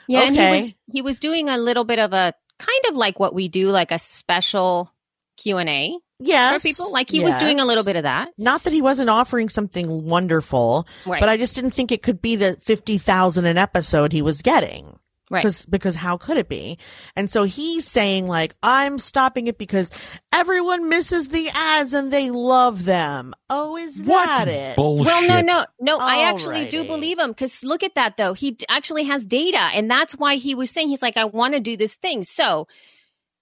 Yeah, 0.07 0.23
and 0.23 0.37
he 0.37 0.43
was 0.43 0.75
he 0.93 1.03
was 1.03 1.19
doing 1.21 1.49
a 1.49 1.57
little 1.57 1.85
bit 1.85 1.99
of 1.99 2.13
a 2.13 2.35
kind 2.59 2.81
of 2.89 2.97
like 2.97 3.19
what 3.21 3.35
we 3.35 3.49
do, 3.49 3.69
like 3.69 3.91
a 3.91 3.99
special 3.99 4.91
Q 5.37 5.59
and 5.59 5.69
A 5.69 5.99
yes 6.21 6.55
for 6.55 6.61
people. 6.61 6.93
Like 6.93 7.11
he 7.11 7.21
was 7.21 7.35
doing 7.37 7.61
a 7.61 7.65
little 7.65 7.85
bit 7.85 7.97
of 7.97 8.05
that, 8.05 8.31
Not 8.39 8.65
that 8.65 8.73
he 8.73 8.83
wasn't 8.83 9.11
offering 9.11 9.49
something 9.49 10.05
wonderful, 10.05 10.87
right? 11.07 11.21
but 11.21 11.29
I 11.29 11.37
just 11.37 11.55
didn't 11.55 11.73
think 11.73 11.91
it 11.93 12.03
could 12.03 12.23
be 12.23 12.37
the 12.37 12.57
50,000 12.61 13.45
an 13.45 13.59
episode 13.59 14.13
he 14.13 14.23
was 14.23 14.43
getting. 14.43 14.99
Right. 15.31 15.43
Because, 15.43 15.65
because 15.67 15.95
how 15.95 16.17
could 16.17 16.37
it 16.37 16.49
be? 16.49 16.79
And 17.17 17.31
so 17.31 17.45
he's 17.45 17.87
saying 17.87 18.27
like, 18.27 18.55
I'm 18.63 18.99
stopping 18.99 19.47
it 19.47 19.59
because 19.59 19.91
everyone 20.33 20.89
misses 20.89 21.29
the 21.29 21.49
ads 21.55 21.95
and 21.95 22.13
they 22.13 22.31
love 22.31 22.85
them. 22.85 23.35
Oh, 23.51 23.77
is 23.77 23.99
What 23.99 24.27
that 24.27 24.49
it? 24.49 24.77
bullshit? 24.77 25.07
Well, 25.07 25.29
no, 25.29 25.41
no, 25.41 25.67
no. 25.81 25.99
I 25.99 26.29
actually 26.29 26.67
do 26.69 26.85
believe 26.85 27.19
him 27.19 27.31
because 27.31 27.63
look 27.63 27.83
at 27.83 27.95
that 27.95 28.17
though. 28.17 28.33
He 28.33 28.57
actually 28.69 29.05
has 29.05 29.25
data, 29.25 29.59
and 29.59 29.91
that's 29.91 30.15
why 30.15 30.37
he 30.37 30.55
was 30.55 30.71
saying 30.71 30.89
he's 30.89 31.03
like, 31.03 31.17
I 31.17 31.25
want 31.25 31.55
to 31.55 31.61
do 31.61 31.77
this 31.77 31.95
thing. 31.97 32.25
So 32.25 32.67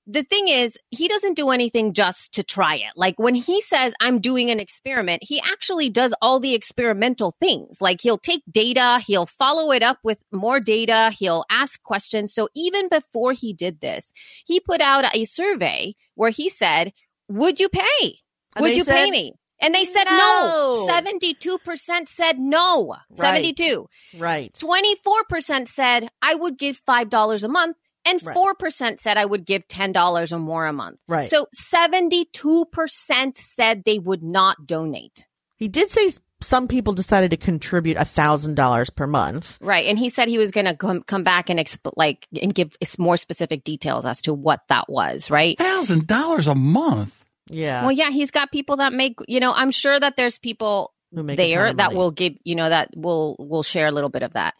the 0.07 0.23
thing 0.25 0.49
is, 0.49 0.77
he 0.91 1.07
doesn't 1.09 1.35
do 1.35 1.51
anything 1.51 1.93
just 1.93 2.35
to 2.35 2.43
try 2.43 2.77
it. 2.77 2.91
Like 2.97 3.19
when 3.19 3.35
he 3.35 3.61
says, 3.61 3.95
I'm 4.01 4.21
doing 4.21 4.51
an 4.51 4.59
experiment, 4.59 5.23
he 5.23 5.41
actually 5.41 5.91
does 5.91 6.13
all 6.21 6.41
the 6.41 6.55
experimental 6.55 7.37
things. 7.41 7.81
Like 7.81 8.01
he'll 8.01 8.19
take 8.19 8.43
data, 8.51 9.01
he'll 9.07 9.27
follow 9.27 9.71
it 9.73 9.83
up 9.83 9.99
with 10.03 10.19
more 10.33 10.59
data, 10.59 11.11
he'll 11.17 11.45
ask 11.51 11.81
questions. 11.83 12.35
So 12.35 12.49
even 12.57 12.89
before 12.89 13.33
he 13.33 13.53
did 13.53 13.81
this, 13.81 14.13
he 14.45 14.59
put 14.61 14.81
out 14.81 15.05
a 15.15 15.25
survey 15.25 15.95
where 16.15 16.31
he 16.31 16.49
said, 16.49 16.93
Would 17.29 17.61
you 17.61 17.69
pay? 17.69 18.19
Would 18.59 18.77
you 18.77 18.85
said, 18.85 19.05
pay 19.05 19.11
me? 19.11 19.35
And 19.61 19.73
they 19.73 19.85
said 19.85 20.05
No. 20.05 20.87
no. 20.89 20.89
72% 20.91 22.09
said 22.09 22.39
no. 22.39 22.97
72. 23.13 23.87
Right. 24.19 24.53
24% 24.53 25.69
said 25.69 26.09
I 26.21 26.35
would 26.35 26.59
give 26.59 26.81
$5 26.85 27.45
a 27.45 27.49
month. 27.49 27.77
And 28.05 28.23
Right. 28.23 28.37
4% 28.37 29.01
said 29.01 29.17
I 29.17 29.25
would 29.25 29.45
give 29.45 29.69
$10 29.69 30.33
or 30.33 30.39
more 30.39 30.67
a 30.67 30.73
month. 30.73 30.99
Right. 31.09 31.29
So 31.29 31.47
72% 31.55 33.39
said 33.39 33.85
they 33.85 33.99
would 33.99 34.23
not 34.23 34.67
donate. 34.67 35.27
He 35.57 35.69
did 35.69 35.91
say 35.91 36.11
some 36.41 36.67
people 36.69 36.93
decided 36.93 37.31
to 37.31 37.37
contribute 37.37 37.97
a 37.97 38.05
thousand 38.05 38.57
dollars 38.57 38.91
per 38.91 39.07
month. 39.07 39.59
Right. 39.61 39.87
And 39.87 39.99
he 39.99 40.09
said 40.11 40.29
he 40.29 40.39
was 40.39 40.51
going 40.51 40.67
to 40.67 40.75
come, 40.75 41.03
come 41.03 41.23
back 41.23 41.51
and 41.51 41.61
exp- 41.61 41.93
like, 41.97 42.27
and 42.41 42.53
give 42.55 42.77
more 42.99 43.17
specific 43.17 43.65
details 43.65 44.05
as 44.05 44.23
to 44.23 44.35
what 44.35 44.61
that 44.69 44.89
was. 44.89 45.31
Right. 45.31 45.57
Thousand 45.59 46.07
dollars 46.07 46.49
a 46.49 46.55
month. 46.55 47.25
Yeah. 47.49 47.83
Well, 47.83 47.93
yeah, 47.93 48.11
he's 48.11 48.31
got 48.31 48.51
people 48.51 48.77
that 48.79 48.93
make, 48.93 49.19
you 49.29 49.41
know, 49.41 49.53
I'm 49.53 49.71
sure 49.71 49.99
that 49.99 50.17
there's 50.17 50.39
people 50.39 50.93
Who 51.15 51.23
make 51.23 51.39
a 51.39 51.43
ton 51.43 51.51
there 51.51 51.75
that 51.75 51.93
will 51.93 52.11
give, 52.11 52.37
you 52.45 52.55
know, 52.55 52.69
that 52.69 52.91
will, 52.97 53.37
will 53.39 53.63
share 53.63 53.87
a 53.87 53.93
little 53.93 54.11
bit 54.11 54.23
of 54.23 54.33
that. 54.33 54.55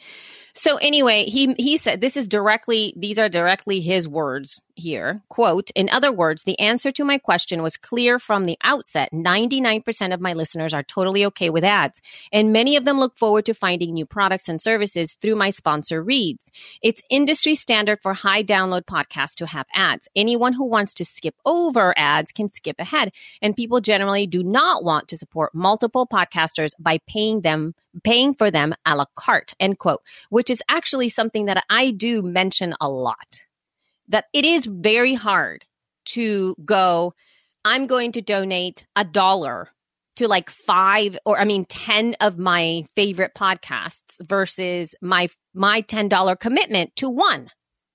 So 0.55 0.77
anyway, 0.77 1.25
he, 1.25 1.55
he 1.59 1.77
said, 1.77 2.01
this 2.01 2.17
is 2.17 2.29
directly, 2.29 2.93
these 2.97 3.19
are 3.19 3.29
directly 3.29 3.81
his 3.81 4.07
words 4.07 4.61
here. 4.83 5.23
Quote, 5.29 5.71
in 5.75 5.89
other 5.89 6.13
words, 6.13 6.43
the 6.43 6.59
answer 6.59 6.91
to 6.93 7.05
my 7.05 7.19
question 7.19 7.63
was 7.63 7.77
clear 7.77 8.19
from 8.19 8.45
the 8.45 8.59
outset. 8.63 9.09
99% 9.13 10.13
of 10.13 10.21
my 10.21 10.33
listeners 10.33 10.75
are 10.75 10.83
totally 10.83 11.25
okay 11.27 11.51
with 11.51 11.65
ads, 11.65 12.03
and 12.33 12.53
many 12.53 12.77
of 12.77 12.85
them 12.85 12.99
look 12.99 13.17
forward 13.17 13.47
to 13.47 13.55
finding 13.55 13.95
new 13.95 14.05
products 14.05 14.49
and 14.49 14.61
services 14.61 15.15
through 15.15 15.37
my 15.37 15.51
sponsor 15.51 16.03
reads. 16.03 16.51
It's 16.83 17.01
industry 17.09 17.55
standard 17.55 18.01
for 18.03 18.13
high 18.13 18.43
download 18.43 18.85
podcasts 18.85 19.37
to 19.37 19.47
have 19.47 19.67
ads. 19.75 20.09
Anyone 20.17 20.53
who 20.53 20.67
wants 20.67 20.95
to 20.95 21.05
skip 21.05 21.37
over 21.47 21.95
ads 21.97 22.33
can 22.33 22.49
skip 22.51 22.81
ahead, 22.81 23.13
and 23.41 23.57
people 23.57 23.81
generally 23.81 24.27
do 24.27 24.43
not 24.43 24.85
want 24.85 25.09
to 25.09 25.17
support 25.17 25.55
multiple 25.55 26.07
podcasters 26.07 26.73
by 26.79 26.99
paying 27.07 27.43
them 27.43 27.75
paying 28.05 28.35
for 28.35 28.51
them 28.51 28.75
a 28.87 28.97
la 28.97 29.05
carte 29.15 29.53
end 29.61 29.79
quote 29.79 30.01
which 30.31 30.49
is 30.49 30.63
actually 30.67 31.11
something 31.11 31.45
that 31.45 31.63
i 31.69 31.91
do 31.91 32.23
mention 32.23 32.75
a 32.81 32.89
lot 32.89 33.45
that 34.13 34.27
it 34.33 34.45
is 34.45 34.65
very 34.65 35.15
hard 35.15 35.65
to 36.05 36.55
go 36.65 37.13
i'm 37.65 37.87
going 37.87 38.13
to 38.13 38.23
donate 38.23 38.87
a 38.97 39.05
dollar 39.05 39.69
to 40.17 40.29
like 40.29 40.51
five 40.51 41.19
or 41.25 41.41
i 41.41 41.45
mean 41.45 41.65
10 41.65 42.17
of 42.21 42.39
my 42.39 42.85
favorite 42.95 43.33
podcasts 43.35 44.21
versus 44.27 44.95
my 45.03 45.29
my 45.55 45.83
$10 45.83 46.41
commitment 46.41 46.95
to 46.97 47.11
one. 47.11 47.51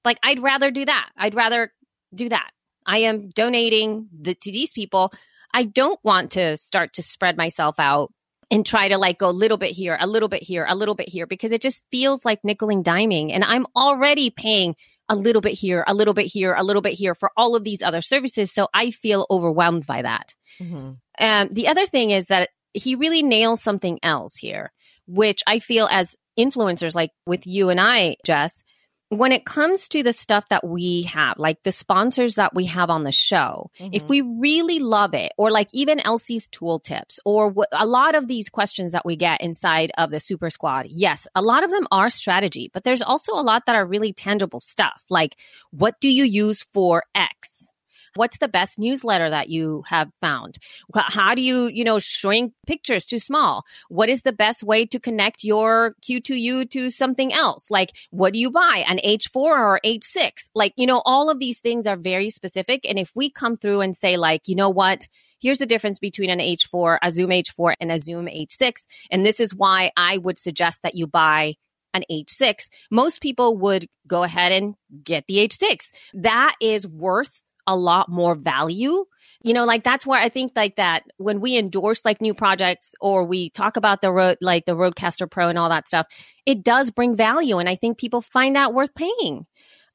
Like 0.05 0.19
i'd 0.23 0.39
rather 0.39 0.71
do 0.71 0.85
that. 0.85 1.09
I'd 1.17 1.35
rather 1.35 1.71
do 2.13 2.29
that. 2.29 2.51
I 2.85 2.99
am 2.99 3.29
donating 3.29 4.07
the, 4.17 4.33
to 4.33 4.51
these 4.51 4.71
people. 4.71 5.11
I 5.53 5.63
don't 5.63 5.99
want 6.03 6.31
to 6.31 6.57
start 6.57 6.93
to 6.93 7.03
spread 7.03 7.37
myself 7.37 7.75
out 7.79 8.13
and 8.49 8.65
try 8.65 8.87
to 8.87 8.97
like 8.97 9.19
go 9.19 9.29
a 9.29 9.31
little 9.31 9.57
bit 9.57 9.71
here, 9.71 9.97
a 9.99 10.07
little 10.07 10.29
bit 10.29 10.41
here, 10.41 10.65
a 10.67 10.75
little 10.75 10.95
bit 10.95 11.09
here, 11.09 11.27
because 11.27 11.51
it 11.51 11.61
just 11.61 11.83
feels 11.91 12.23
like 12.23 12.39
nickel 12.43 12.69
and 12.69 12.85
diming. 12.85 13.31
And 13.33 13.43
I'm 13.43 13.65
already 13.75 14.29
paying 14.29 14.75
a 15.09 15.15
little 15.15 15.41
bit 15.41 15.53
here, 15.53 15.83
a 15.87 15.93
little 15.93 16.13
bit 16.13 16.25
here, 16.25 16.53
a 16.53 16.63
little 16.63 16.81
bit 16.81 16.93
here 16.93 17.15
for 17.15 17.31
all 17.37 17.55
of 17.55 17.63
these 17.63 17.81
other 17.81 18.01
services. 18.01 18.51
So 18.51 18.67
I 18.73 18.91
feel 18.91 19.25
overwhelmed 19.29 19.85
by 19.85 20.01
that. 20.01 20.33
Mhm. 20.59 20.97
Um, 21.19 21.47
the 21.51 21.67
other 21.67 21.85
thing 21.85 22.11
is 22.11 22.27
that 22.27 22.49
he 22.73 22.95
really 22.95 23.23
nails 23.23 23.61
something 23.61 23.99
else 24.03 24.35
here, 24.35 24.71
which 25.07 25.41
I 25.47 25.59
feel 25.59 25.87
as 25.91 26.15
influencers, 26.37 26.93
like 26.93 27.11
with 27.25 27.47
you 27.47 27.69
and 27.69 27.79
I, 27.81 28.17
Jess, 28.25 28.63
when 29.09 29.31
it 29.31 29.45
comes 29.45 29.87
to 29.89 30.03
the 30.03 30.11
stuff 30.11 30.49
that 30.49 30.67
we 30.67 31.03
have, 31.03 31.37
like 31.39 31.63
the 31.63 31.71
sponsors 31.71 32.35
that 32.35 32.53
we 32.53 32.65
have 32.65 32.89
on 32.89 33.03
the 33.03 33.11
show, 33.11 33.71
if 33.79 34.03
Mhm. 34.03 34.07
we 34.09 34.21
really 34.21 34.79
love 34.79 35.13
it, 35.13 35.31
or 35.37 35.49
like 35.49 35.69
even 35.71 35.99
Elsie's 36.01 36.47
tool 36.49 36.79
tips, 36.79 37.19
or 37.23 37.53
a 37.71 37.85
lot 37.85 38.15
of 38.15 38.27
these 38.27 38.49
questions 38.49 38.91
that 38.91 39.05
we 39.05 39.15
get 39.15 39.39
inside 39.41 39.91
of 39.97 40.11
the 40.11 40.19
Super 40.19 40.49
Squad, 40.49 40.87
yes, 40.89 41.25
a 41.35 41.41
lot 41.41 41.63
of 41.63 41.71
them 41.71 41.87
are 41.91 42.09
strategy, 42.09 42.69
but 42.73 42.83
there's 42.83 43.01
also 43.01 43.33
a 43.33 43.41
lot 43.41 43.65
that 43.65 43.75
are 43.75 43.85
really 43.85 44.11
tangible 44.11 44.59
stuff. 44.59 45.01
Like, 45.09 45.37
what 45.71 45.99
do 46.01 46.09
you 46.09 46.25
use 46.25 46.65
for 46.73 47.03
X? 47.15 47.71
What's 48.15 48.37
the 48.37 48.47
best 48.47 48.79
newsletter 48.79 49.29
that 49.29 49.49
you 49.49 49.83
have 49.87 50.09
found? 50.21 50.57
How 50.95 51.35
do 51.35 51.41
you, 51.41 51.67
you 51.67 51.83
know, 51.83 51.99
shrink 51.99 52.53
pictures 52.65 53.05
too 53.05 53.19
small? 53.19 53.63
What 53.89 54.09
is 54.09 54.23
the 54.23 54.31
best 54.31 54.63
way 54.63 54.85
to 54.87 54.99
connect 54.99 55.43
your 55.43 55.95
Q2U 56.03 56.69
to 56.71 56.89
something 56.89 57.33
else? 57.33 57.69
Like, 57.69 57.91
what 58.09 58.33
do 58.33 58.39
you 58.39 58.51
buy? 58.51 58.83
An 58.87 58.99
H4 59.03 59.35
or 59.35 59.79
H6? 59.85 60.31
Like, 60.55 60.73
you 60.75 60.85
know, 60.85 61.01
all 61.05 61.29
of 61.29 61.39
these 61.39 61.59
things 61.59 61.87
are 61.87 61.97
very 61.97 62.29
specific. 62.29 62.85
And 62.87 62.97
if 62.99 63.11
we 63.15 63.29
come 63.29 63.57
through 63.57 63.81
and 63.81 63.95
say, 63.95 64.17
like, 64.17 64.47
you 64.47 64.55
know 64.55 64.69
what? 64.69 65.07
Here's 65.39 65.59
the 65.59 65.67
difference 65.67 65.99
between 65.99 66.31
an 66.31 66.39
H4, 66.39 66.97
a 67.01 67.11
Zoom 67.11 67.29
H4, 67.29 67.75
and 67.79 67.91
a 67.91 67.99
Zoom 67.99 68.25
H6. 68.25 68.85
And 69.11 69.25
this 69.25 69.39
is 69.39 69.53
why 69.53 69.91
I 69.95 70.17
would 70.17 70.39
suggest 70.39 70.81
that 70.81 70.95
you 70.95 71.05
buy 71.05 71.55
an 71.93 72.03
H6. 72.11 72.67
Most 72.91 73.21
people 73.21 73.57
would 73.57 73.87
go 74.07 74.23
ahead 74.23 74.51
and 74.51 74.75
get 75.03 75.25
the 75.27 75.47
H6. 75.47 75.91
That 76.15 76.55
is 76.59 76.87
worth 76.87 77.41
a 77.67 77.75
lot 77.75 78.09
more 78.09 78.35
value. 78.35 79.05
You 79.43 79.53
know, 79.53 79.65
like 79.65 79.83
that's 79.83 80.05
where 80.05 80.19
I 80.19 80.29
think 80.29 80.53
like 80.55 80.77
that 80.77 81.03
when 81.17 81.39
we 81.39 81.57
endorse 81.57 82.01
like 82.03 82.21
new 82.21 82.33
projects 82.33 82.95
or 82.99 83.23
we 83.23 83.51
talk 83.51 83.77
about 83.77 84.01
the 84.01 84.11
road, 84.11 84.37
like 84.41 84.65
the 84.65 84.75
RodeCaster 84.75 85.29
Pro 85.29 85.49
and 85.49 85.59
all 85.59 85.69
that 85.69 85.87
stuff, 85.87 86.07
it 86.45 86.63
does 86.63 86.89
bring 86.89 87.15
value. 87.15 87.59
And 87.59 87.69
I 87.69 87.75
think 87.75 87.99
people 87.99 88.21
find 88.21 88.55
that 88.55 88.73
worth 88.73 88.95
paying. 88.95 89.45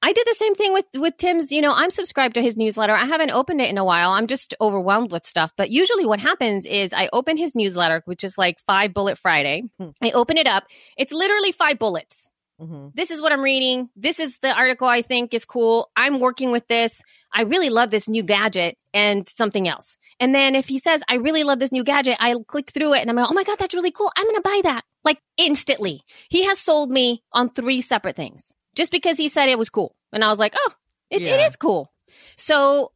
I 0.05 0.13
did 0.13 0.27
the 0.27 0.35
same 0.35 0.55
thing 0.55 0.73
with 0.73 0.87
with 0.97 1.17
Tim's, 1.17 1.53
you 1.53 1.61
know, 1.61 1.73
I'm 1.73 1.91
subscribed 1.91 2.35
to 2.35 2.43
his 2.43 2.57
newsletter. 2.57 2.93
I 2.93 3.05
haven't 3.05 3.31
opened 3.31 3.61
it 3.61 3.71
in 3.71 3.79
a 3.79 3.85
while. 3.85 4.11
I'm 4.11 4.27
just 4.27 4.55
overwhelmed 4.61 5.13
with 5.13 5.25
stuff. 5.25 5.53
But 5.57 5.71
usually 5.71 6.05
what 6.05 6.19
happens 6.19 6.67
is 6.67 6.93
I 6.93 7.09
open 7.13 7.37
his 7.37 7.55
newsletter, 7.55 8.03
which 8.05 8.25
is 8.25 8.37
like 8.37 8.59
5 8.67 8.93
bullet 8.93 9.17
Friday. 9.19 9.63
Hmm. 9.79 9.91
I 10.03 10.11
open 10.11 10.39
it 10.39 10.49
up. 10.49 10.65
It's 10.97 11.13
literally 11.13 11.53
5 11.53 11.79
bullets 11.79 12.32
Mhm. 12.61 12.93
this 12.95 13.11
is 13.11 13.21
what 13.21 13.33
I'm 13.33 13.41
reading. 13.43 13.89
This 13.97 14.21
is 14.21 14.39
the 14.39 14.53
article 14.53 14.87
I 14.87 15.03
think 15.03 15.35
is 15.35 15.45
cool. 15.45 15.91
I'm 15.97 16.21
working 16.21 16.51
with 16.53 16.67
this. 16.69 17.03
I 17.33 17.43
really 17.43 17.71
love 17.71 17.91
this 17.91 18.09
new 18.09 18.23
gadget 18.23 18.77
and 18.95 19.29
something 19.29 19.67
else. 19.67 19.97
And 20.21 20.35
then 20.35 20.55
if 20.55 20.69
he 20.69 20.79
says, 20.79 21.03
I 21.09 21.15
really 21.17 21.43
love 21.43 21.59
this 21.59 21.73
new 21.73 21.83
gadget, 21.83 22.17
I'll 22.21 22.45
click 22.45 22.71
through 22.71 22.95
it 22.95 23.01
and 23.01 23.11
I'm 23.11 23.17
like, 23.17 23.31
oh 23.31 23.35
my 23.35 23.43
God, 23.45 23.59
that's 23.59 23.75
really 23.75 23.91
cool. 23.91 24.13
I'm 24.17 24.25
going 24.25 24.37
to 24.37 24.43
buy 24.43 24.61
that 24.65 24.85
like 25.03 25.19
instantly. 25.37 26.03
He 26.29 26.45
has 26.45 26.59
sold 26.61 26.91
me 26.91 27.23
on 27.33 27.51
three 27.51 27.81
separate 27.81 28.15
things 28.17 28.53
just 28.77 28.93
because 28.93 29.17
he 29.17 29.29
said 29.29 29.49
it 29.49 29.59
was 29.59 29.71
cool. 29.71 29.97
And 30.13 30.23
I 30.25 30.29
was 30.29 30.39
like, 30.39 30.55
oh, 30.57 30.73
it, 31.11 31.23
it 31.23 31.29
Yeah. 31.29 31.47
is 31.47 31.57
cool. 31.57 31.91
So 32.37 32.93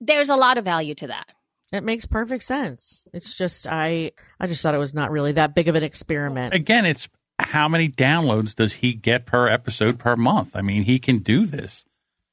there's 0.00 0.30
a 0.30 0.36
lot 0.36 0.58
of 0.58 0.64
value 0.64 0.94
to 0.96 1.08
that. 1.08 1.26
It 1.72 1.84
makes 1.84 2.06
perfect 2.06 2.42
sense. 2.44 3.06
It's 3.12 3.34
just 3.34 3.66
I 3.68 4.12
I 4.40 4.46
just 4.46 4.62
thought 4.62 4.74
it 4.74 4.78
was 4.78 4.94
not 4.94 5.10
really 5.10 5.32
that 5.32 5.54
big 5.54 5.68
of 5.68 5.74
an 5.74 5.82
experiment. 5.82 6.54
Again, 6.54 6.84
it's 6.86 7.08
how 7.40 7.68
many 7.68 7.88
downloads 7.88 8.54
does 8.54 8.74
he 8.74 8.92
get 8.94 9.26
per 9.26 9.48
episode 9.48 9.98
per 9.98 10.16
month? 10.16 10.52
I 10.54 10.62
mean, 10.62 10.82
he 10.82 10.98
can 10.98 11.18
do 11.18 11.46
this, 11.46 11.84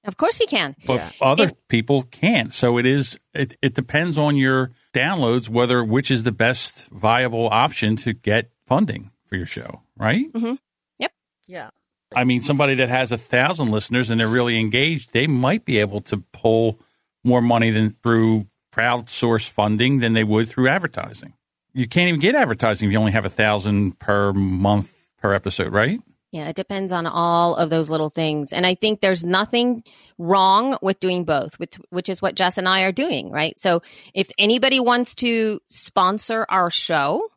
Of 0.03 0.17
course 0.17 0.37
he 0.37 0.45
can. 0.47 0.75
but 0.85 0.95
Yeah. 0.95 1.11
other 1.21 1.43
If- 1.45 1.67
people 1.67 2.03
can't. 2.03 2.51
So 2.53 2.77
it 2.77 2.85
is. 2.85 3.17
It, 3.33 3.55
it 3.61 3.73
depends 3.73 4.17
on 4.17 4.35
your 4.35 4.71
downloads 4.93 5.47
whether 5.49 5.83
which 5.83 6.11
is 6.11 6.23
the 6.23 6.31
best 6.31 6.87
viable 6.89 7.47
option 7.49 7.95
to 7.97 8.13
get 8.13 8.51
funding 8.67 9.11
for 9.25 9.35
your 9.37 9.45
show, 9.45 9.81
right? 9.97 10.31
Mhm. 10.33 10.57
Yep. 10.99 11.11
Yeah. 11.47 11.69
I 12.15 12.23
mean, 12.25 12.41
somebody 12.41 12.75
that 12.75 12.89
has 12.89 13.11
a 13.11 13.17
thousand 13.17 13.69
listeners 13.69 14.09
and 14.09 14.19
they're 14.19 14.27
really 14.27 14.59
engaged, 14.59 15.13
they 15.13 15.27
might 15.27 15.63
be 15.65 15.77
able 15.77 16.01
to 16.01 16.17
pull 16.33 16.79
more 17.23 17.41
money 17.41 17.69
than 17.69 17.91
through 18.03 18.47
crowdsource 18.73 19.47
funding 19.47 19.99
than 19.99 20.13
they 20.13 20.23
would 20.23 20.49
through 20.49 20.67
advertising. 20.67 21.33
You 21.73 21.88
can't 21.88 22.10
even 22.10 22.19
get 22.19 22.36
advertising 22.36 22.88
if 22.88 22.93
you 22.93 22.99
only 22.99 23.12
have 23.13 23.25
a 23.25 23.29
thousand 23.29 23.97
per 23.99 24.34
month 24.34 24.93
per 25.21 25.34
episode, 25.34 25.71
right? 25.73 25.99
Yeah, 26.31 26.47
it 26.47 26.55
depends 26.55 26.91
on 26.93 27.05
all 27.07 27.55
of 27.55 27.69
those 27.69 27.89
little 27.89 28.10
things. 28.10 28.53
And 28.53 28.65
I 28.65 28.75
think 28.75 29.01
there's 29.01 29.23
nothing 29.25 29.84
wrong 30.17 30.77
with 30.81 30.99
doing 31.01 31.25
both, 31.25 31.60
which, 31.60 31.75
which 31.89 32.07
is 32.07 32.21
what 32.21 32.36
Jess 32.36 32.57
and 32.57 32.69
I 32.69 32.81
are 32.84 32.91
doing, 32.93 33.31
right? 33.31 33.57
So 33.60 33.81
if 34.13 34.29
anybody 34.38 34.79
wants 34.79 35.15
to 35.15 35.60
sponsor 35.67 36.45
our 36.47 36.69
show, 36.69 37.27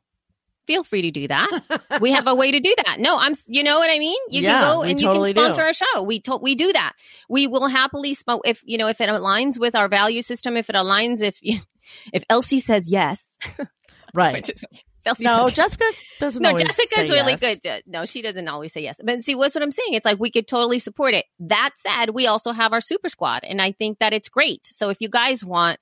feel 0.69 0.85
free 0.85 1.03
to 1.03 1.11
do 1.11 1.27
that. 1.27 1.81
we 2.01 2.13
have 2.13 2.29
a 2.29 2.35
way 2.37 2.53
to 2.53 2.61
do 2.61 2.73
that. 2.87 3.01
No, 3.01 3.19
I'm, 3.19 3.35
you 3.49 3.65
know 3.65 3.79
what 3.81 3.91
I 3.91 3.99
mean? 3.99 4.19
You 4.31 4.43
Yeah, 4.43 4.61
can 4.61 4.73
go 4.75 4.81
we 4.83 4.91
and 4.91 5.01
totally 5.01 5.31
you 5.31 5.35
can 5.35 5.45
sponsor 5.55 5.63
do. 5.63 5.67
our 5.67 5.75
show. 5.75 6.03
We 6.05 6.21
to- 6.21 6.37
we 6.37 6.55
do 6.55 6.73
that. 6.73 6.93
We 7.29 7.49
will 7.49 7.67
happily 7.67 8.15
smoke 8.15 8.43
if, 8.45 8.63
you 8.65 8.79
know, 8.79 8.87
if 8.87 9.01
it 9.01 9.09
aligns 9.09 9.59
with 9.59 9.75
our 9.75 9.89
value 9.89 10.23
system, 10.23 10.57
if 10.57 10.71
it 10.71 10.77
aligns, 10.77 11.21
if, 11.21 11.37
if 12.13 12.25
Elsie 12.31 12.61
says 12.61 12.89
yes, 12.89 13.37
Right. 14.15 14.49
No, 15.21 15.51
Jessica 15.51 15.85
doesn't 16.19 16.43
no, 16.43 16.57
Jessica's 16.57 17.11
really 17.11 17.37
yes. 17.39 17.41
good. 17.41 17.67
Uh, 17.67 17.81
No, 17.87 18.07
she 18.07 18.23
doesn't 18.23 18.49
always 18.49 18.73
say 18.73 18.83
yes. 18.83 19.01
But 19.05 19.23
see, 19.23 19.35
what's 19.35 19.55
what 19.55 19.63
I'm 19.63 19.71
saying? 19.71 19.93
It's 19.93 20.07
like 20.07 20.19
we 20.19 20.31
could 20.31 20.49
totally 20.49 20.79
support 20.79 21.13
it. 21.13 21.27
That 21.41 21.73
said, 21.77 22.11
we 22.11 22.27
also 22.27 22.53
have 22.53 22.73
our 22.73 22.81
super 22.81 23.11
squad, 23.11 23.45
and 23.45 23.61
I 23.61 23.73
think 23.73 23.99
that 23.99 24.15
it's 24.15 24.31
great. 24.31 24.67
So 24.67 24.89
if 24.89 24.97
you 25.01 25.11
guys 25.11 25.45
want 25.45 25.79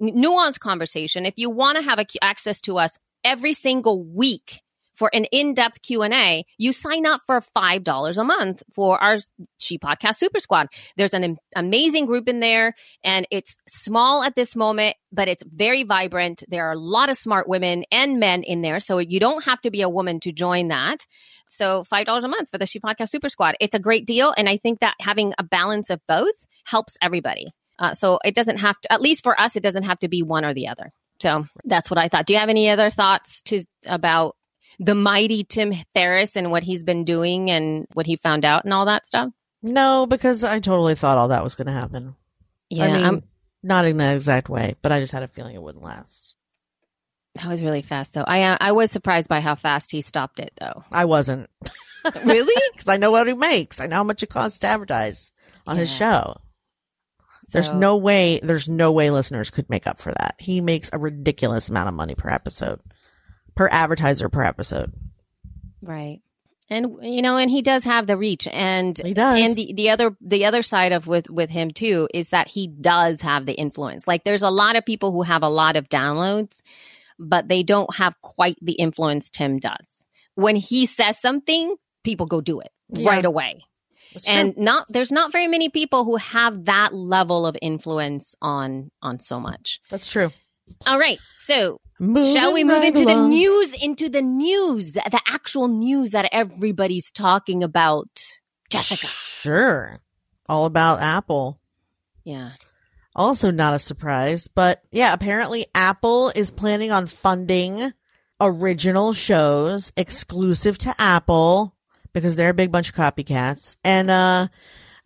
n- 0.00 0.14
nuanced 0.14 0.60
conversation, 0.60 1.26
if 1.26 1.34
you 1.36 1.50
want 1.50 1.78
to 1.78 1.82
have 1.82 1.98
a, 1.98 2.06
access 2.22 2.60
to 2.62 2.78
us 2.78 2.96
every 3.24 3.54
single 3.54 4.04
week 4.04 4.60
for 5.00 5.08
an 5.14 5.24
in-depth 5.32 5.80
Q&A, 5.80 6.44
you 6.58 6.72
sign 6.72 7.06
up 7.06 7.22
for 7.26 7.40
$5 7.40 8.18
a 8.18 8.24
month 8.24 8.62
for 8.70 9.02
our 9.02 9.16
She 9.56 9.78
Podcast 9.78 10.16
Super 10.16 10.40
Squad. 10.40 10.66
There's 10.98 11.14
an 11.14 11.38
amazing 11.56 12.04
group 12.04 12.28
in 12.28 12.40
there 12.40 12.74
and 13.02 13.26
it's 13.30 13.56
small 13.66 14.22
at 14.22 14.34
this 14.34 14.54
moment, 14.54 14.96
but 15.10 15.26
it's 15.26 15.42
very 15.42 15.84
vibrant. 15.84 16.44
There 16.48 16.66
are 16.66 16.74
a 16.74 16.78
lot 16.78 17.08
of 17.08 17.16
smart 17.16 17.48
women 17.48 17.86
and 17.90 18.20
men 18.20 18.42
in 18.42 18.60
there, 18.60 18.78
so 18.78 18.98
you 18.98 19.18
don't 19.20 19.42
have 19.44 19.62
to 19.62 19.70
be 19.70 19.80
a 19.80 19.88
woman 19.88 20.20
to 20.20 20.32
join 20.32 20.68
that. 20.68 21.06
So 21.46 21.82
$5 21.90 22.22
a 22.22 22.28
month 22.28 22.50
for 22.50 22.58
the 22.58 22.66
She 22.66 22.78
Podcast 22.78 23.08
Super 23.08 23.30
Squad. 23.30 23.56
It's 23.58 23.74
a 23.74 23.78
great 23.78 24.06
deal 24.06 24.34
and 24.36 24.50
I 24.50 24.58
think 24.58 24.80
that 24.80 24.96
having 25.00 25.32
a 25.38 25.42
balance 25.42 25.88
of 25.88 26.02
both 26.06 26.46
helps 26.66 26.98
everybody. 27.00 27.54
Uh, 27.78 27.94
so 27.94 28.18
it 28.22 28.34
doesn't 28.34 28.58
have 28.58 28.78
to, 28.82 28.92
at 28.92 29.00
least 29.00 29.22
for 29.22 29.40
us, 29.40 29.56
it 29.56 29.62
doesn't 29.62 29.84
have 29.84 30.00
to 30.00 30.08
be 30.08 30.22
one 30.22 30.44
or 30.44 30.52
the 30.52 30.68
other. 30.68 30.92
So 31.20 31.46
that's 31.64 31.90
what 31.90 31.98
I 31.98 32.08
thought. 32.08 32.26
Do 32.26 32.34
you 32.34 32.38
have 32.38 32.50
any 32.50 32.68
other 32.68 32.90
thoughts 32.90 33.40
to 33.42 33.64
about 33.86 34.36
the 34.80 34.94
mighty 34.96 35.44
Tim 35.44 35.72
Ferriss 35.94 36.34
and 36.36 36.50
what 36.50 36.64
he's 36.64 36.82
been 36.82 37.04
doing 37.04 37.50
and 37.50 37.86
what 37.92 38.06
he 38.06 38.16
found 38.16 38.44
out 38.44 38.64
and 38.64 38.74
all 38.74 38.86
that 38.86 39.06
stuff? 39.06 39.30
No, 39.62 40.06
because 40.08 40.42
I 40.42 40.58
totally 40.58 40.94
thought 40.96 41.18
all 41.18 41.28
that 41.28 41.44
was 41.44 41.54
going 41.54 41.66
to 41.66 41.72
happen. 41.72 42.16
Yeah, 42.70 42.84
I 42.86 42.92
mean, 42.92 43.04
I'm- 43.04 43.22
not 43.62 43.84
in 43.84 43.98
that 43.98 44.16
exact 44.16 44.48
way, 44.48 44.74
but 44.82 44.90
I 44.90 45.00
just 45.00 45.12
had 45.12 45.22
a 45.22 45.28
feeling 45.28 45.54
it 45.54 45.62
wouldn't 45.62 45.84
last. 45.84 46.36
that 47.34 47.46
was 47.46 47.62
really 47.62 47.82
fast 47.82 48.14
though. 48.14 48.24
I 48.26 48.42
uh, 48.42 48.56
I 48.60 48.72
was 48.72 48.90
surprised 48.90 49.28
by 49.28 49.40
how 49.40 49.54
fast 49.54 49.92
he 49.92 50.00
stopped 50.00 50.40
it 50.40 50.52
though. 50.58 50.82
I 50.90 51.04
wasn't 51.04 51.48
really? 52.24 52.54
because 52.72 52.88
I 52.88 52.96
know 52.96 53.10
what 53.10 53.26
he 53.26 53.34
makes. 53.34 53.78
I 53.80 53.86
know 53.86 53.96
how 53.96 54.04
much 54.04 54.22
it 54.22 54.30
costs 54.30 54.58
to 54.60 54.66
advertise 54.66 55.30
on 55.66 55.76
his 55.76 55.90
Yeah. 55.92 55.96
show. 56.22 56.36
There's 57.52 57.70
no 57.72 57.96
way. 57.96 58.40
There's 58.42 58.68
no 58.68 58.92
way 58.92 59.10
listeners 59.10 59.50
could 59.50 59.68
make 59.68 59.86
up 59.86 60.00
for 60.00 60.12
that. 60.12 60.36
He 60.38 60.60
makes 60.60 60.88
a 60.92 60.98
ridiculous 60.98 61.68
amount 61.68 61.88
of 61.88 61.94
money 61.94 62.14
per 62.14 62.28
episode, 62.30 62.80
per 63.60 63.68
advertiser 63.70 64.30
per 64.30 64.42
episode. 64.42 64.90
Right. 65.82 66.22
And 66.70 66.96
you 67.02 67.20
know, 67.20 67.36
and 67.36 67.50
he 67.50 67.60
does 67.60 67.84
have 67.84 68.06
the 68.06 68.16
reach 68.16 68.48
and 68.50 68.96
He 69.04 69.12
does. 69.12 69.38
and 69.38 69.54
the, 69.54 69.74
the 69.76 69.90
other 69.90 70.16
the 70.22 70.46
other 70.46 70.62
side 70.62 70.92
of 70.92 71.06
with 71.06 71.28
with 71.28 71.50
him 71.50 71.70
too 71.70 72.08
is 72.14 72.30
that 72.30 72.48
he 72.48 72.68
does 72.68 73.20
have 73.20 73.44
the 73.44 73.52
influence. 73.52 74.08
Like 74.08 74.24
there's 74.24 74.40
a 74.40 74.48
lot 74.48 74.76
of 74.76 74.86
people 74.86 75.12
who 75.12 75.20
have 75.20 75.42
a 75.42 75.48
lot 75.50 75.76
of 75.76 75.90
downloads, 75.90 76.60
but 77.18 77.48
they 77.48 77.62
don't 77.62 77.94
have 77.96 78.14
quite 78.22 78.56
the 78.62 78.72
influence 78.72 79.28
Tim 79.28 79.58
does. 79.58 80.06
When 80.36 80.56
he 80.56 80.86
says 80.86 81.20
something, 81.20 81.76
people 82.02 82.24
go 82.24 82.40
do 82.40 82.60
it 82.60 82.70
Yeah. 82.88 83.10
right 83.10 83.24
away. 83.26 83.60
That's 84.14 84.24
true. 84.24 84.34
And 84.34 84.56
not 84.56 84.86
there's 84.88 85.12
not 85.12 85.32
very 85.32 85.48
many 85.48 85.68
people 85.68 86.06
who 86.06 86.16
have 86.16 86.64
that 86.64 86.94
level 86.94 87.44
of 87.46 87.58
influence 87.60 88.34
on 88.40 88.90
on 89.02 89.18
so 89.18 89.38
much. 89.38 89.80
that's 89.90 90.06
true. 90.06 90.32
All 90.86 90.98
right. 90.98 91.18
So 91.36 91.80
Moving 92.02 92.34
Shall 92.34 92.54
we 92.54 92.64
move 92.64 92.78
right 92.78 92.86
into 92.86 93.04
the 93.04 93.28
news? 93.28 93.74
Into 93.74 94.08
the 94.08 94.22
news, 94.22 94.94
the 94.94 95.20
actual 95.28 95.68
news 95.68 96.12
that 96.12 96.30
everybody's 96.32 97.10
talking 97.10 97.62
about. 97.62 98.08
Jessica. 98.70 99.06
Sure. 99.06 100.00
All 100.48 100.64
about 100.64 101.02
Apple. 101.02 101.60
Yeah. 102.24 102.52
Also 103.14 103.50
not 103.50 103.74
a 103.74 103.78
surprise, 103.78 104.48
but 104.48 104.82
yeah, 104.90 105.12
apparently 105.12 105.66
Apple 105.74 106.32
is 106.34 106.50
planning 106.50 106.90
on 106.90 107.06
funding 107.06 107.92
original 108.40 109.12
shows 109.12 109.92
exclusive 109.94 110.78
to 110.78 110.94
Apple 110.98 111.76
because 112.14 112.34
they're 112.34 112.50
a 112.50 112.54
big 112.54 112.72
bunch 112.72 112.88
of 112.88 112.94
copycats. 112.94 113.76
And 113.84 114.10
uh 114.10 114.48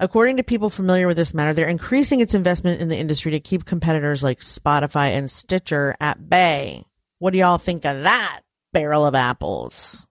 according 0.01 0.37
to 0.37 0.43
people 0.43 0.71
familiar 0.71 1.07
with 1.07 1.17
this 1.17 1.35
matter, 1.35 1.55
they're 1.55 1.69
increasing 1.69 2.21
its 2.21 2.35
investment 2.35 2.81
in 2.81 2.89
the 2.89 2.97
industry 2.97 3.33
to 3.33 3.41
keep 3.41 3.65
competitors 3.65 4.23
like 4.23 4.41
Spotify 4.41 5.11
and 5.11 5.31
Stitcher 5.31 5.95
at 6.01 6.29
bay. 6.29 6.85
What 7.19 7.33
do 7.33 7.39
y'all 7.39 7.59
think 7.59 7.85
of 7.85 8.03
that 8.03 8.41
barrel 8.73 9.07
of 9.07 9.15
apples? 9.15 10.07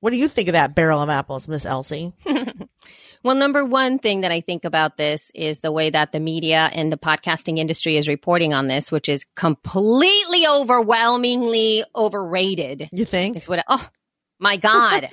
What 0.00 0.10
do 0.10 0.16
you 0.16 0.28
think 0.28 0.48
of 0.48 0.54
that 0.54 0.74
barrel 0.74 1.02
of 1.02 1.08
apples, 1.10 1.48
Miss 1.48 1.66
Elsie? 1.66 2.12
Well, 3.22 3.34
number 3.34 3.64
one 3.66 3.98
thing 3.98 4.22
that 4.22 4.32
I 4.32 4.40
think 4.40 4.64
about 4.64 4.96
this 4.96 5.30
is 5.34 5.60
the 5.60 5.72
way 5.72 5.90
that 5.90 6.10
the 6.12 6.20
media 6.20 6.70
and 6.72 6.90
the 6.90 6.96
podcasting 6.96 7.58
industry 7.58 7.98
is 7.98 8.08
reporting 8.08 8.54
on 8.54 8.66
this, 8.66 8.90
which 8.90 9.10
is 9.10 9.26
completely 9.36 10.46
overwhelmingly 10.46 11.84
overrated. 11.94 12.88
You 12.92 13.04
think? 13.04 13.36
Is 13.36 13.46
what, 13.46 13.62
oh 13.68 13.86
my 14.38 14.56
God. 14.56 15.10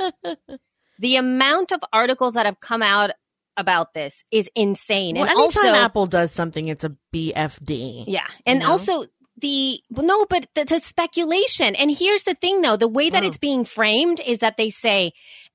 the 1.00 1.18
amount 1.18 1.74
of 1.74 1.82
articles 1.92 2.36
that 2.36 2.46
have 2.46 2.62
come 2.62 2.82
out 2.82 3.12
about 3.58 3.94
this 3.94 4.24
is 4.32 4.50
insane. 4.56 5.16
Well, 5.16 5.24
and 5.24 5.32
anytime 5.32 5.66
also, 5.66 5.84
Apple 5.84 6.06
does 6.06 6.32
something, 6.32 6.68
it's 6.68 6.84
a 6.84 6.96
BFD. 7.14 8.06
Yeah. 8.08 8.28
And 8.46 8.60
know? 8.60 8.72
also 8.72 9.06
the 9.40 9.82
well, 9.90 10.06
no, 10.06 10.26
but 10.26 10.48
the, 10.56 10.66
the 10.66 10.80
speculation. 10.80 11.76
And 11.76 11.92
here's 11.92 12.24
the 12.24 12.36
thing 12.36 12.62
though, 12.62 12.78
the 12.78 12.88
way 12.88 13.10
that 13.10 13.24
Oh. 13.24 13.28
it's 13.28 13.38
being 13.38 13.66
framed 13.66 14.20
is 14.26 14.40
that 14.40 14.58
they 14.58 14.70
say 14.70 15.12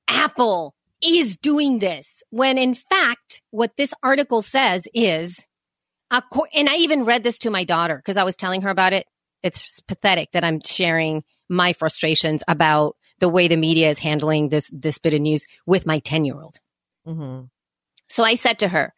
Apple 0.09 0.75
is 1.03 1.37
doing 1.37 1.79
this 1.81 2.23
when 2.31 2.59
in 2.59 2.75
fact 2.75 3.43
what 3.51 3.77
this 3.77 3.93
article 4.05 4.41
says 4.41 4.87
is 4.95 5.47
and 6.55 6.69
I 6.69 6.77
even 6.77 7.05
read 7.05 7.23
this 7.23 7.38
to 7.38 7.51
my 7.51 7.65
daughter 7.65 7.97
because 7.97 8.17
I 8.19 8.25
was 8.25 8.37
telling 8.37 8.62
her 8.62 8.71
about 8.71 8.93
it. 8.93 9.07
It's 9.43 9.81
pathetic 9.81 10.31
that 10.33 10.45
I'm 10.45 10.61
sharing 10.65 11.25
my 11.49 11.73
frustrations 11.73 12.43
about 12.47 12.97
the 13.19 13.29
way 13.29 13.49
the 13.49 13.57
media 13.57 13.88
is 13.88 13.99
handling 13.99 14.49
this 14.49 14.71
this 14.73 14.99
bit 14.99 15.15
of 15.15 15.21
news 15.21 15.47
with 15.67 15.87
my 15.87 16.01
10-year-old. 16.01 16.59
Mm-hmm. 17.07 17.45
So 18.12 18.25
I 18.25 18.35
said 18.35 18.59
to 18.59 18.68
her, 18.68 18.92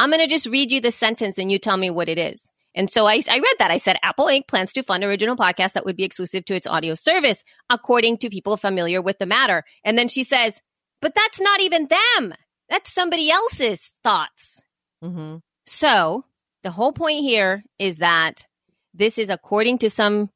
I'm 0.00 0.10
going 0.10 0.20
to 0.20 0.26
just 0.26 0.46
read 0.46 0.72
you 0.72 0.80
the 0.80 0.90
sentence 0.90 1.38
and 1.38 1.50
you 1.50 1.58
tell 1.60 1.76
me 1.76 1.90
what 1.90 2.08
it 2.08 2.18
is. 2.18 2.48
And 2.74 2.90
so 2.90 3.06
I, 3.06 3.22
I 3.30 3.38
read 3.38 3.54
that. 3.60 3.70
I 3.70 3.78
said, 3.78 3.98
Apple 4.02 4.26
Inc. 4.26 4.48
plans 4.48 4.72
to 4.72 4.82
fund 4.82 5.04
original 5.04 5.36
podcasts 5.36 5.72
that 5.74 5.84
would 5.84 5.96
be 5.96 6.02
exclusive 6.04 6.44
to 6.46 6.54
its 6.54 6.66
audio 6.66 6.94
service, 6.94 7.44
according 7.70 8.18
to 8.18 8.28
people 8.28 8.56
familiar 8.56 9.00
with 9.00 9.18
the 9.18 9.26
matter. 9.26 9.64
And 9.84 9.96
then 9.96 10.08
she 10.08 10.24
says, 10.24 10.60
but 11.00 11.14
that's 11.14 11.40
not 11.40 11.60
even 11.60 11.86
them. 11.88 12.34
That's 12.68 12.92
somebody 12.92 13.30
else's 13.30 13.92
thoughts. 14.02 14.60
Mm-hmm. 15.04 15.36
So 15.66 16.24
the 16.64 16.72
whole 16.72 16.92
point 16.92 17.20
here 17.20 17.62
is 17.78 17.98
that 17.98 18.44
this 18.92 19.18
is 19.18 19.30
according 19.30 19.78
to 19.78 19.90
some 19.90 20.30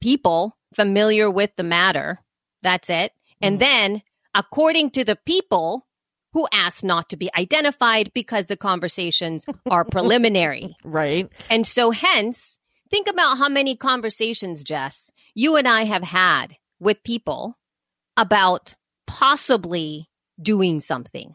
people 0.00 0.56
familiar 0.74 1.30
with 1.30 1.50
the 1.56 1.62
matter. 1.62 2.20
That's 2.62 2.88
it. 2.88 3.12
And 3.42 3.56
Mhm. 3.56 3.60
then 3.60 4.02
according 4.34 4.90
to 4.92 5.04
the 5.04 5.16
people 5.16 5.86
who 6.36 6.46
asked 6.52 6.84
not 6.84 7.08
to 7.08 7.16
be 7.16 7.30
identified 7.34 8.12
because 8.12 8.44
the 8.44 8.58
conversations 8.58 9.46
are 9.70 9.86
preliminary. 9.86 10.76
Right. 10.84 11.28
And 11.48 11.66
so 11.66 11.90
hence, 11.90 12.58
think 12.90 13.08
about 13.08 13.38
how 13.38 13.48
many 13.48 13.74
conversations, 13.74 14.62
Jess, 14.62 15.10
you 15.34 15.56
and 15.56 15.66
I 15.66 15.84
have 15.84 16.02
had 16.02 16.56
with 16.78 17.02
people 17.02 17.56
about 18.18 18.74
possibly 19.06 20.10
doing 20.40 20.80
something. 20.80 21.34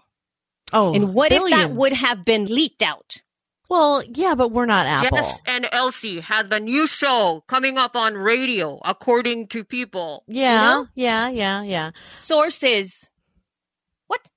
Oh, 0.72 0.94
and 0.94 1.16
what 1.16 1.32
if 1.32 1.50
that 1.50 1.72
would 1.72 1.94
have 1.94 2.24
been 2.24 2.46
leaked 2.46 2.84
out? 2.84 3.24
Well, 3.70 4.04
yeah, 4.08 4.36
but 4.36 4.52
we're 4.52 4.68
not 4.68 4.86
Apple. 4.86 5.18
Jess 5.18 5.36
and 5.48 5.68
Elsie 5.72 6.20
has 6.20 6.48
a 6.52 6.60
new 6.60 6.86
show 6.86 7.44
coming 7.48 7.80
up 7.80 7.96
on 7.96 8.14
radio, 8.14 8.80
according 8.86 9.48
to 9.48 9.64
people. 9.64 10.24
You 10.28 10.42
yeah, 10.42 10.62
know? 10.62 10.88
yeah, 10.94 11.30
yeah, 11.30 11.64
yeah. 11.64 11.92
Sources. 12.20 13.10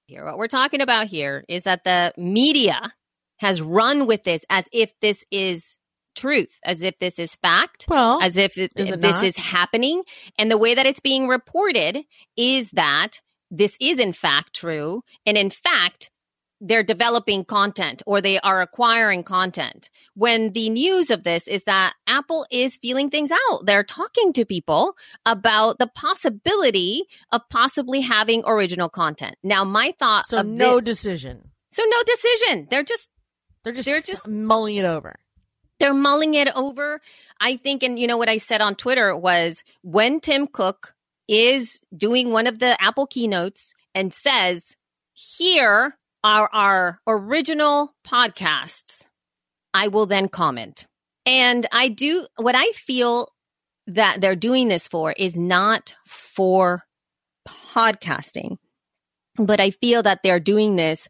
Here, 0.06 0.24
what 0.24 0.36
we're 0.36 0.48
talking 0.48 0.82
about 0.82 1.06
here 1.06 1.44
is 1.48 1.64
that 1.64 1.84
the 1.84 2.12
media 2.16 2.92
has 3.38 3.62
run 3.62 4.06
with 4.06 4.22
this 4.22 4.44
as 4.50 4.68
if 4.72 4.92
this 5.00 5.24
is 5.30 5.78
truth, 6.14 6.58
as 6.64 6.82
if 6.82 6.98
this 6.98 7.18
is 7.18 7.34
fact, 7.36 7.86
Well, 7.88 8.22
as 8.22 8.36
if 8.36 8.58
it, 8.58 8.72
Is 8.76 8.90
it 8.90 9.00
this 9.00 9.22
is 9.22 9.36
happening. 9.36 10.02
And 10.38 10.50
the 10.50 10.58
way 10.58 10.74
that 10.74 10.86
it's 10.86 11.00
being 11.00 11.26
reported 11.26 12.04
is 12.36 12.70
that 12.70 13.20
this 13.50 13.76
is 13.80 13.98
in 13.98 14.12
fact 14.12 14.54
true. 14.54 15.02
And 15.26 15.36
in 15.36 15.50
fact, 15.50 16.10
they're 16.66 16.82
developing 16.82 17.44
content 17.44 18.02
or 18.06 18.20
they 18.20 18.40
are 18.40 18.60
acquiring 18.62 19.22
content. 19.22 19.90
When 20.14 20.52
the 20.52 20.70
news 20.70 21.10
of 21.10 21.22
this 21.22 21.46
is 21.46 21.64
that 21.64 21.92
Apple 22.06 22.46
is 22.50 22.76
feeling 22.78 23.10
things 23.10 23.30
out. 23.30 23.66
They're 23.66 23.84
talking 23.84 24.32
to 24.32 24.44
people 24.44 24.94
about 25.26 25.78
the 25.78 25.86
possibility 25.88 27.04
of 27.32 27.42
possibly 27.50 28.00
having 28.00 28.42
original 28.46 28.88
content. 28.88 29.36
Now, 29.42 29.62
my 29.64 29.94
thought 29.98 30.26
so 30.26 30.38
of 30.40 30.46
no 30.46 30.80
this- 30.80 30.96
decision. 31.02 31.50
so 31.70 31.82
no 31.86 32.02
decision. 32.06 32.66
They're 32.70 32.82
just 32.82 33.08
They're 33.62 33.72
just 33.72 33.86
They're 33.88 34.00
just- 34.00 34.26
mulling 34.28 34.76
it 34.76 34.84
over. 34.84 35.16
they're 35.80 35.94
mulling 35.94 36.34
it 36.34 36.48
over. 36.54 37.00
I 37.40 37.56
think, 37.56 37.82
and 37.82 37.98
you 37.98 38.06
know 38.06 38.16
what 38.16 38.28
I 38.28 38.36
said 38.38 38.60
on 38.62 38.74
Twitter 38.76 39.14
was 39.16 39.64
when 39.82 40.20
Tim 40.20 40.46
Cook 40.46 40.94
is 41.28 41.80
doing 41.96 42.30
one 42.30 42.46
of 42.46 42.58
the 42.58 42.80
Apple 42.82 43.06
keynotes 43.06 43.74
and 43.94 44.12
says, 44.12 44.76
here 45.14 45.96
are 46.24 46.48
our 46.52 46.98
original 47.06 47.94
podcasts, 48.04 49.06
I 49.74 49.88
will 49.88 50.06
then 50.06 50.28
comment. 50.28 50.86
And 51.26 51.66
I 51.70 51.88
do 51.88 52.26
what 52.36 52.54
I 52.56 52.70
feel 52.70 53.28
that 53.88 54.20
they're 54.20 54.34
doing 54.34 54.68
this 54.68 54.88
for 54.88 55.12
is 55.12 55.36
not 55.36 55.94
for 56.06 56.82
podcasting, 57.46 58.56
but 59.36 59.60
I 59.60 59.70
feel 59.70 60.02
that 60.02 60.20
they're 60.22 60.40
doing 60.40 60.76
this 60.76 61.08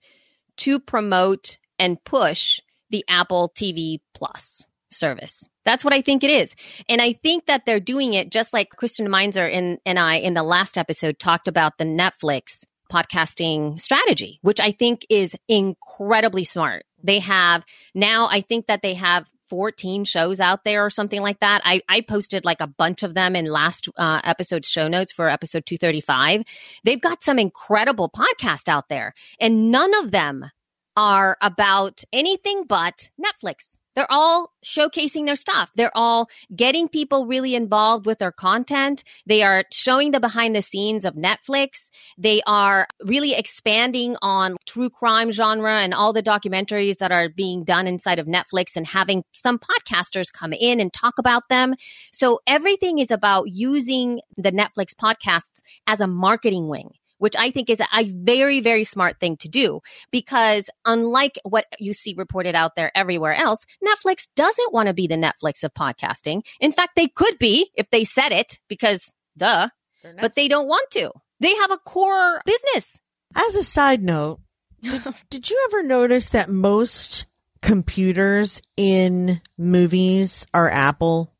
to 0.58 0.80
promote 0.80 1.58
and 1.78 2.02
push 2.04 2.60
the 2.90 3.04
Apple 3.08 3.52
TV 3.56 4.00
Plus 4.14 4.66
service. 4.90 5.44
That's 5.64 5.84
what 5.84 5.94
I 5.94 6.02
think 6.02 6.24
it 6.24 6.30
is. 6.30 6.54
And 6.88 7.00
I 7.00 7.14
think 7.14 7.46
that 7.46 7.64
they're 7.64 7.80
doing 7.80 8.14
it 8.14 8.30
just 8.30 8.52
like 8.52 8.70
Kristen 8.70 9.08
Meinzer 9.10 9.46
and, 9.46 9.78
and 9.86 9.98
I 9.98 10.16
in 10.16 10.34
the 10.34 10.42
last 10.42 10.76
episode 10.76 11.18
talked 11.18 11.48
about 11.48 11.78
the 11.78 11.84
Netflix 11.84 12.64
podcasting 12.90 13.80
strategy, 13.80 14.38
which 14.42 14.60
I 14.60 14.72
think 14.72 15.06
is 15.08 15.34
incredibly 15.48 16.44
smart. 16.44 16.84
They 17.02 17.18
have 17.20 17.64
now, 17.94 18.28
I 18.30 18.40
think 18.40 18.66
that 18.66 18.82
they 18.82 18.94
have 18.94 19.26
14 19.50 20.04
shows 20.04 20.40
out 20.40 20.64
there 20.64 20.84
or 20.84 20.90
something 20.90 21.20
like 21.20 21.40
that. 21.40 21.62
I, 21.64 21.82
I 21.88 22.00
posted 22.00 22.44
like 22.44 22.60
a 22.60 22.66
bunch 22.66 23.02
of 23.02 23.14
them 23.14 23.36
in 23.36 23.46
last 23.46 23.88
uh, 23.96 24.20
episode's 24.24 24.68
show 24.68 24.88
notes 24.88 25.12
for 25.12 25.28
episode 25.28 25.66
235. 25.66 26.42
They've 26.84 27.00
got 27.00 27.22
some 27.22 27.38
incredible 27.38 28.10
podcasts 28.10 28.68
out 28.68 28.88
there, 28.88 29.14
and 29.38 29.70
none 29.70 29.94
of 30.02 30.10
them 30.10 30.50
are 30.96 31.36
about 31.40 32.02
anything 32.12 32.64
but 32.66 33.10
Netflix. 33.20 33.78
They're 33.94 34.10
all 34.10 34.52
showcasing 34.64 35.26
their 35.26 35.36
stuff. 35.36 35.70
They're 35.76 35.96
all 35.96 36.28
getting 36.54 36.88
people 36.88 37.26
really 37.26 37.54
involved 37.54 38.06
with 38.06 38.18
their 38.18 38.32
content. 38.32 39.04
They 39.26 39.42
are 39.42 39.64
showing 39.72 40.10
the 40.10 40.20
behind 40.20 40.56
the 40.56 40.62
scenes 40.62 41.04
of 41.04 41.14
Netflix. 41.14 41.90
They 42.18 42.42
are 42.46 42.86
really 43.04 43.34
expanding 43.34 44.16
on 44.22 44.56
true 44.66 44.90
crime 44.90 45.30
genre 45.30 45.78
and 45.80 45.94
all 45.94 46.12
the 46.12 46.22
documentaries 46.22 46.98
that 46.98 47.12
are 47.12 47.28
being 47.28 47.64
done 47.64 47.86
inside 47.86 48.18
of 48.18 48.26
Netflix 48.26 48.76
and 48.76 48.86
having 48.86 49.22
some 49.32 49.58
podcasters 49.58 50.32
come 50.32 50.52
in 50.52 50.80
and 50.80 50.92
talk 50.92 51.14
about 51.18 51.48
them. 51.48 51.74
So 52.12 52.40
everything 52.46 52.98
is 52.98 53.10
about 53.10 53.48
using 53.50 54.20
the 54.36 54.52
Netflix 54.52 54.94
podcasts 54.94 55.62
as 55.86 56.00
a 56.00 56.06
marketing 56.06 56.68
wing 56.68 56.90
which 57.24 57.34
I 57.38 57.50
think 57.50 57.70
is 57.70 57.80
a 57.80 58.04
very, 58.04 58.60
very 58.60 58.84
smart 58.84 59.18
thing 59.18 59.38
to 59.38 59.48
do 59.48 59.80
because 60.10 60.68
unlike 60.84 61.38
what 61.42 61.64
you 61.78 61.94
see 61.94 62.14
reported 62.18 62.54
out 62.54 62.76
there 62.76 62.92
everywhere 62.94 63.34
else, 63.34 63.64
Netflix 63.82 64.28
doesn't 64.36 64.74
want 64.74 64.88
to 64.88 64.92
be 64.92 65.06
the 65.06 65.14
Netflix 65.14 65.64
of 65.64 65.72
podcasting. 65.72 66.42
In 66.60 66.70
fact, 66.70 66.96
they 66.96 67.08
could 67.08 67.38
be 67.38 67.70
if 67.76 67.88
they 67.88 68.04
said 68.04 68.30
it 68.30 68.58
because 68.68 69.14
duh, 69.38 69.70
but 70.20 70.34
they 70.34 70.48
don't 70.48 70.68
want 70.68 70.90
to. 70.90 71.12
They 71.40 71.54
have 71.54 71.70
a 71.70 71.78
core 71.78 72.42
business. 72.44 73.00
As 73.34 73.54
a 73.54 73.62
side 73.64 74.02
note, 74.02 74.40
did, 74.82 75.02
did 75.30 75.50
you 75.50 75.66
ever 75.70 75.82
notice 75.82 76.28
that 76.28 76.50
most 76.50 77.24
computers 77.62 78.60
in 78.76 79.40
movies 79.56 80.46
are 80.52 80.68
Apple? 80.68 81.33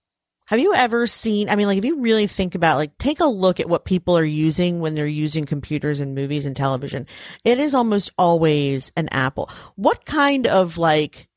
Have 0.46 0.58
you 0.58 0.74
ever 0.74 1.06
seen, 1.06 1.48
I 1.48 1.56
mean, 1.56 1.66
like, 1.66 1.78
if 1.78 1.84
you 1.86 2.00
really 2.00 2.26
think 2.26 2.54
about, 2.54 2.76
like, 2.76 2.98
take 2.98 3.20
a 3.20 3.24
look 3.26 3.60
at 3.60 3.68
what 3.68 3.86
people 3.86 4.18
are 4.18 4.24
using 4.24 4.80
when 4.80 4.94
they're 4.94 5.06
using 5.06 5.46
computers 5.46 6.00
and 6.00 6.14
movies 6.14 6.44
and 6.44 6.54
television. 6.54 7.06
It 7.44 7.58
is 7.58 7.74
almost 7.74 8.12
always 8.18 8.92
an 8.96 9.08
Apple. 9.10 9.48
What 9.76 10.04
kind 10.04 10.46
of, 10.46 10.76
like, 10.76 11.28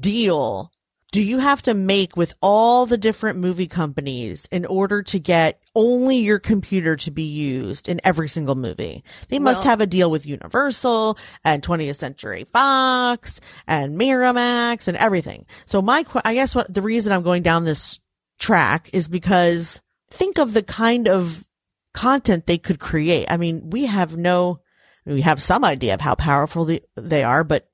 deal 0.00 0.70
do 1.10 1.22
you 1.22 1.38
have 1.38 1.62
to 1.62 1.74
make 1.74 2.16
with 2.16 2.34
all 2.42 2.86
the 2.86 2.96
different 2.96 3.38
movie 3.38 3.68
companies 3.68 4.48
in 4.50 4.66
order 4.66 5.00
to 5.00 5.20
get 5.20 5.60
only 5.76 6.16
your 6.16 6.40
computer 6.40 6.96
to 6.96 7.12
be 7.12 7.22
used 7.22 7.88
in 7.88 8.00
every 8.02 8.28
single 8.28 8.56
movie? 8.56 9.04
They 9.28 9.38
must 9.38 9.58
Well- 9.60 9.70
have 9.70 9.80
a 9.80 9.86
deal 9.86 10.10
with 10.10 10.26
Universal 10.26 11.16
and 11.44 11.62
20th 11.62 11.98
Century 11.98 12.46
Fox 12.52 13.40
and 13.68 13.96
Miramax 13.96 14.88
and 14.88 14.96
everything. 14.96 15.46
So 15.66 15.80
my, 15.80 16.04
I 16.24 16.34
guess 16.34 16.52
what 16.52 16.72
the 16.72 16.82
reason 16.82 17.12
I'm 17.12 17.22
going 17.22 17.44
down 17.44 17.64
this 17.64 18.00
track 18.44 18.90
is 18.92 19.08
because 19.08 19.80
think 20.10 20.38
of 20.38 20.52
the 20.52 20.62
kind 20.62 21.08
of 21.08 21.46
content 21.94 22.46
they 22.46 22.58
could 22.58 22.78
create. 22.78 23.26
I 23.30 23.38
mean, 23.38 23.70
we 23.70 23.86
have 23.86 24.18
no, 24.18 24.60
we 25.06 25.22
have 25.22 25.42
some 25.42 25.64
idea 25.64 25.94
of 25.94 26.02
how 26.02 26.14
powerful 26.14 26.66
they, 26.66 26.80
they 26.94 27.22
are, 27.22 27.42
but 27.42 27.66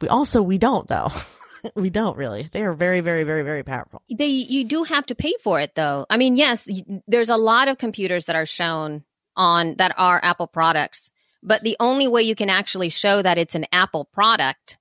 we 0.00 0.08
also, 0.08 0.42
we 0.42 0.58
don't 0.58 0.88
though. 0.88 1.10
we 1.76 1.88
don't 1.88 2.16
really. 2.16 2.48
They 2.50 2.62
are 2.62 2.74
very, 2.74 3.00
very, 3.00 3.22
very, 3.22 3.42
very 3.42 3.62
powerful. 3.62 4.02
They 4.10 4.26
you 4.26 4.64
do 4.64 4.82
have 4.82 5.06
to 5.06 5.14
pay 5.14 5.34
for 5.44 5.60
it 5.60 5.76
though. 5.76 6.04
I 6.10 6.16
mean, 6.16 6.34
yes, 6.34 6.66
there's 7.06 7.28
a 7.28 7.36
lot 7.36 7.68
of 7.68 7.78
computers 7.78 8.24
that 8.24 8.34
are 8.34 8.46
shown 8.46 9.04
on 9.36 9.76
that 9.76 9.94
are 9.96 10.18
Apple 10.20 10.48
products, 10.48 11.12
but 11.44 11.62
the 11.62 11.76
only 11.78 12.08
way 12.08 12.22
you 12.22 12.34
can 12.34 12.50
actually 12.50 12.88
show 12.88 13.22
that 13.22 13.38
it's 13.38 13.54
an 13.54 13.66
Apple 13.70 14.04
product 14.04 14.78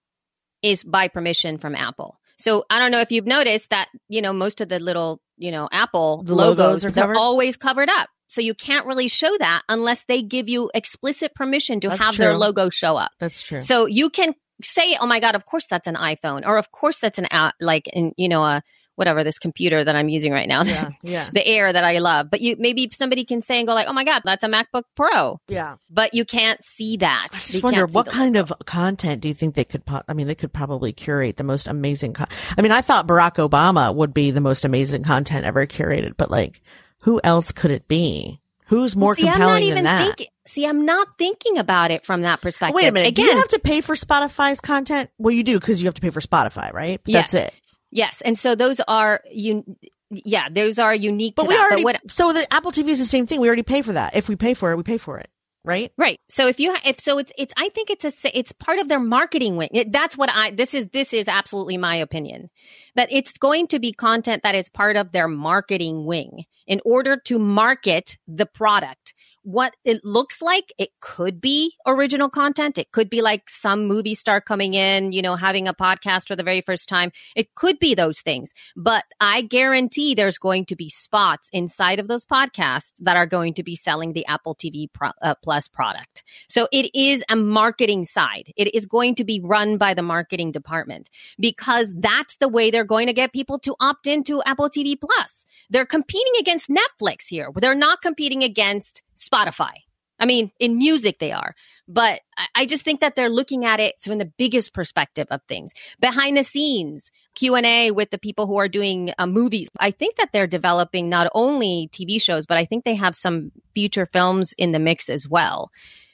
is 0.63 0.83
by 0.83 1.07
permission 1.07 1.59
from 1.59 1.75
Apple. 1.75 2.19
So 2.39 2.65
I 2.69 2.79
don't 2.79 2.91
know 2.91 3.01
if 3.01 3.11
you've 3.11 3.25
noticed 3.25 3.71
that, 3.71 3.89
you 4.07 4.21
know, 4.21 4.33
most 4.33 4.61
of 4.61 4.69
the 4.69 4.79
little, 4.79 5.21
you 5.37 5.51
know, 5.51 5.67
Apple 5.71 6.23
The 6.23 6.35
logos 6.35 6.57
logos, 6.57 6.85
are 6.85 6.91
they're 6.91 7.15
always 7.15 7.57
covered 7.57 7.89
up. 7.89 8.09
So 8.27 8.41
you 8.41 8.53
can't 8.53 8.85
really 8.85 9.07
show 9.07 9.31
that 9.39 9.63
unless 9.69 10.03
they 10.05 10.21
give 10.21 10.49
you 10.49 10.69
explicit 10.73 11.33
permission 11.33 11.79
to 11.81 11.89
That's 11.89 12.03
have 12.03 12.17
their 12.17 12.37
logo 12.37 12.69
show 12.69 12.97
up. 12.97 13.11
That's 13.19 13.41
true. 13.41 13.61
So 13.61 13.85
you 13.85 14.09
can 14.09 14.33
say, 14.61 14.97
"Oh 14.99 15.05
my 15.05 15.19
god, 15.19 15.35
of 15.35 15.45
course 15.45 15.67
that's 15.67 15.87
an 15.87 15.95
iPhone," 15.95 16.45
or 16.45 16.57
"Of 16.57 16.71
course 16.71 16.99
that's 16.99 17.19
an 17.19 17.27
app," 17.31 17.55
like 17.61 17.87
in 17.87 18.13
you 18.17 18.27
know 18.27 18.43
a 18.43 18.63
whatever 18.97 19.23
this 19.23 19.39
computer 19.39 19.83
that 19.83 19.95
I'm 19.95 20.09
using 20.09 20.33
right 20.33 20.47
now, 20.47 20.63
yeah, 20.63 20.89
yeah, 21.01 21.29
the 21.31 21.45
Air 21.47 21.71
that 21.71 21.83
I 21.85 21.99
love. 21.99 22.29
But 22.29 22.41
you 22.41 22.55
maybe 22.59 22.89
somebody 22.91 23.23
can 23.23 23.41
say 23.41 23.59
and 23.59 23.67
go 23.67 23.73
like, 23.73 23.87
"Oh 23.87 23.93
my 23.93 24.03
god, 24.03 24.23
that's 24.25 24.43
a 24.43 24.47
MacBook 24.47 24.83
Pro," 24.95 25.39
yeah. 25.47 25.75
but 25.89 26.13
you 26.13 26.25
can't 26.25 26.61
see 26.63 26.97
that. 26.97 27.29
I 27.31 27.35
just 27.37 27.53
You 27.53 27.61
wonder 27.61 27.85
what 27.85 28.07
kind 28.07 28.35
logo. 28.35 28.53
of 28.59 28.65
content 28.65 29.21
do 29.21 29.27
you 29.29 29.33
think 29.33 29.55
they 29.55 29.63
could? 29.63 29.85
Po- 29.85 30.03
I 30.07 30.13
mean, 30.13 30.27
they 30.27 30.35
could 30.35 30.51
probably 30.51 30.91
curate 30.91 31.37
the 31.37 31.43
most 31.43 31.67
amazing. 31.67 32.13
Con- 32.13 32.27
I 32.57 32.61
mean, 32.61 32.71
I 32.71 32.81
thought 32.81 33.07
Barack 33.07 33.35
Obama 33.47 33.95
would 33.95 34.13
be 34.13 34.31
the 34.31 34.41
most 34.41 34.65
amazing 34.65 35.03
content 35.03 35.45
ever 35.45 35.65
curated, 35.65 36.13
but 36.17 36.29
like, 36.29 36.61
who 37.03 37.21
else 37.23 37.51
could 37.51 37.71
it 37.71 37.87
be? 37.87 38.41
Who's 38.67 38.97
more 38.97 39.15
see, 39.15 39.21
I'm 39.21 39.27
not 39.27 39.33
compelling 39.35 39.63
even 39.63 39.75
than 39.75 39.83
that? 39.85 40.05
thinking. 40.05 40.27
See, 40.45 40.65
I'm 40.65 40.85
not 40.85 41.07
thinking 41.17 41.57
about 41.57 41.91
it 41.91 42.05
from 42.05 42.23
that 42.23 42.41
perspective. 42.41 42.75
Wait 42.75 42.87
a 42.87 42.91
minute. 42.91 43.09
Again, 43.09 43.25
do 43.25 43.31
you 43.31 43.37
have 43.37 43.47
to 43.49 43.59
pay 43.59 43.79
for 43.81 43.95
Spotify's 43.95 44.59
content? 44.59 45.09
Well, 45.17 45.31
you 45.33 45.43
do 45.43 45.57
because 45.59 45.81
you 45.81 45.87
have 45.87 45.93
to 45.93 46.01
pay 46.01 46.09
for 46.09 46.19
Spotify, 46.21 46.73
right? 46.73 46.99
Yes. 47.05 47.31
That's 47.31 47.45
it. 47.47 47.53
Yes, 47.91 48.21
and 48.21 48.37
so 48.37 48.55
those 48.55 48.79
are 48.87 49.21
you. 49.31 49.63
Yeah, 50.09 50.47
those 50.49 50.79
are 50.79 50.95
unique 50.95 51.35
But 51.35 51.47
we 51.49 51.53
that. 51.55 51.59
already. 51.61 51.83
but 51.83 51.99
what 52.03 52.11
so 52.11 52.31
the 52.31 52.51
Apple 52.53 52.71
TV 52.71 52.87
is 52.89 52.99
the 52.99 53.05
same 53.05 53.25
thing. 53.27 53.41
We 53.41 53.47
already 53.47 53.63
pay 53.63 53.81
for 53.81 53.91
that. 53.93 54.15
If 54.15 54.29
we 54.29 54.37
pay 54.37 54.53
for 54.53 54.71
it, 54.71 54.77
we 54.77 54.83
pay 54.83 54.97
for 54.97 55.17
it, 55.17 55.29
right? 55.65 55.91
Right. 55.97 56.21
So 56.29 56.47
if 56.47 56.61
you 56.61 56.73
if 56.85 57.01
so 57.01 57.17
it's 57.17 57.33
it's 57.37 57.53
I 57.57 57.67
think 57.69 57.89
it's 57.89 58.05
a 58.05 58.37
it's 58.37 58.53
part 58.53 58.79
of 58.79 58.87
their 58.87 58.99
marketing 59.01 59.57
wing. 59.57 59.69
That's 59.89 60.17
what 60.17 60.29
I 60.33 60.51
this 60.51 60.73
is 60.73 60.87
this 60.93 61.11
is 61.11 61.27
absolutely 61.27 61.75
my 61.77 61.97
opinion. 61.97 62.49
That 62.95 63.09
it's 63.11 63.37
going 63.37 63.67
to 63.67 63.79
be 63.79 63.91
content 63.91 64.43
that 64.43 64.55
is 64.55 64.69
part 64.69 64.95
of 64.95 65.11
their 65.11 65.27
marketing 65.27 66.05
wing 66.05 66.45
in 66.67 66.79
order 66.85 67.17
to 67.25 67.37
market 67.37 68.17
the 68.29 68.45
product. 68.45 69.13
What 69.47 69.77
it 69.85 70.03
looks 70.03 70.41
like, 70.41 70.73
it 70.77 70.89
could 70.99 71.39
be 71.39 71.73
original 71.85 72.29
content. 72.29 72.77
It 72.77 72.91
could 72.91 73.09
be 73.09 73.21
like 73.21 73.49
some 73.49 73.85
movie 73.85 74.13
star 74.13 74.41
coming 74.41 74.73
in, 74.73 75.13
you 75.13 75.21
know, 75.21 75.37
having 75.37 75.69
a 75.69 75.73
podcast 75.73 76.27
for 76.27 76.35
the 76.35 76.43
very 76.43 76.59
first 76.59 76.89
time. 76.89 77.13
It 77.33 77.55
could 77.55 77.79
be 77.79 77.95
those 77.95 78.19
things, 78.19 78.51
but 78.75 79.05
I 79.21 79.43
guarantee 79.43 80.15
there's 80.15 80.37
going 80.37 80.65
to 80.65 80.75
be 80.75 80.89
spots 80.89 81.47
inside 81.53 82.01
of 82.01 82.09
those 82.09 82.25
podcasts 82.25 82.95
that 82.99 83.15
are 83.15 83.25
going 83.25 83.53
to 83.53 83.63
be 83.63 83.77
selling 83.77 84.11
the 84.11 84.25
Apple 84.25 84.53
TV 84.53 84.91
Pro, 84.91 85.11
uh, 85.21 85.35
Plus 85.41 85.69
product. 85.69 86.23
So 86.49 86.67
it 86.73 86.93
is 86.93 87.23
a 87.29 87.37
marketing 87.37 88.03
side. 88.03 88.51
It 88.57 88.75
is 88.75 88.85
going 88.85 89.15
to 89.15 89.23
be 89.23 89.39
run 89.41 89.77
by 89.77 89.93
the 89.93 90.01
marketing 90.01 90.51
department 90.51 91.09
because 91.39 91.93
that's 91.97 92.35
the 92.41 92.49
way 92.49 92.69
they're 92.69 92.83
going 92.83 93.07
to 93.07 93.13
get 93.13 93.31
people 93.31 93.59
to 93.59 93.75
opt 93.79 94.07
into 94.07 94.43
Apple 94.43 94.69
TV 94.69 94.99
Plus. 94.99 95.45
They're 95.69 95.85
competing 95.85 96.33
against 96.37 96.67
Netflix 96.67 97.27
here. 97.29 97.49
They're 97.55 97.75
not 97.75 98.01
competing 98.01 98.43
against 98.43 99.03
Spotify. 99.17 99.71
I 100.19 100.25
mean, 100.25 100.51
in 100.59 100.77
music 100.77 101.19
they 101.19 101.31
are, 101.31 101.53
but 101.87 102.21
I- 102.55 102.65
just 102.65 102.81
think 102.81 103.01
that 103.01 103.15
they're 103.15 103.29
looking 103.29 103.65
at 103.65 103.79
it 103.79 103.95
from 104.01 104.17
the 104.17 104.25
biggest 104.25 104.73
perspective 104.73 105.27
of 105.29 105.41
things. 105.47 105.73
Behind 105.99 106.35
the 106.35 106.43
scenes, 106.43 107.11
Q 107.35 107.55
and 107.55 107.65
A 107.65 107.91
with 107.91 108.09
the 108.09 108.17
people 108.17 108.47
who 108.47 108.57
are 108.57 108.67
doing 108.67 109.13
uh, 109.19 109.27
movies. 109.27 109.67
I 109.79 109.91
think 109.91 110.15
that 110.15 110.31
they're 110.33 110.47
developing 110.47 111.07
not 111.09 111.29
only 111.35 111.89
TV 111.93 112.21
shows, 112.21 112.45
but 112.47 112.57
I 112.57 112.65
think 112.65 112.83
they 112.83 112.95
have 112.95 113.15
some 113.15 113.51
feature 113.75 114.07
films 114.11 114.53
in 114.57 114.71
the 114.71 114.79
mix 114.79 115.07
as 115.07 115.27
well. 115.29 115.71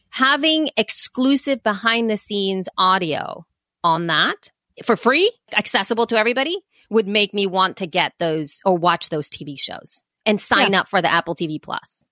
Having 0.10 0.70
exclusive 0.78 1.63
behind 1.63 2.10
the 2.10 2.18
scenes 2.18 2.68
audio 2.78 3.46
on 3.84 4.08
that 4.08 4.52
for 4.84 4.96
free, 4.96 5.32
accessible 5.56 6.08
to 6.08 6.18
everybody, 6.18 6.58
would 6.89 7.08
make 7.08 7.34
me 7.34 7.48
want 7.48 7.78
to 7.78 7.88
get 7.88 8.13
those 8.20 8.60
or 8.66 8.78
watch 8.78 9.10
those 9.10 9.30
TV 9.30 9.58
shows 9.60 10.04
and 10.26 10.39
sign 10.39 10.76
up 10.76 10.88
for 10.88 11.02
the 11.02 11.12
Apple 11.12 11.36
TV 11.36 11.60
Plus 11.62 12.06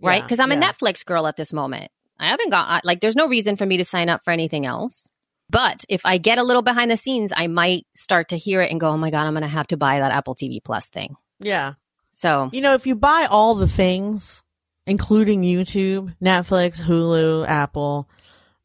right? 0.00 0.16
Yeah, 0.16 0.22
Because 0.22 0.40
I'm 0.40 0.52
a. 0.52 0.56
Netflix 0.56 1.04
girl 1.04 1.26
at 1.26 1.36
this 1.36 1.52
moment. 1.52 1.90
I 2.18 2.28
haven't 2.28 2.50
got 2.50 2.84
like 2.84 3.00
there's 3.00 3.16
no 3.16 3.28
reason 3.28 3.56
for 3.56 3.66
me 3.66 3.78
to 3.78 3.84
sign 3.84 4.08
up 4.08 4.24
for 4.24 4.30
anything 4.30 4.66
else. 4.66 5.08
But 5.50 5.84
if 5.88 6.06
I 6.06 6.18
get 6.18 6.38
a 6.38 6.42
little 6.42 6.62
behind 6.62 6.90
the 6.90 6.96
scenes, 6.96 7.32
I 7.36 7.48
might 7.48 7.86
start 7.94 8.28
to 8.30 8.36
hear 8.36 8.62
it 8.62 8.70
and 8.70 8.80
go, 8.80 8.88
"Oh 8.90 8.96
my 8.96 9.10
god, 9.10 9.26
I'm 9.26 9.34
going 9.34 9.42
to 9.42 9.48
have 9.48 9.66
to 9.68 9.76
buy 9.76 9.98
that 9.98 10.12
Apple 10.12 10.34
TV 10.34 10.62
Plus 10.62 10.86
thing." 10.88 11.16
Yeah. 11.40 11.74
So, 12.12 12.48
You 12.52 12.60
know, 12.60 12.74
if 12.74 12.86
you 12.86 12.94
buy 12.94 13.26
all 13.28 13.56
the 13.56 13.66
things, 13.66 14.42
including 14.86 15.42
YouTube, 15.42 16.14
Netflix, 16.22 16.80
Hulu, 16.80 17.46
Apple, 17.48 18.08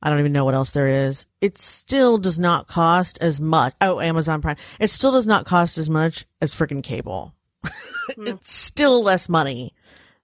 I 0.03 0.09
don't 0.09 0.19
even 0.19 0.31
know 0.33 0.45
what 0.45 0.53
else 0.53 0.71
there 0.71 0.87
is, 0.87 1.25
it 1.41 1.57
still 1.57 2.19
does 2.19 2.37
not 2.37 2.67
cost 2.67 3.17
as 3.21 3.41
much. 3.41 3.73
Oh, 3.81 3.99
Amazon 3.99 4.41
Prime. 4.41 4.57
It 4.79 4.89
still 4.89 5.11
does 5.11 5.25
not 5.25 5.45
cost 5.45 5.79
as 5.79 5.89
much 5.89 6.25
as 6.41 6.53
freaking 6.53 6.83
cable. 6.83 7.33
Hmm. 8.15 8.25
it's 8.25 8.51
still 8.51 9.03
less 9.03 9.29
money 9.29 9.75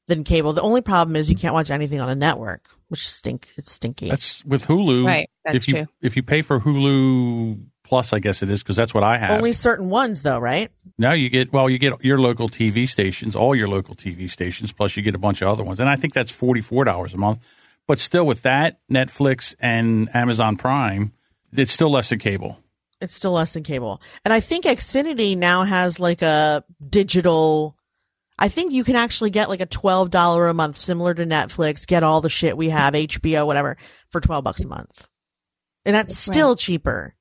than 0.08 0.24
cable. 0.24 0.54
The 0.54 0.62
only 0.62 0.82
problem 0.82 1.16
is 1.16 1.30
you 1.30 1.36
can't 1.36 1.54
watch 1.54 1.70
anything 1.70 2.00
on 2.00 2.10
a 2.10 2.16
network, 2.16 2.68
which 2.90 3.08
stink. 3.08 3.50
It's 3.58 3.72
stinky. 3.72 4.10
That's 4.10 4.44
with 4.46 4.68
Hulu. 4.68 5.06
Right, 5.06 5.30
that's 5.44 5.56
if 5.56 5.68
you 5.68 5.74
true. 5.74 5.88
if 6.02 6.16
you 6.16 6.24
pay 6.24 6.42
for 6.42 6.60
Hulu 6.60 7.60
Plus, 7.86 8.14
I 8.14 8.20
guess 8.20 8.42
it 8.42 8.50
is 8.50 8.64
because 8.64 8.76
that's 8.76 8.94
what 8.96 9.04
I 9.04 9.18
have. 9.20 9.32
Only 9.32 9.54
certain 9.54 9.90
ones 9.90 10.24
though, 10.24 10.40
right? 10.40 10.72
now 10.98 11.12
you 11.12 11.30
get 11.30 11.54
well, 11.54 11.70
you 11.70 11.78
get 11.78 12.04
your 12.04 12.18
local 12.18 12.50
TV 12.50 12.90
stations, 12.90 13.36
all 13.36 13.56
your 13.56 13.68
local 13.68 13.94
TV 13.94 14.30
stations, 14.30 14.72
plus 14.72 14.98
you 14.98 15.04
get 15.04 15.14
a 15.14 15.20
bunch 15.20 15.42
of 15.42 15.48
other 15.48 15.64
ones, 15.64 15.80
and 15.80 15.88
I 15.88 15.96
think 15.96 16.14
that's 16.14 16.32
forty 16.32 16.62
four 16.62 16.84
dollars 16.84 17.14
a 17.14 17.18
month. 17.18 17.48
But 17.88 18.00
still, 18.00 18.26
with 18.26 18.42
that 18.42 18.80
Netflix 18.92 19.54
and 19.60 20.10
Amazon 20.16 20.56
Prime, 20.56 21.14
it's 21.54 21.72
still 21.72 21.92
less 21.92 22.10
than 22.10 22.18
cable. 22.18 22.60
It's 23.02 23.14
still 23.14 23.34
less 23.34 23.52
than 23.52 23.62
cable. 23.62 24.02
And 24.24 24.34
I 24.34 24.40
think 24.40 24.66
Xfinity 24.66 25.38
now 25.38 25.64
has 25.64 26.00
like 26.00 26.24
a 26.24 26.64
digital 26.90 27.75
I 28.38 28.50
think 28.50 28.74
you 28.74 28.84
can 28.84 28.96
actually 28.96 29.30
get 29.30 29.48
like 29.50 29.62
a 29.62 29.66
twelve 29.66 30.12
dollar 30.12 30.48
a 30.48 30.54
month, 30.54 30.78
similar 30.78 31.14
to 31.14 31.26
Netflix, 31.26 31.88
get 31.88 32.04
all 32.04 32.22
the 32.22 32.30
shit 32.30 32.58
we 32.58 32.70
have, 32.70 32.94
HBO, 32.94 33.46
whatever, 33.46 33.78
for 34.10 34.20
twelve 34.22 34.44
bucks 34.44 34.64
a 34.64 34.68
month. 34.68 35.08
And 35.86 35.96
that's 35.96 36.18
still 36.18 36.56
cheaper. 36.56 37.16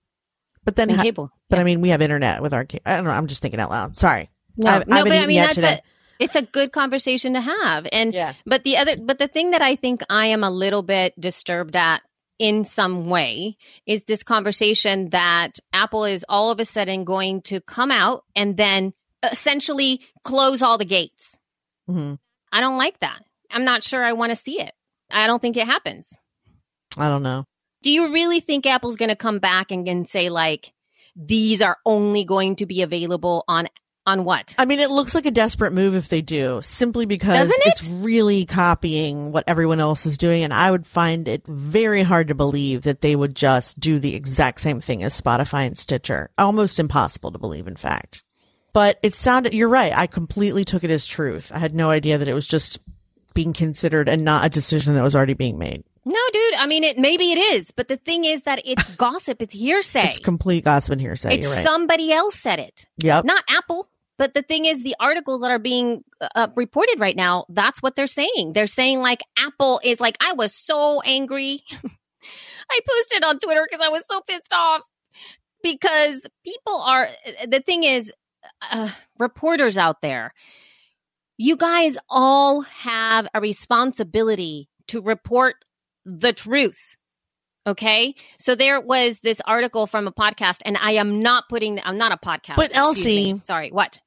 But 0.64 0.76
then, 0.76 0.88
And 0.88 0.96
ha- 0.96 1.02
cable. 1.04 1.30
but 1.50 1.58
I 1.58 1.64
mean, 1.64 1.80
we 1.82 1.90
have 1.90 2.00
internet 2.02 2.40
with 2.42 2.52
our. 2.54 2.66
I 2.86 2.96
don't 2.96 3.04
know. 3.04 3.10
I'm 3.10 3.26
just 3.26 3.42
thinking 3.42 3.60
out 3.60 3.70
loud. 3.70 3.96
Sorry. 3.96 4.30
No, 4.56 4.70
I've- 4.70 4.84
I 4.86 4.90
no, 4.90 4.96
haven't 4.96 5.12
but 5.12 5.22
I 5.22 5.26
mean 5.26 5.40
that's 5.42 5.54
today. 5.56 5.74
a 5.74 5.82
it's 6.18 6.36
a 6.36 6.42
good 6.42 6.72
conversation 6.72 7.34
to 7.34 7.40
have. 7.40 7.86
And 7.92 8.12
Yeah. 8.14 8.32
but 8.46 8.64
the 8.64 8.78
other 8.78 8.96
but 8.96 9.18
the 9.18 9.28
thing 9.28 9.50
that 9.50 9.62
I 9.62 9.76
think 9.76 10.02
I 10.08 10.26
am 10.28 10.42
a 10.44 10.50
little 10.50 10.82
bit 10.82 11.12
disturbed 11.20 11.76
at 11.76 12.02
in 12.38 12.64
some 12.64 13.08
way 13.08 13.56
is 13.86 14.04
this 14.04 14.22
conversation 14.22 15.10
that 15.10 15.58
Apple 15.72 16.04
is 16.04 16.24
all 16.28 16.50
of 16.50 16.58
a 16.60 16.64
sudden 16.64 17.04
going 17.04 17.42
to 17.42 17.60
come 17.60 17.90
out 17.90 18.24
and 18.34 18.56
then 18.56 18.92
essentially 19.32 20.00
close 20.24 20.62
all 20.62 20.78
the 20.78 20.84
gates. 20.84 21.36
Mhm. 21.88 22.18
I 22.52 22.60
don't 22.60 22.78
like 22.78 23.00
that. 23.00 23.22
I'm 23.50 23.64
not 23.64 23.84
sure 23.84 24.04
I 24.04 24.12
want 24.12 24.30
to 24.30 24.36
see 24.36 24.60
it. 24.60 24.72
I 25.10 25.26
don't 25.26 25.40
think 25.40 25.56
it 25.56 25.66
happens. 25.66 26.12
I 26.96 27.08
don't 27.08 27.22
know. 27.22 27.44
Do 27.82 27.90
you 27.90 28.12
really 28.12 28.40
think 28.40 28.66
Apple's 28.66 28.96
going 28.96 29.10
to 29.10 29.16
come 29.16 29.38
back 29.38 29.70
and, 29.70 29.86
and 29.88 30.08
say 30.08 30.30
like 30.30 30.72
these 31.14 31.62
are 31.62 31.76
only 31.84 32.24
going 32.24 32.56
to 32.56 32.66
be 32.66 32.82
available 32.82 33.44
on 33.46 33.68
on 34.06 34.24
what? 34.24 34.54
I 34.58 34.64
mean, 34.66 34.80
it 34.80 34.90
looks 34.90 35.14
like 35.14 35.26
a 35.26 35.30
desperate 35.30 35.72
move 35.72 35.94
if 35.94 36.08
they 36.08 36.20
do, 36.20 36.60
simply 36.62 37.06
because 37.06 37.48
it? 37.48 37.60
it's 37.64 37.88
really 37.88 38.44
copying 38.44 39.32
what 39.32 39.44
everyone 39.46 39.80
else 39.80 40.04
is 40.06 40.18
doing. 40.18 40.44
And 40.44 40.52
I 40.52 40.70
would 40.70 40.86
find 40.86 41.26
it 41.28 41.46
very 41.46 42.02
hard 42.02 42.28
to 42.28 42.34
believe 42.34 42.82
that 42.82 43.00
they 43.00 43.16
would 43.16 43.34
just 43.34 43.78
do 43.78 43.98
the 43.98 44.14
exact 44.14 44.60
same 44.60 44.80
thing 44.80 45.02
as 45.02 45.18
Spotify 45.18 45.66
and 45.66 45.78
Stitcher. 45.78 46.30
Almost 46.36 46.78
impossible 46.78 47.32
to 47.32 47.38
believe, 47.38 47.66
in 47.66 47.76
fact. 47.76 48.23
But 48.74 48.98
it 49.02 49.14
sounded, 49.14 49.54
you're 49.54 49.68
right. 49.68 49.96
I 49.96 50.06
completely 50.08 50.64
took 50.64 50.84
it 50.84 50.90
as 50.90 51.06
truth. 51.06 51.52
I 51.54 51.58
had 51.58 51.74
no 51.74 51.90
idea 51.90 52.18
that 52.18 52.28
it 52.28 52.34
was 52.34 52.46
just 52.46 52.80
being 53.32 53.52
considered 53.52 54.08
and 54.08 54.24
not 54.24 54.44
a 54.44 54.48
decision 54.48 54.94
that 54.94 55.02
was 55.02 55.16
already 55.16 55.34
being 55.34 55.58
made. 55.58 55.84
No, 56.04 56.20
dude. 56.32 56.54
I 56.58 56.66
mean, 56.66 56.84
it 56.84 56.98
maybe 56.98 57.32
it 57.32 57.38
is, 57.38 57.70
but 57.70 57.88
the 57.88 57.96
thing 57.96 58.24
is 58.24 58.42
that 58.42 58.60
it's 58.64 58.84
gossip. 58.96 59.40
It's 59.40 59.54
hearsay. 59.54 60.08
It's 60.08 60.18
complete 60.18 60.64
gossip 60.64 60.92
and 60.92 61.00
hearsay. 61.00 61.36
It's 61.36 61.46
you're 61.46 61.54
right. 61.54 61.64
somebody 61.64 62.12
else 62.12 62.38
said 62.38 62.58
it, 62.58 62.86
yep. 62.98 63.24
not 63.24 63.42
Apple. 63.48 63.88
But 64.18 64.34
the 64.34 64.42
thing 64.42 64.64
is, 64.64 64.82
the 64.82 64.94
articles 65.00 65.40
that 65.40 65.50
are 65.50 65.58
being 65.58 66.04
uh, 66.20 66.48
reported 66.54 67.00
right 67.00 67.16
now, 67.16 67.46
that's 67.48 67.82
what 67.82 67.96
they're 67.96 68.06
saying. 68.06 68.52
They're 68.54 68.68
saying 68.68 69.00
like 69.00 69.22
Apple 69.36 69.80
is 69.82 69.98
like, 69.98 70.16
I 70.20 70.34
was 70.34 70.54
so 70.54 71.00
angry. 71.00 71.62
I 71.72 72.80
posted 72.88 73.24
on 73.24 73.38
Twitter 73.38 73.66
because 73.68 73.84
I 73.84 73.88
was 73.88 74.04
so 74.08 74.20
pissed 74.20 74.52
off 74.52 74.82
because 75.62 76.26
people 76.44 76.80
are. 76.80 77.08
The 77.48 77.60
thing 77.60 77.84
is, 77.84 78.12
uh, 78.70 78.90
reporters 79.18 79.76
out 79.76 80.01
there, 80.03 80.32
you 81.36 81.57
guys 81.57 81.97
all 82.09 82.62
have 82.62 83.28
a 83.34 83.40
responsibility 83.40 84.68
to 84.88 85.01
report 85.01 85.57
the 86.05 86.32
truth. 86.32 86.97
Okay. 87.66 88.14
So 88.38 88.55
there 88.55 88.80
was 88.80 89.20
this 89.20 89.40
article 89.47 89.86
from 89.86 90.07
a 90.07 90.12
podcast, 90.12 90.59
and 90.64 90.76
I 90.76 90.92
am 90.92 91.20
not 91.20 91.49
putting, 91.49 91.80
I'm 91.82 91.97
not 91.97 92.12
a 92.12 92.18
podcast. 92.18 92.57
But 92.57 92.72
me. 92.72 92.76
Elsie- 92.76 93.38
sorry, 93.42 93.70
what? 93.70 94.01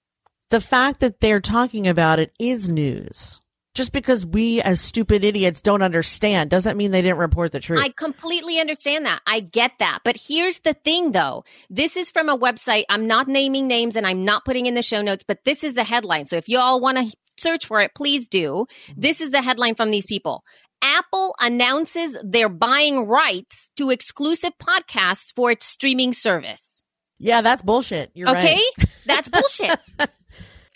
the 0.49 0.61
fact 0.61 1.01
that 1.01 1.19
they're 1.19 1.41
talking 1.41 1.87
about 1.87 2.19
it 2.19 2.31
is 2.39 2.69
news. 2.69 3.41
Just 3.77 3.91
because 3.91 4.25
we 4.25 4.59
as 4.59 4.81
stupid 4.81 5.23
idiots 5.23 5.61
don't 5.61 5.83
understand 5.83 6.49
doesn't 6.49 6.77
mean 6.77 6.89
they 6.89 7.03
didn't 7.03 7.19
report 7.19 7.51
the 7.51 7.59
truth. 7.59 7.79
I 7.79 7.89
completely 7.89 8.59
understand 8.59 9.05
that. 9.05 9.21
I 9.27 9.39
get 9.39 9.73
that. 9.77 9.99
But 10.03 10.17
here's 10.17 10.61
the 10.61 10.73
thing 10.73 11.11
though. 11.11 11.43
This 11.69 11.95
is 11.95 12.09
from 12.09 12.27
a 12.27 12.35
website. 12.35 12.85
I'm 12.89 13.05
not 13.05 13.27
naming 13.27 13.67
names 13.67 13.95
and 13.95 14.07
I'm 14.07 14.25
not 14.25 14.45
putting 14.45 14.65
in 14.65 14.73
the 14.73 14.81
show 14.81 15.03
notes, 15.03 15.23
but 15.27 15.43
this 15.45 15.63
is 15.63 15.75
the 15.75 15.83
headline. 15.83 16.25
So 16.25 16.37
if 16.37 16.49
you 16.49 16.57
all 16.57 16.81
want 16.81 16.97
to 16.97 17.15
search 17.37 17.67
for 17.67 17.79
it, 17.81 17.91
please 17.93 18.27
do. 18.27 18.65
This 18.95 19.21
is 19.21 19.29
the 19.29 19.43
headline 19.43 19.75
from 19.75 19.91
these 19.91 20.07
people. 20.07 20.43
Apple 20.81 21.35
announces 21.39 22.15
they're 22.23 22.49
buying 22.49 23.05
rights 23.05 23.69
to 23.75 23.91
exclusive 23.91 24.53
podcasts 24.57 25.31
for 25.35 25.51
its 25.51 25.67
streaming 25.67 26.13
service. 26.13 26.81
yeah, 27.19 27.41
that's 27.41 27.61
bullshit. 27.61 28.09
You're 28.15 28.31
okay? 28.31 28.55
right. 28.55 28.89
That's 29.05 29.29
bullshit. 29.29 29.77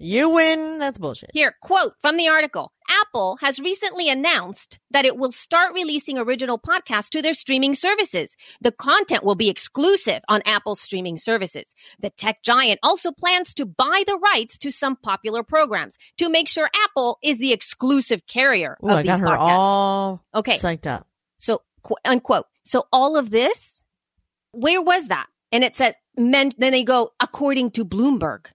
You 0.02 0.30
win. 0.30 0.80
That's 0.80 0.98
bullshit. 0.98 1.30
Here, 1.32 1.56
quote 1.62 1.94
from 2.02 2.18
the 2.18 2.28
article 2.30 2.72
Apple 3.02 3.38
has 3.42 3.60
recently 3.60 4.10
announced 4.10 4.78
that 4.92 5.06
it 5.06 5.16
will 5.18 5.32
start 5.32 5.74
releasing 5.74 6.18
original 6.18 6.60
podcasts 6.60 7.10
to 7.10 7.22
their 7.22 7.34
streaming 7.34 7.74
services. 7.74 8.36
The 8.62 8.72
content 8.72 9.24
will 9.24 9.36
be 9.36 9.50
exclusive 9.50 10.22
on 10.28 10.42
Apple's 10.46 10.82
streaming 10.82 11.18
services. 11.18 11.74
The 12.02 12.10
tech 12.10 12.44
giant 12.44 12.80
also 12.84 13.12
plans 13.12 13.54
to 13.56 13.66
buy 13.66 14.04
the 14.06 14.18
rights 14.18 14.58
to 14.60 14.72
some 14.72 14.96
popular 14.98 15.44
programs 15.44 15.98
to 16.18 16.30
make 16.30 16.50
sure 16.50 16.70
Apple 16.86 17.18
is 17.24 17.38
the 17.40 17.54
exclusive 17.54 18.26
carrier 18.28 18.78
Ooh, 18.84 18.90
of 18.90 18.98
I 18.98 19.02
these 19.04 19.12
got 19.12 19.20
her 19.22 19.28
podcasts. 19.28 19.50
all 19.50 20.26
Okay. 20.36 20.58
psyched 20.58 20.86
up. 20.88 21.08
So, 21.40 21.62
qu- 21.84 21.96
unquote. 22.06 22.46
So, 22.66 22.86
all 22.92 23.18
of 23.18 23.30
this, 23.30 23.82
where 24.52 24.82
was 24.82 25.08
that? 25.08 25.28
And 25.52 25.64
it 25.64 25.76
says, 25.76 25.96
men, 26.18 26.52
then 26.58 26.72
they 26.72 26.84
go, 26.84 27.12
according 27.20 27.72
to 27.72 27.86
Bloomberg. 27.86 28.48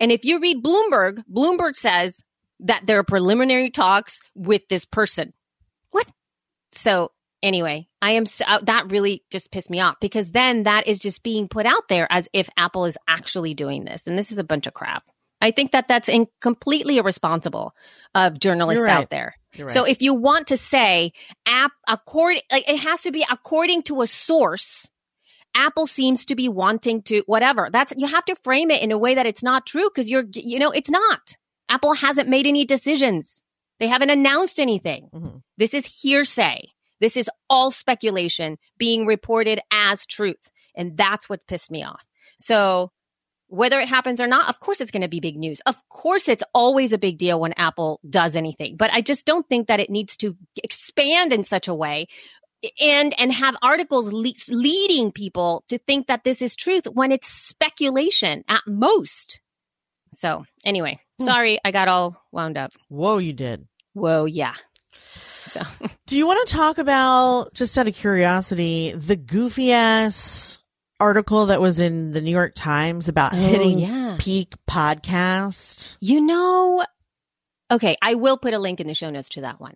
And 0.00 0.10
if 0.12 0.24
you 0.24 0.40
read 0.40 0.62
Bloomberg, 0.62 1.22
Bloomberg 1.32 1.76
says 1.76 2.22
that 2.62 2.86
there 2.86 2.98
are 2.98 3.04
preliminary 3.04 3.70
talks 3.70 4.20
with 4.34 4.62
this 4.68 4.84
person. 4.84 5.32
What? 5.90 6.06
So, 6.72 7.10
anyway, 7.42 7.88
I 8.00 8.12
am, 8.12 8.26
so, 8.26 8.44
uh, 8.46 8.60
that 8.62 8.90
really 8.90 9.24
just 9.30 9.50
pissed 9.50 9.70
me 9.70 9.80
off 9.80 9.96
because 10.00 10.30
then 10.30 10.64
that 10.64 10.86
is 10.86 10.98
just 10.98 11.22
being 11.22 11.48
put 11.48 11.66
out 11.66 11.88
there 11.88 12.06
as 12.10 12.28
if 12.32 12.48
Apple 12.56 12.86
is 12.86 12.96
actually 13.06 13.54
doing 13.54 13.84
this. 13.84 14.06
And 14.06 14.18
this 14.18 14.32
is 14.32 14.38
a 14.38 14.44
bunch 14.44 14.66
of 14.66 14.74
crap. 14.74 15.04
I 15.42 15.50
think 15.50 15.72
that 15.72 15.88
that's 15.88 16.08
in, 16.08 16.28
completely 16.40 16.98
irresponsible 16.98 17.74
of 18.14 18.38
journalists 18.38 18.84
right. 18.84 18.92
out 18.92 19.10
there. 19.10 19.34
Right. 19.58 19.68
So 19.70 19.84
if 19.84 20.00
you 20.00 20.14
want 20.14 20.46
to 20.46 20.56
say 20.56 21.12
app 21.44 21.72
according 21.86 22.42
like 22.50 22.66
it 22.68 22.78
has 22.78 23.02
to 23.02 23.10
be 23.10 23.26
according 23.28 23.82
to 23.84 24.02
a 24.02 24.06
source, 24.06 24.88
Apple 25.54 25.86
seems 25.86 26.26
to 26.26 26.36
be 26.36 26.48
wanting 26.48 27.02
to 27.02 27.22
whatever. 27.26 27.68
That's 27.70 27.92
you 27.96 28.06
have 28.06 28.24
to 28.26 28.36
frame 28.36 28.70
it 28.70 28.82
in 28.82 28.92
a 28.92 28.98
way 28.98 29.16
that 29.16 29.26
it's 29.26 29.42
not 29.42 29.66
true 29.66 29.90
because 29.92 30.08
you're 30.08 30.24
you 30.32 30.60
know 30.60 30.70
it's 30.70 30.90
not. 30.90 31.36
Apple 31.72 31.94
hasn't 31.94 32.28
made 32.28 32.46
any 32.46 32.64
decisions. 32.64 33.42
They 33.80 33.88
haven't 33.88 34.10
announced 34.10 34.60
anything. 34.60 35.08
Mhm. 35.14 35.42
This 35.56 35.72
is 35.74 35.86
hearsay. 35.86 36.68
This 37.00 37.16
is 37.16 37.30
all 37.48 37.70
speculation 37.70 38.58
being 38.78 39.06
reported 39.06 39.58
as 39.72 40.06
truth. 40.06 40.50
And 40.76 40.96
that's 40.96 41.28
what 41.28 41.46
pissed 41.46 41.70
me 41.70 41.82
off. 41.82 42.04
So 42.38 42.92
whether 43.48 43.80
it 43.80 43.88
happens 43.88 44.20
or 44.20 44.26
not, 44.26 44.48
of 44.48 44.60
course 44.60 44.80
it's 44.80 44.90
going 44.90 45.02
to 45.02 45.08
be 45.08 45.20
big 45.20 45.36
news. 45.36 45.60
Of 45.66 45.76
course 45.88 46.28
it's 46.28 46.44
always 46.54 46.92
a 46.92 46.98
big 46.98 47.18
deal 47.18 47.40
when 47.40 47.52
Apple 47.54 48.00
does 48.08 48.36
anything, 48.36 48.76
but 48.76 48.90
I 48.92 49.00
just 49.00 49.26
don't 49.26 49.48
think 49.48 49.68
that 49.68 49.80
it 49.80 49.90
needs 49.90 50.16
to 50.18 50.36
expand 50.62 51.32
in 51.32 51.42
such 51.44 51.68
a 51.68 51.74
way 51.74 52.06
and 52.80 53.12
and 53.18 53.32
have 53.32 53.56
articles 53.62 54.12
le- 54.12 54.32
leading 54.54 55.10
people 55.12 55.64
to 55.68 55.78
think 55.78 56.06
that 56.06 56.24
this 56.24 56.40
is 56.42 56.54
truth 56.54 56.84
when 56.86 57.12
it's 57.12 57.28
speculation 57.28 58.44
at 58.48 58.62
most. 58.66 59.40
So, 60.14 60.44
anyway. 60.64 61.00
Hmm. 61.22 61.30
sorry 61.30 61.58
I 61.64 61.70
got 61.70 61.88
all 61.88 62.16
wound 62.30 62.56
up. 62.58 62.72
Whoa, 62.88 63.18
you 63.18 63.32
did. 63.32 63.66
Whoa, 63.94 64.24
yeah. 64.26 64.54
So, 65.46 65.60
Do 66.06 66.16
you 66.16 66.26
want 66.26 66.46
to 66.48 66.54
talk 66.54 66.78
about, 66.78 67.52
just 67.54 67.76
out 67.76 67.88
of 67.88 67.94
curiosity, 67.94 68.92
the 68.96 69.16
goofy 69.16 69.72
ass 69.72 70.58
article 71.00 71.46
that 71.46 71.60
was 71.60 71.80
in 71.80 72.12
the 72.12 72.20
New 72.20 72.30
York 72.30 72.52
Times 72.54 73.08
about 73.08 73.34
Oh, 73.34 73.36
hitting 73.36 73.78
yeah. 73.78 74.16
peak 74.18 74.54
podcast? 74.68 75.96
you 76.00 76.20
know, 76.20 76.84
okay, 77.70 77.96
I 78.00 78.14
will 78.14 78.36
put 78.38 78.54
a 78.54 78.58
link 78.58 78.80
in 78.80 78.86
the 78.86 78.94
show 78.94 79.10
notes 79.10 79.28
to 79.30 79.42
that 79.42 79.60
one. 79.60 79.74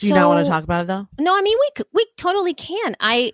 Do 0.00 0.08
you 0.08 0.14
not 0.14 0.28
want 0.28 0.44
to 0.44 0.50
talk 0.50 0.64
about 0.64 0.80
it 0.82 0.86
though? 0.86 1.06
No, 1.18 1.36
I 1.36 1.42
mean 1.42 1.56
we 1.76 1.84
we 1.92 2.06
totally 2.16 2.54
can. 2.54 2.96
I 2.98 3.32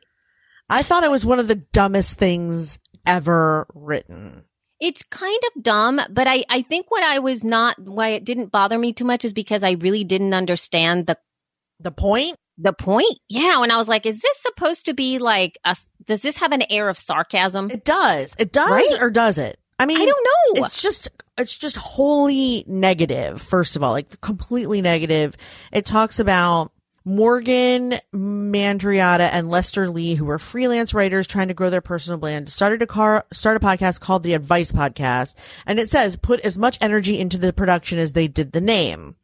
I 0.68 0.82
thought 0.82 1.04
it 1.04 1.10
was 1.10 1.24
one 1.24 1.38
of 1.38 1.46
the 1.48 1.54
dumbest 1.54 2.18
things 2.18 2.78
ever 3.06 3.66
written. 3.72 4.42
It's 4.80 5.02
kind 5.04 5.38
of 5.54 5.62
dumb, 5.62 6.00
but 6.10 6.26
I 6.26 6.44
I 6.48 6.62
think 6.62 6.90
what 6.90 7.02
I 7.02 7.18
was 7.18 7.42
not 7.44 7.78
why 7.78 8.10
it 8.10 8.24
didn't 8.24 8.52
bother 8.52 8.78
me 8.78 8.92
too 8.92 9.04
much 9.04 9.24
is 9.24 9.32
because 9.32 9.62
I 9.62 9.72
really 9.72 10.04
didn't 10.04 10.34
understand 10.34 11.06
the 11.06 11.16
The 11.80 11.90
point? 11.90 12.36
the 12.60 12.72
point. 12.72 13.18
Yeah, 13.28 13.60
when 13.60 13.70
I 13.70 13.76
was 13.76 13.86
like, 13.88 14.04
is 14.04 14.18
this 14.18 14.38
supposed 14.40 14.86
to 14.86 14.94
be 14.94 15.18
like 15.18 15.58
a, 15.64 15.76
does 16.06 16.22
this 16.22 16.38
have 16.38 16.50
an 16.50 16.64
air 16.70 16.88
of 16.88 16.98
sarcasm? 16.98 17.70
It 17.70 17.84
does. 17.84 18.34
It 18.36 18.52
does 18.52 18.68
Right? 18.70 19.00
or 19.00 19.10
does 19.10 19.38
it? 19.38 19.58
I 19.78 19.86
mean, 19.86 19.96
I 20.00 20.04
don't 20.06 20.24
know. 20.58 20.64
It's 20.66 20.82
just 20.82 21.08
it's 21.36 21.56
just 21.56 21.76
wholly 21.76 22.64
negative. 22.66 23.40
First 23.40 23.76
of 23.76 23.84
all, 23.84 23.92
like 23.92 24.20
completely 24.20 24.82
negative. 24.82 25.36
It 25.72 25.86
talks 25.86 26.18
about 26.18 26.72
Morgan 27.05 27.94
Mandriata 28.12 29.28
and 29.32 29.49
Lester 29.49 29.88
Lee, 29.88 30.14
who 30.14 30.24
were 30.24 30.38
freelance 30.38 30.92
writers 30.92 31.26
trying 31.26 31.49
to 31.49 31.55
grow 31.55 31.70
their 31.70 31.80
personal 31.80 32.18
brand, 32.18 32.49
started 32.49 32.82
a 32.82 32.86
car 32.86 33.24
start 33.32 33.57
a 33.57 33.61
podcast 33.61 34.01
called 34.01 34.22
the 34.22 34.34
Advice 34.34 34.72
Podcast, 34.72 35.34
and 35.66 35.78
it 35.78 35.88
says 35.88 36.16
put 36.16 36.40
as 36.40 36.59
much 36.59 36.78
energy 36.80 37.18
into 37.18 37.38
the 37.38 37.53
production 37.53 37.99
as 37.99 38.12
they 38.12 38.28
did 38.28 38.53
the 38.53 38.61
name. 38.61 39.16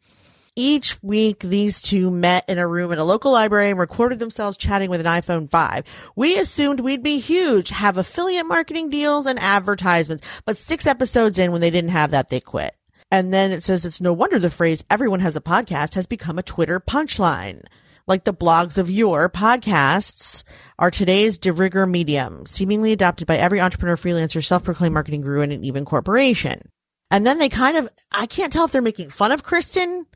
Each 0.57 1.03
week, 1.03 1.41
these 1.41 1.83
two 1.83 2.13
met 2.13 2.49
in 2.49 2.59
a 2.59 2.67
room 2.67 2.93
at 2.93 2.99
a 2.99 3.05
local 3.05 3.33
library 3.33 3.71
and 3.71 3.79
recorded 3.79 4.21
themselves 4.21 4.57
chatting 4.57 4.89
with 4.89 5.01
an 5.01 5.07
iPhone 5.07 5.51
5. 5.51 5.85
We 6.15 6.39
assumed 6.39 6.79
we'd 6.79 7.03
be 7.03 7.19
huge, 7.19 7.71
have 7.71 7.99
affiliate 7.99 8.47
marketing 8.47 8.89
deals 8.89 9.27
and 9.27 9.37
advertisements, 9.41 10.25
but 10.45 10.57
six 10.57 10.87
episodes 10.87 11.39
in, 11.39 11.51
when 11.51 11.61
they 11.61 11.71
didn't 11.71 11.91
have 11.91 12.13
that, 12.13 12.29
they 12.29 12.39
quit. 12.39 12.77
And 13.15 13.33
then 13.33 13.53
it 13.53 13.63
says 13.63 13.85
it's 13.85 14.01
no 14.01 14.13
wonder 14.13 14.41
the 14.41 14.51
phrase 14.51 14.83
everyone 14.91 15.21
has 15.21 15.37
a 15.37 15.41
podcast 15.41 15.95
has 15.95 16.05
become 16.05 16.37
a 16.37 16.43
Twitter 16.43 16.81
punchline. 16.81 17.63
like 18.09 18.25
the 18.25 18.35
blogs 18.35 18.77
of 18.77 18.91
your 18.91 19.29
podcasts 19.31 20.43
are 20.81 20.91
today's 20.91 21.39
de 21.39 21.53
rigueur 21.53 21.87
medium, 21.87 22.45
seemingly 22.45 22.91
adopted 22.91 23.27
by 23.29 23.37
every 23.37 23.61
entrepreneur, 23.61 23.97
freelancer, 23.97 24.45
self-proclaimed 24.45 24.93
marketing 24.95 25.21
guru, 25.21 25.43
and 25.43 25.53
an 25.53 25.65
even 25.65 25.85
corporation. 25.85 26.69
And 27.13 27.25
then 27.25 27.39
they 27.39 27.49
kind 27.49 27.77
of, 27.77 27.89
I 28.11 28.27
can't 28.27 28.53
tell 28.53 28.65
if 28.65 28.73
they're 28.73 28.83
making 28.83 29.11
fun 29.11 29.31
of 29.31 29.45
Kristen, 29.45 30.07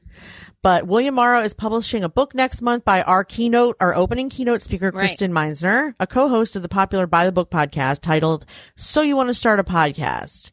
but 0.61 0.89
William 0.89 1.15
Morrow 1.15 1.41
is 1.41 1.55
publishing 1.55 2.03
a 2.03 2.09
book 2.09 2.35
next 2.35 2.61
month 2.61 2.85
by 2.85 3.03
our 3.03 3.23
keynote, 3.23 3.77
our 3.81 3.95
opening 3.95 4.29
keynote 4.29 4.61
speaker, 4.63 4.87
Right. 4.87 5.07
Kristen 5.07 5.33
Meinzer, 5.33 5.95
a 6.01 6.07
co-host 6.09 6.57
of 6.57 6.63
the 6.63 6.69
popular 6.69 7.07
By 7.07 7.25
the 7.27 7.33
Book 7.33 7.49
podcast 7.51 8.01
titled, 8.01 8.45
So 8.77 9.03
You 9.03 9.15
Want 9.17 9.29
to 9.29 9.35
Start 9.35 9.61
a 9.61 9.65
Podcast. 9.65 10.51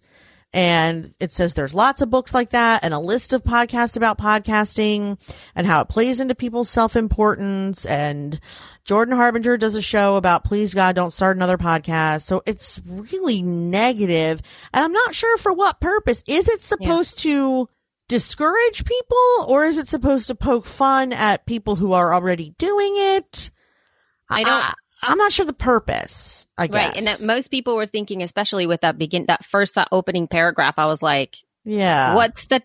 And 0.55 1.13
it 1.19 1.33
says 1.33 1.53
there's 1.53 1.73
lots 1.73 1.99
of 2.01 2.09
books 2.09 2.33
like 2.33 2.51
that 2.51 2.85
and 2.85 2.93
a 2.93 2.99
list 2.99 3.33
of 3.33 3.43
podcasts 3.43 3.97
about 3.97 4.17
podcasting 4.17 5.19
and 5.53 5.67
how 5.67 5.81
it 5.81 5.89
plays 5.89 6.21
into 6.21 6.33
people's 6.33 6.69
self-importance. 6.69 7.85
And 7.85 8.39
Jordan 8.85 9.17
Harbinger 9.17 9.57
does 9.57 9.75
a 9.75 9.81
show 9.81 10.15
about 10.15 10.45
please 10.45 10.73
God, 10.73 10.95
don't 10.95 11.11
start 11.11 11.35
another 11.35 11.57
podcast. 11.57 12.21
So 12.21 12.41
it's 12.45 12.79
really 12.85 13.41
negative, 13.41 14.41
And 14.73 14.81
I'm 14.85 14.93
not 14.93 15.13
sure 15.13 15.37
for 15.37 15.51
what 15.51 15.81
purpose. 15.81 16.23
Is 16.25 16.47
it 16.47 16.63
supposed 16.63 17.19
to 17.19 17.67
discourage 18.07 18.85
people 18.85 19.45
or 19.49 19.65
is 19.65 19.77
it 19.77 19.89
supposed 19.89 20.27
to 20.27 20.35
poke 20.35 20.67
fun 20.67 21.11
at 21.11 21.45
people 21.45 21.75
who 21.75 21.91
are 21.91 22.13
already 22.13 22.55
doing 22.57 22.93
it? 22.95 23.51
I 24.29 24.43
don't- 24.43 24.73
I, 25.07 25.11
am 25.11 25.17
not 25.17 25.31
sure 25.31 25.45
the 25.45 25.53
purpose, 25.53 26.47
I 26.57 26.67
guess. 26.67 26.89
Right. 26.89 26.97
And 26.97 27.07
that 27.07 27.21
most 27.21 27.49
people 27.49 27.75
were 27.75 27.85
thinking, 27.85 28.23
especially 28.23 28.67
with 28.67 28.81
that 28.81 28.97
begin, 28.97 29.25
that 29.27 29.45
first, 29.45 29.75
that 29.75 29.89
opening 29.91 30.27
paragraph, 30.27 30.75
I 30.77 30.85
was 30.85 31.01
like, 31.01 31.37
yeah. 31.63 32.15
what's 32.15 32.45
the 32.45 32.61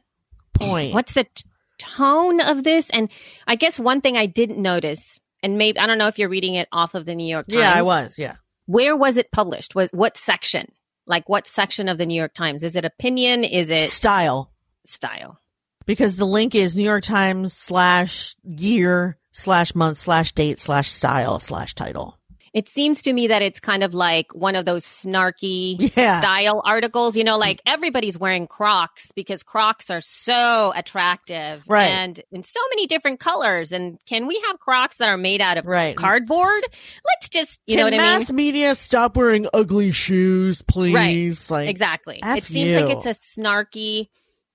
point? 0.55 0.95
What's 0.95 1.13
the 1.13 1.25
t- 1.25 1.45
tone 1.79 2.41
of 2.41 2.63
this? 2.65 2.91
And 2.91 3.11
I 3.47 3.57
guess 3.57 3.79
one 3.79 4.01
thing 4.01 4.17
I 4.17 4.27
didn't 4.27 4.61
notice, 4.61 5.21
and 5.43 5.59
maybe, 5.59 5.79
I 5.79 5.87
don't 5.87 5.99
know 5.99 6.09
if 6.09 6.19
you're 6.19 6.29
reading 6.29 6.55
it 6.55 6.69
off 6.73 6.95
of 6.95 7.05
the 7.07 7.15
New 7.15 7.27
York 7.27 7.49
Times. 7.49 7.61
Yeah, 7.61 7.73
I 7.75 7.83
was. 7.83 8.19
Yeah. 8.19 8.37
Where 8.67 8.97
was 8.97 9.17
it 9.17 9.33
published? 9.33 9.75
Was 9.75 9.91
what 9.91 10.17
section? 10.17 10.71
Like 11.07 11.29
what 11.29 11.47
section 11.47 11.89
of 11.89 11.99
the 11.99 12.07
New 12.07 12.15
York 12.15 12.35
Times? 12.35 12.63
Is 12.63 12.77
it 12.77 12.85
opinion? 12.85 13.43
Is 13.45 13.71
it 13.71 13.91
Style. 13.91 14.53
style? 14.85 15.41
Because 15.87 16.17
the 16.17 16.27
link 16.27 16.55
is 16.55 16.77
New 16.77 16.85
York 16.85 17.03
Times 17.03 17.53
slash 17.53 18.37
year 18.45 19.19
slash 19.33 19.75
month 19.75 19.99
slash 19.99 20.33
date 20.33 20.61
slash 20.61 20.91
style 20.91 21.41
slash 21.41 21.75
title. 21.75 22.20
It 22.53 22.69
seems 22.69 23.03
to 23.03 23.13
me 23.13 23.29
that 23.29 23.43
it's 23.43 23.61
kind 23.61 23.85
of 23.85 23.95
like 23.95 24.35
one 24.35 24.57
of 24.57 24.65
those 24.65 24.85
snarky 24.85 25.93
Yeah. 25.97 26.19
style 26.19 26.63
articles, 26.65 27.17
you 27.17 27.23
know, 27.23 27.39
like 27.39 27.63
everybody's 27.65 28.19
wearing 28.19 28.47
Crocs 28.49 29.13
because 29.15 29.43
Crocs 29.43 29.89
are 29.91 30.01
so 30.01 30.73
attractive 30.75 31.63
Right. 31.69 31.87
and 31.89 32.21
in 32.33 32.43
so 32.43 32.61
many 32.71 32.87
different 32.87 33.21
colors. 33.21 33.71
And 33.71 33.99
can 34.07 34.27
we 34.27 34.43
have 34.49 34.59
Crocs 34.59 34.97
that 34.97 35.09
are 35.09 35.17
made 35.17 35.41
out 35.41 35.59
of 35.59 35.67
Right. 35.67 35.97
cardboard? 35.97 36.65
Let's 37.05 37.29
just, 37.29 37.61
you 37.67 37.77
know 37.77 37.85
what 37.85 37.95
I 37.95 37.99
mean? 37.99 38.19
mass 38.19 38.33
media 38.33 38.75
stop 38.75 39.17
wearing 39.17 39.47
ugly 39.55 39.93
shoes, 39.93 40.63
please? 40.63 41.51
Like 41.51 41.69
Exactly. 41.69 42.19
F 42.23 42.39
it 42.39 42.45
seems 42.45 42.75
like 42.75 42.91
it's 42.91 43.07
a 43.07 43.11
snarky 43.41 44.09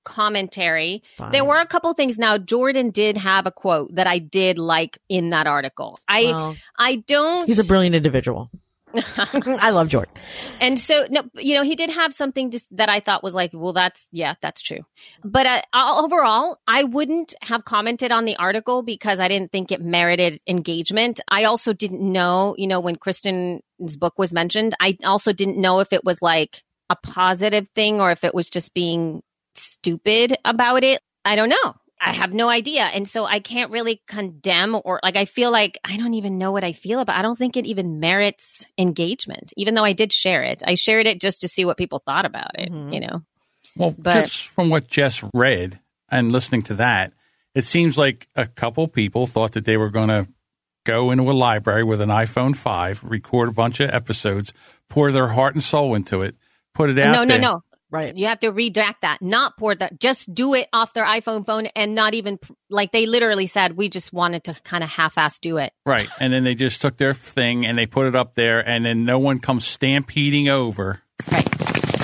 commentary. 0.06 1.04
Fine. 1.18 1.32
There 1.34 1.44
were 1.44 1.58
a 1.58 1.66
couple 1.66 1.94
things 1.94 2.18
now. 2.18 2.38
Jordan 2.38 2.92
did 2.92 3.18
have 3.18 3.46
a 3.46 3.52
quote 3.52 3.94
that 3.96 4.08
I 4.08 4.20
did 4.20 4.58
like 4.58 4.98
in 5.10 5.32
that 5.32 5.48
article. 5.48 6.00
I 6.08 6.24
Well, 6.26 6.56
I 6.78 6.96
don't 7.08 7.48
he's 7.48 7.60
a 7.60 7.66
brilliant 7.66 7.96
individual. 7.96 8.50
I 9.46 9.72
love 9.72 9.90
Jordan. 9.90 10.14
and 10.62 10.80
so 10.80 11.06
no 11.10 11.24
you 11.36 11.56
know 11.56 11.64
he 11.64 11.76
did 11.76 11.90
have 11.90 12.14
something 12.14 12.50
just 12.52 12.74
that 12.78 12.88
i 12.88 13.02
thought 13.02 13.24
was 13.24 13.34
like 13.34 13.52
well 13.54 13.74
that's 13.74 14.08
yeah 14.14 14.36
that's 14.42 14.62
true 14.62 14.86
but 15.24 15.46
uh, 15.46 16.02
overall 16.02 16.58
i 16.66 16.84
wouldn't 16.84 17.34
have 17.42 17.66
commented 17.66 18.12
on 18.12 18.24
the 18.24 18.38
article 18.38 18.84
because 18.84 19.20
i 19.20 19.28
didn't 19.28 19.52
think 19.52 19.74
it 19.74 19.82
merited 19.82 20.40
engagement 20.48 21.20
i 21.28 21.44
also 21.44 21.74
didn't 21.74 22.00
know 22.00 22.56
you 22.58 22.68
know 22.68 22.80
when 22.80 22.96
kristen's 22.96 23.98
book 23.98 24.18
was 24.18 24.32
mentioned 24.32 24.74
i 24.80 24.98
also 25.04 25.34
didn't 25.34 25.60
know 25.60 25.80
if 25.80 25.92
it 25.92 26.06
was 26.06 26.22
like 26.22 26.64
a 26.90 26.96
positive 26.96 27.68
thing 27.76 28.00
or 28.00 28.12
if 28.12 28.24
it 28.24 28.34
was 28.34 28.50
just 28.50 28.74
being 28.74 29.22
stupid 29.58 30.38
about 30.46 30.84
it 30.84 31.02
i 31.24 31.36
don't 31.36 31.50
know 31.50 31.74
I 31.98 32.12
have 32.12 32.34
no 32.34 32.50
idea. 32.50 32.84
And 32.84 33.08
so 33.08 33.26
I 33.26 33.40
can't 33.40 33.72
really 33.72 34.02
condemn 34.06 34.76
or 34.84 35.00
like, 35.02 35.16
I 35.16 35.24
feel 35.26 35.50
like 35.50 35.80
I 35.84 35.96
don't 35.96 36.14
even 36.14 36.38
know 36.38 36.52
what 36.52 36.64
I 36.66 36.74
feel 36.74 37.00
about. 37.00 37.16
I 37.16 37.22
don't 37.22 37.38
think 37.38 37.56
it 37.56 37.66
even 37.66 38.02
merits 38.02 38.66
engagement, 38.78 39.54
even 39.56 39.76
though 39.76 39.86
I 39.86 39.94
did 39.94 40.12
share 40.12 40.44
it. 40.44 40.62
I 40.68 40.76
shared 40.76 41.08
it 41.08 41.22
just 41.22 41.42
to 41.42 41.48
see 41.48 41.64
what 41.64 41.78
people 41.78 42.04
thought 42.06 42.26
about 42.26 42.60
it, 42.60 42.70
Mhm. 42.72 42.94
you 42.94 43.00
know? 43.00 43.22
Well, 43.78 43.96
But- 43.98 44.24
just 44.24 44.48
from 44.50 44.70
what 44.70 44.90
Jess 44.90 45.24
read 45.34 45.80
and 46.12 46.34
listening 46.34 46.64
to 46.64 46.74
that, 46.76 47.14
it 47.56 47.64
seems 47.66 47.98
like 47.98 48.28
a 48.36 48.46
couple 48.46 48.88
people 48.90 49.26
thought 49.26 49.54
that 49.54 49.64
they 49.66 49.78
were 49.78 49.90
going 49.90 50.10
to 50.10 50.28
go 50.84 51.12
into 51.12 51.32
a 51.32 51.34
library 51.34 51.84
with 51.86 52.02
an 52.02 52.10
iPhone 52.10 52.56
5, 52.56 53.04
record 53.06 53.50
a 53.50 53.54
bunch 53.54 53.80
of 53.80 53.90
episodes, 53.90 54.54
pour 54.90 55.12
their 55.14 55.30
heart 55.30 55.56
and 55.56 55.64
soul 55.64 55.96
into 55.96 56.22
it, 56.22 56.36
put 56.74 56.90
it 56.90 57.00
out 57.00 57.14
there. 57.16 57.26
no, 57.26 57.38
no, 57.38 57.38
no. 57.38 57.62
Right. 57.92 58.16
You 58.16 58.26
have 58.28 58.40
to 58.42 58.52
redact 58.52 58.96
that. 59.04 59.22
Not 59.22 59.58
pour 59.58 59.76
that. 59.76 60.00
Just 60.00 60.34
do 60.34 60.54
it 60.54 60.68
off 60.74 60.94
their 60.94 61.06
iPhone 61.06 61.46
phone 61.46 61.68
and 61.76 61.96
not 61.96 62.14
even 62.14 62.40
like 62.70 62.92
they 62.92 63.06
literally 63.06 63.46
said, 63.46 63.78
we 63.78 63.90
just 63.90 64.12
wanted 64.12 64.46
to 64.46 64.54
kind 64.64 64.84
of 64.84 64.90
half 64.90 65.18
ass 65.18 65.40
do 65.40 65.58
it. 65.58 65.72
Right. 65.86 66.10
And 66.20 66.34
then 66.34 66.44
they 66.44 66.56
just 66.56 66.82
took 66.82 66.98
their 66.98 67.14
thing 67.14 67.66
and 67.66 67.78
they 67.78 67.86
put 67.86 68.08
it 68.08 68.16
up 68.16 68.34
there, 68.34 68.68
and 68.68 68.84
then 68.86 69.06
no 69.06 69.20
one 69.20 69.40
comes 69.40 69.66
stampeding 69.66 70.50
over. 70.50 71.02
Right. 71.32 71.46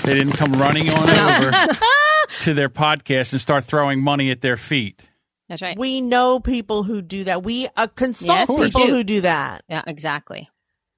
They 0.03 0.13
didn't 0.13 0.33
come 0.33 0.53
running 0.53 0.89
on 0.89 1.09
over 1.09 1.51
to 2.41 2.53
their 2.53 2.69
podcast 2.69 3.33
and 3.33 3.41
start 3.41 3.63
throwing 3.65 4.03
money 4.03 4.31
at 4.31 4.41
their 4.41 4.57
feet. 4.57 5.09
That's 5.49 5.61
right. 5.61 5.77
We 5.77 5.99
know 6.01 6.39
people 6.39 6.83
who 6.83 7.01
do 7.01 7.25
that. 7.25 7.43
We 7.43 7.67
uh, 7.75 7.87
consult 7.87 8.29
Yes, 8.29 8.49
we 8.49 8.65
people 8.67 8.85
do. 8.85 8.93
who 8.95 9.03
do 9.03 9.21
that. 9.21 9.63
yeah, 9.67 9.81
exactly. 9.85 10.49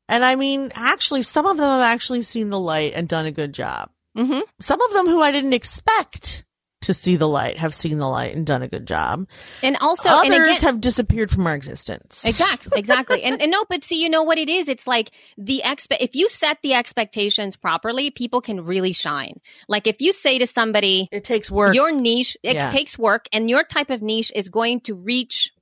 And 0.09 0.23
I 0.23 0.35
mean, 0.35 0.71
actually, 0.75 1.23
some 1.23 1.45
of 1.47 1.57
them 1.57 1.65
have 1.65 1.81
actually 1.81 2.21
seen 2.21 2.49
the 2.51 2.59
light 2.59 2.93
and 2.93 3.07
done 3.07 3.25
a 3.25 3.31
good 3.31 3.51
job. 3.53 3.89
Hmm 4.15 4.39
Some 4.59 4.81
of 4.81 4.93
them 4.93 5.07
who 5.07 5.21
I 5.21 5.31
didn't 5.31 5.53
expect 5.53 6.45
to 6.81 6.93
see 6.93 7.15
the 7.15 7.29
light 7.29 7.57
have 7.57 7.73
seen 7.73 7.97
the 7.97 8.09
light 8.09 8.35
and 8.35 8.45
done 8.45 8.61
a 8.61 8.67
good 8.67 8.85
job. 8.85 9.25
And 9.61 9.77
also, 9.79 10.09
Others 10.09 10.23
and 10.33 10.33
again, 10.33 10.61
have 10.63 10.81
disappeared 10.81 11.31
from 11.31 11.47
our 11.47 11.55
existence. 11.55 12.25
Exactly, 12.25 12.77
exactly. 12.77 13.23
and, 13.23 13.41
and 13.41 13.49
no, 13.49 13.63
but 13.69 13.85
see, 13.85 14.01
you 14.03 14.09
know 14.09 14.23
what 14.23 14.37
it 14.37 14.49
is? 14.49 14.67
It's 14.67 14.85
like 14.85 15.11
the 15.37 15.61
expe- 15.63 15.95
if 16.01 16.13
you 16.13 16.27
set 16.27 16.57
the 16.61 16.73
expectations 16.73 17.55
properly, 17.55 18.11
people 18.11 18.41
can 18.41 18.65
really 18.65 18.91
shine. 18.91 19.39
Like 19.69 19.87
if 19.87 20.01
you 20.01 20.11
say 20.11 20.39
to 20.39 20.45
somebody, 20.45 21.07
It 21.09 21.23
takes 21.23 21.49
work. 21.49 21.73
your 21.73 21.93
niche, 21.93 22.35
it 22.43 22.55
Yeah. 22.55 22.69
takes 22.69 22.99
work 22.99 23.27
and 23.31 23.49
your 23.49 23.63
type 23.63 23.89
of 23.89 24.01
niche 24.01 24.33
is 24.35 24.49
going 24.49 24.81
to 24.81 24.93
reach 24.93 25.52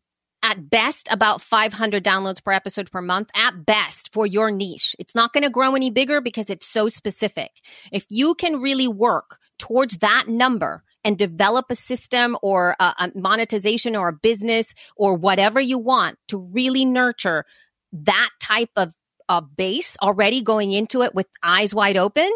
at 0.44 0.70
best 0.70 1.08
about 1.12 1.42
500 1.42 2.04
downloads 2.04 2.44
per 2.44 2.52
episode 2.52 2.92
per 2.92 3.02
month 3.02 3.30
at 3.36 3.66
best 3.66 4.12
for 4.14 4.26
your 4.26 4.52
niche. 4.52 4.96
It's 5.00 5.16
not 5.16 5.34
going 5.34 5.44
to 5.44 5.50
grow 5.50 5.76
any 5.76 5.90
bigger 5.90 6.22
because 6.22 6.50
it's 6.50 6.68
so 6.68 6.90
specific. 6.90 7.52
If 7.92 8.06
you 8.10 8.36
can 8.36 8.62
really 8.62 8.88
work 8.88 9.38
towards 9.60 9.98
that 10.00 10.28
number 10.28 10.84
and 11.04 11.18
develop 11.18 11.68
a 11.70 11.76
system 11.76 12.38
or 12.42 12.76
a, 12.80 12.84
a 12.84 13.12
monetization 13.16 13.96
or 13.96 14.10
a 14.10 14.14
business 14.14 14.74
or 14.96 15.16
whatever 15.16 15.60
you 15.60 15.78
want 15.78 16.18
to 16.30 16.38
really 16.38 16.86
nurture 16.86 17.46
that 17.94 18.30
type 18.40 18.70
of 18.76 18.92
a 19.30 19.42
base 19.42 19.96
already 20.02 20.42
going 20.42 20.72
into 20.74 21.04
it 21.04 21.16
with 21.16 21.28
eyes 21.42 21.74
wide 21.74 21.96
open, 21.96 22.30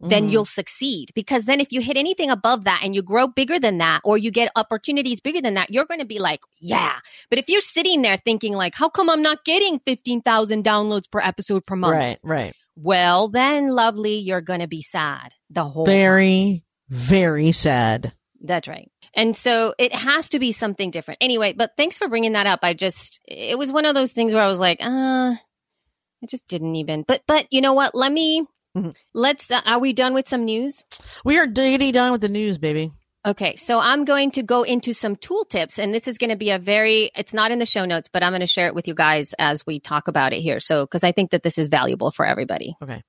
then 0.00 0.28
Mhm. 0.28 0.32
you'll 0.32 0.44
succeed. 0.44 1.10
Because 1.14 1.44
then 1.44 1.60
if 1.60 1.72
you 1.72 1.80
hit 1.80 1.96
anything 1.96 2.30
above 2.30 2.64
that 2.64 2.80
and 2.82 2.94
you 2.94 3.02
grow 3.02 3.26
bigger 3.26 3.58
than 3.58 3.78
that 3.78 4.00
or 4.04 4.18
you 4.18 4.30
get 4.30 4.50
opportunities 4.56 5.20
bigger 5.20 5.40
than 5.40 5.54
that, 5.54 5.70
you're 5.70 5.84
going 5.86 6.00
to 6.00 6.06
be 6.06 6.18
like, 6.18 6.40
yeah. 6.60 6.98
But 7.30 7.38
if 7.38 7.48
you're 7.48 7.60
sitting 7.60 8.02
there 8.02 8.16
thinking 8.16 8.52
like, 8.54 8.74
how 8.74 8.88
come 8.88 9.08
I'm 9.08 9.22
not 9.22 9.44
getting 9.44 9.80
15,000 9.86 10.64
downloads 10.64 11.10
per 11.10 11.20
episode 11.20 11.64
per 11.64 11.76
month? 11.76 11.92
right, 11.94 12.18
right. 12.22 12.54
Well, 12.76 13.28
then 13.28 13.68
lovely, 13.68 14.16
you're 14.16 14.40
going 14.40 14.60
to 14.60 14.66
be 14.66 14.82
sad 14.82 15.32
the 15.48 15.64
whole 15.64 15.86
time. 15.86 15.92
Very, 15.94 16.64
very 16.88 17.52
sad. 17.52 18.12
That's 18.42 18.66
right. 18.68 18.90
And 19.14 19.36
so 19.36 19.74
it 19.78 19.94
has 19.94 20.28
to 20.30 20.38
be 20.40 20.50
something 20.52 20.90
different. 20.90 21.18
Anyway, 21.20 21.52
but 21.52 21.70
thanks 21.76 21.96
for 21.96 22.08
bringing 22.08 22.32
that 22.32 22.46
up. 22.48 22.60
I 22.64 22.74
just, 22.74 23.20
it 23.26 23.56
was 23.56 23.70
one 23.72 23.86
of 23.86 23.94
those 23.94 24.12
things 24.12 24.34
where 24.34 24.42
I 24.42 24.48
was 24.48 24.58
like, 24.58 24.78
uh, 24.82 25.34
I 25.36 26.26
just 26.28 26.48
didn't 26.48 26.74
even, 26.76 27.04
but, 27.06 27.22
but 27.28 27.46
you 27.50 27.60
know 27.60 27.74
what? 27.74 27.94
Let 27.94 28.12
me, 28.12 28.44
Mhm. 28.76 28.92
let's, 29.14 29.50
uh, 29.50 29.60
are 29.64 29.78
we 29.78 29.92
done 29.92 30.14
with 30.14 30.28
some 30.28 30.44
news? 30.44 30.82
We 31.24 31.38
are 31.38 31.46
diggity 31.46 31.92
done 31.92 32.12
with 32.12 32.20
the 32.20 32.28
news, 32.28 32.58
baby. 32.58 32.92
Okay, 33.26 33.56
so 33.56 33.78
I'm 33.78 34.04
going 34.04 34.32
to 34.32 34.42
go 34.42 34.64
into 34.64 34.92
some 34.92 35.16
tool 35.16 35.46
tips, 35.46 35.78
and 35.78 35.94
this 35.94 36.06
is 36.06 36.18
going 36.18 36.28
to 36.30 36.36
be 36.36 36.50
a 36.50 36.58
very, 36.58 37.10
it's 37.16 37.32
not 37.32 37.50
in 37.50 37.58
the 37.58 37.64
show 37.64 37.86
notes, 37.86 38.08
but 38.12 38.22
I'm 38.22 38.32
going 38.32 38.40
to 38.40 38.46
share 38.46 38.66
it 38.66 38.74
with 38.74 38.86
you 38.86 38.94
guys 38.94 39.32
as 39.38 39.64
we 39.64 39.80
talk 39.80 40.08
about 40.08 40.34
it 40.34 40.40
here. 40.40 40.60
So, 40.60 40.84
because 40.84 41.02
I 41.02 41.12
think 41.12 41.30
that 41.30 41.42
this 41.42 41.56
is 41.56 41.68
valuable 41.68 42.10
for 42.10 42.26
everybody. 42.26 42.76
Okay. 42.82 43.02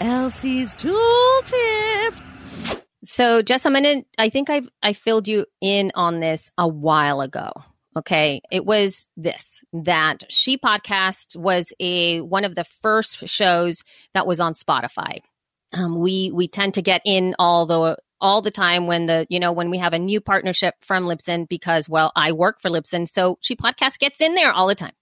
Elsie's 0.00 0.74
tool 0.74 1.42
tips. 1.46 2.20
So, 3.04 3.40
Jess, 3.40 3.64
I'm 3.64 3.72
going 3.72 4.02
to, 4.02 4.04
I 4.18 4.28
think 4.28 4.50
I've, 4.50 4.68
I 4.82 4.92
filled 4.92 5.28
you 5.28 5.46
in 5.60 5.90
on 5.94 6.20
this 6.20 6.50
a 6.58 6.68
while 6.68 7.20
ago. 7.20 7.52
Okay. 7.96 8.40
It 8.50 8.64
was 8.64 9.08
this 9.16 9.62
that 9.72 10.24
She 10.30 10.56
Podcast 10.56 11.36
was 11.36 11.72
a, 11.78 12.20
one 12.20 12.44
of 12.44 12.54
the 12.54 12.64
first 12.82 13.28
shows 13.28 13.84
that 14.14 14.26
was 14.26 14.40
on 14.40 14.54
Spotify. 14.54 15.20
Um, 15.74 16.00
we, 16.00 16.30
we 16.32 16.48
tend 16.48 16.74
to 16.74 16.82
get 16.82 17.02
in 17.04 17.34
all 17.38 17.66
the, 17.66 17.98
all 18.20 18.40
the 18.40 18.50
time 18.50 18.86
when 18.86 19.06
the, 19.06 19.26
you 19.28 19.40
know, 19.40 19.52
when 19.52 19.70
we 19.70 19.78
have 19.78 19.92
a 19.92 19.98
new 19.98 20.20
partnership 20.20 20.74
from 20.80 21.04
Libsyn 21.04 21.48
because, 21.48 21.88
well, 21.88 22.12
I 22.16 22.32
work 22.32 22.62
for 22.62 22.70
Libsyn. 22.70 23.08
So 23.08 23.38
She 23.40 23.56
Podcast 23.56 23.98
gets 23.98 24.20
in 24.20 24.34
there 24.34 24.52
all 24.52 24.68
the 24.68 24.74
time. 24.74 24.92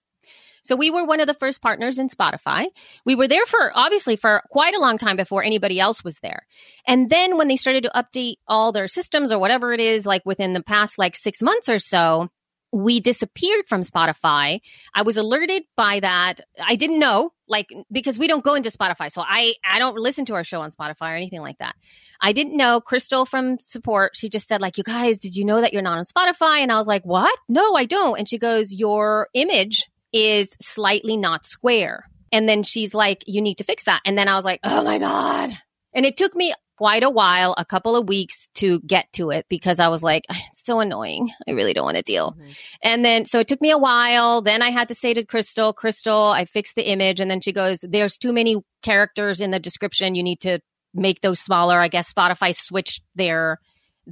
So 0.63 0.75
we 0.75 0.91
were 0.91 1.05
one 1.05 1.19
of 1.19 1.27
the 1.27 1.33
first 1.33 1.61
partners 1.61 1.97
in 1.97 2.09
Spotify. 2.09 2.67
We 3.05 3.15
were 3.15 3.27
there 3.27 3.45
for 3.45 3.71
obviously 3.73 4.15
for 4.15 4.43
quite 4.51 4.75
a 4.75 4.79
long 4.79 4.97
time 4.97 5.17
before 5.17 5.43
anybody 5.43 5.79
else 5.79 6.03
was 6.03 6.19
there. 6.19 6.45
And 6.85 7.09
then 7.09 7.37
when 7.37 7.47
they 7.47 7.55
started 7.55 7.83
to 7.83 7.91
update 7.95 8.35
all 8.47 8.71
their 8.71 8.87
systems 8.87 9.31
or 9.31 9.39
whatever 9.39 9.73
it 9.73 9.79
is, 9.79 10.05
like 10.05 10.23
within 10.25 10.53
the 10.53 10.61
past 10.61 10.97
like 10.97 11.15
six 11.15 11.41
months 11.41 11.67
or 11.67 11.79
so, 11.79 12.29
we 12.71 12.99
disappeared 12.99 13.67
from 13.67 13.81
Spotify. 13.81 14.61
I 14.93 15.01
was 15.01 15.17
alerted 15.17 15.63
by 15.75 15.99
that. 15.99 16.41
I 16.59 16.75
didn't 16.75 16.99
know, 16.99 17.33
like, 17.47 17.67
because 17.91 18.17
we 18.17 18.27
don't 18.27 18.43
go 18.43 18.53
into 18.53 18.71
Spotify. 18.71 19.11
So 19.11 19.21
I, 19.21 19.55
I 19.65 19.79
don't 19.79 19.97
listen 19.97 20.25
to 20.25 20.35
our 20.35 20.43
show 20.43 20.61
on 20.61 20.71
Spotify 20.71 21.11
or 21.11 21.15
anything 21.15 21.41
like 21.41 21.57
that. 21.57 21.75
I 22.21 22.33
didn't 22.33 22.55
know. 22.55 22.79
Crystal 22.79 23.25
from 23.25 23.59
support, 23.59 24.15
she 24.15 24.29
just 24.29 24.47
said, 24.47 24.61
like, 24.61 24.77
you 24.77 24.83
guys, 24.83 25.19
did 25.19 25.35
you 25.35 25.43
know 25.43 25.59
that 25.59 25.73
you're 25.73 25.81
not 25.81 25.97
on 25.97 26.05
Spotify? 26.05 26.59
And 26.59 26.71
I 26.71 26.77
was 26.77 26.87
like, 26.87 27.03
what? 27.03 27.37
No, 27.49 27.75
I 27.75 27.85
don't. 27.85 28.17
And 28.17 28.29
she 28.29 28.37
goes, 28.37 28.71
your 28.71 29.27
image 29.33 29.89
is 30.13 30.55
slightly 30.61 31.17
not 31.17 31.45
square. 31.45 32.07
And 32.31 32.47
then 32.47 32.63
she's 32.63 32.93
like, 32.93 33.23
you 33.27 33.41
need 33.41 33.57
to 33.57 33.63
fix 33.63 33.83
that. 33.83 34.01
And 34.05 34.17
then 34.17 34.27
I 34.27 34.35
was 34.35 34.45
like, 34.45 34.61
oh 34.63 34.83
my 34.83 34.99
God. 34.99 35.51
And 35.93 36.05
it 36.05 36.15
took 36.15 36.33
me 36.35 36.53
quite 36.81 37.03
a 37.03 37.11
while, 37.11 37.53
a 37.59 37.63
couple 37.63 37.95
of 37.95 38.07
weeks 38.07 38.49
to 38.55 38.79
get 38.79 39.05
to 39.13 39.29
it 39.29 39.45
because 39.49 39.79
I 39.79 39.89
was 39.89 40.01
like, 40.01 40.25
it's 40.31 40.65
so 40.65 40.79
annoying. 40.79 41.29
I 41.47 41.51
really 41.51 41.73
don't 41.73 41.85
want 41.85 41.97
to 41.97 42.01
deal. 42.01 42.31
Mm-hmm. 42.31 42.51
And 42.81 43.05
then, 43.05 43.25
so 43.25 43.39
it 43.39 43.47
took 43.47 43.61
me 43.61 43.69
a 43.69 43.77
while. 43.77 44.41
Then 44.41 44.63
I 44.63 44.71
had 44.71 44.87
to 44.87 44.95
say 44.95 45.13
to 45.13 45.23
Crystal, 45.23 45.73
Crystal, 45.73 46.23
I 46.23 46.45
fixed 46.45 46.73
the 46.73 46.89
image. 46.89 47.19
And 47.19 47.29
then 47.29 47.39
she 47.39 47.53
goes, 47.53 47.85
there's 47.87 48.17
too 48.17 48.33
many 48.33 48.55
characters 48.81 49.41
in 49.41 49.51
the 49.51 49.59
description. 49.59 50.15
You 50.15 50.23
need 50.23 50.41
to 50.41 50.59
make 50.91 51.21
those 51.21 51.39
smaller. 51.39 51.79
I 51.79 51.87
guess 51.87 52.11
Spotify 52.11 52.57
switched 52.57 53.03
their 53.13 53.59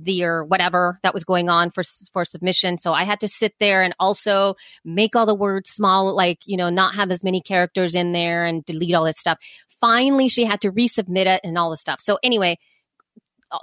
the 0.04 0.24
or 0.24 0.44
whatever 0.44 1.00
that 1.04 1.14
was 1.14 1.24
going 1.24 1.50
on 1.50 1.72
for 1.72 1.84
for 2.14 2.26
submission. 2.26 2.78
So 2.78 2.94
I 2.94 3.04
had 3.04 3.20
to 3.22 3.28
sit 3.28 3.54
there 3.60 3.82
and 3.82 3.94
also 4.00 4.56
make 4.84 5.16
all 5.16 5.26
the 5.26 5.36
words 5.36 5.70
small, 5.70 6.16
like 6.16 6.40
you 6.46 6.58
know, 6.58 6.70
not 6.70 6.96
have 6.96 7.12
as 7.12 7.24
many 7.24 7.42
characters 7.42 7.96
in 7.96 8.12
there 8.12 8.46
and 8.46 8.64
delete 8.66 8.96
all 8.96 9.06
this 9.06 9.20
stuff. 9.20 9.40
Finally, 9.82 10.30
she 10.30 10.46
had 10.46 10.62
to 10.62 10.72
resubmit 10.72 11.26
it 11.26 11.42
and 11.44 11.58
all 11.58 11.70
the 11.70 11.78
stuff. 11.78 12.02
So 12.02 12.20
anyway, 12.24 12.58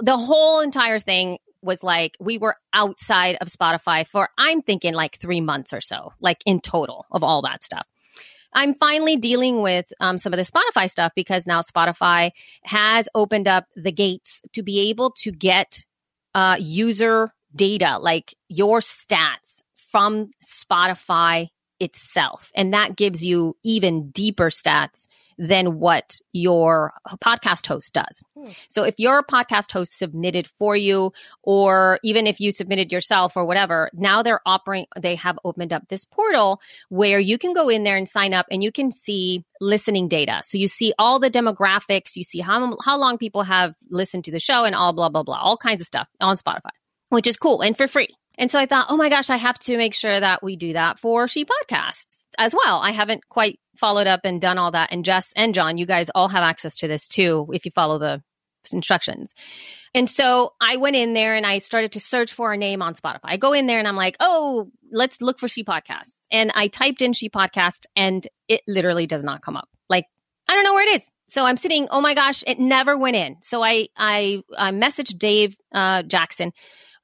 the 0.01 0.17
whole 0.17 0.61
entire 0.61 0.99
thing 0.99 1.39
was 1.63 1.83
like 1.83 2.17
we 2.21 2.39
were 2.39 2.57
outside 2.73 3.37
of 3.41 3.49
Spotify 3.49 4.07
for 4.07 4.29
I'm 4.39 4.63
thinking 4.63 4.95
like 4.95 5.19
three 5.19 5.41
months 5.41 5.73
or 5.73 5.81
so, 5.81 6.13
like 6.21 6.39
in 6.47 6.61
total 6.61 7.07
of 7.11 7.23
all 7.23 7.43
that 7.43 7.63
stuff. 7.63 7.87
I'm 8.53 8.75
finally 8.75 9.17
dealing 9.17 9.61
with 9.61 9.93
um, 10.01 10.19
some 10.19 10.33
of 10.33 10.39
the 10.39 10.45
Spotify 10.45 10.91
stuff 10.91 11.13
because 11.15 11.47
now 11.47 11.61
Spotify 11.61 12.31
has 12.65 13.09
opened 13.15 13.47
up 13.47 13.67
the 13.77 13.93
gates 13.93 14.41
to 14.55 14.63
be 14.63 14.89
able 14.89 15.11
to 15.19 15.31
get 15.31 15.85
uh, 16.37 16.57
user 16.61 17.29
data, 17.55 17.99
like 17.99 18.35
your 18.49 18.81
stats 18.81 19.63
from 19.91 20.31
Spotify 20.45 21.49
itself. 21.81 22.51
And 22.55 22.75
that 22.75 22.95
gives 22.95 23.25
you 23.25 23.57
even 23.65 24.11
deeper 24.11 24.51
stats 24.51 25.07
than 25.39 25.79
what 25.79 26.19
your 26.33 26.93
podcast 27.23 27.67
host 27.67 27.93
does. 27.93 28.23
Hmm. 28.37 28.53
So 28.69 28.85
if 28.85 28.95
your 28.99 29.23
podcast 29.23 29.71
host 29.71 29.99
submitted 29.99 30.49
for 30.59 30.77
you, 30.77 31.13
or 31.43 31.99
even 32.03 32.27
if 32.27 32.41
you 32.41 32.53
submitted 32.53 32.93
yourself 32.93 33.37
or 33.37 33.45
whatever, 33.45 33.91
now 33.93 34.23
they're 34.23 34.41
operating, 34.47 34.87
they 34.99 35.17
have 35.17 35.39
opened 35.45 35.73
up 35.73 35.89
this 35.89 36.05
portal 36.05 36.61
where 36.89 37.19
you 37.19 37.39
can 37.39 37.53
go 37.53 37.69
in 37.69 37.85
there 37.85 37.97
and 37.97 38.09
sign 38.09 38.33
up 38.35 38.47
and 38.51 38.63
you 38.63 38.73
can 38.73 38.91
see 38.91 39.45
listening 39.61 40.09
data. 40.09 40.43
So 40.45 40.59
you 40.59 40.69
see 40.69 40.95
all 40.99 41.19
the 41.19 41.31
demographics, 41.31 42.17
you 42.17 42.25
see 42.25 42.41
how, 42.41 42.77
how 42.83 42.99
long 42.99 43.19
people 43.19 43.43
have 43.43 43.75
listened 43.91 44.25
to 44.25 44.31
the 44.31 44.41
show 44.41 44.65
and 44.65 44.75
all 44.75 44.93
blah, 44.93 45.09
blah, 45.09 45.23
blah, 45.23 45.39
all 45.39 45.57
kinds 45.57 45.81
of 45.81 45.87
stuff 45.87 46.09
on 46.21 46.37
Spotify, 46.37 46.71
which 47.11 47.27
is 47.27 47.37
cool 47.37 47.61
and 47.61 47.77
for 47.77 47.89
free. 47.89 48.09
And 48.39 48.51
so 48.51 48.59
I 48.59 48.67
thought, 48.67 48.87
oh 48.91 48.97
my 48.97 49.09
gosh, 49.09 49.31
I 49.31 49.37
have 49.37 49.59
to 49.61 49.77
make 49.77 49.95
sure 49.95 50.21
that 50.21 50.43
we 50.43 50.57
do 50.57 50.75
that 50.75 50.99
for 50.99 51.27
She 51.27 51.47
Podcasts 51.47 52.25
as 52.37 52.55
well. 52.55 52.81
I 52.81 52.91
haven't 52.91 53.27
quite 53.29 53.59
followed 53.79 54.07
up 54.07 54.21
and 54.25 54.41
done 54.41 54.59
all 54.59 54.71
that. 54.73 54.91
And 54.93 55.05
Jess 55.05 55.33
and 55.37 55.55
John, 55.55 55.79
you 55.79 55.87
guys 55.87 56.11
all 56.15 56.29
have 56.29 56.43
access 56.43 56.77
to 56.77 56.89
this 56.89 57.07
too 57.09 57.49
if 57.53 57.65
you 57.65 57.71
follow 57.75 57.99
the 57.99 58.23
instructions. 58.73 59.35
And 59.95 60.11
so 60.11 60.53
I 60.61 60.77
went 60.77 60.97
in 60.97 61.15
there 61.15 61.35
and 61.35 61.47
I 61.47 61.59
started 61.59 61.93
to 61.93 62.01
search 62.01 62.33
for 62.33 62.53
a 62.53 62.57
name 62.57 62.83
on 62.83 62.95
Spotify. 62.95 63.21
I 63.25 63.37
go 63.37 63.53
in 63.53 63.67
there 63.67 63.79
and 63.79 63.89
I'm 63.89 63.97
like, 63.97 64.17
oh, 64.21 64.71
let's 64.91 65.21
look 65.21 65.39
for 65.39 65.49
She 65.49 65.65
Podcasts. 65.65 66.17
And 66.31 66.51
I 66.55 66.69
typed 66.69 67.03
in 67.03 67.13
She 67.13 67.31
Podcast 67.31 67.87
and 67.95 68.27
it 68.49 68.63
literally 68.67 69.07
does 69.07 69.25
not 69.25 69.43
come 69.43 69.57
up. 69.57 69.69
Like, 69.89 70.07
I 70.49 70.55
don't 70.55 70.65
know 70.65 70.75
where 70.75 70.89
it 70.89 71.01
is. 71.01 71.11
So 71.29 71.45
I'm 71.45 71.57
sitting, 71.57 71.89
oh 71.91 72.01
my 72.01 72.15
gosh, 72.15 72.45
it 72.47 72.59
never 72.59 72.97
went 72.97 73.17
in. 73.17 73.37
So 73.41 73.63
I, 73.63 73.89
I, 73.97 74.43
I 74.57 74.71
messaged 74.71 75.19
Dave 75.19 75.57
uh, 75.73 76.03
Jackson 76.03 76.53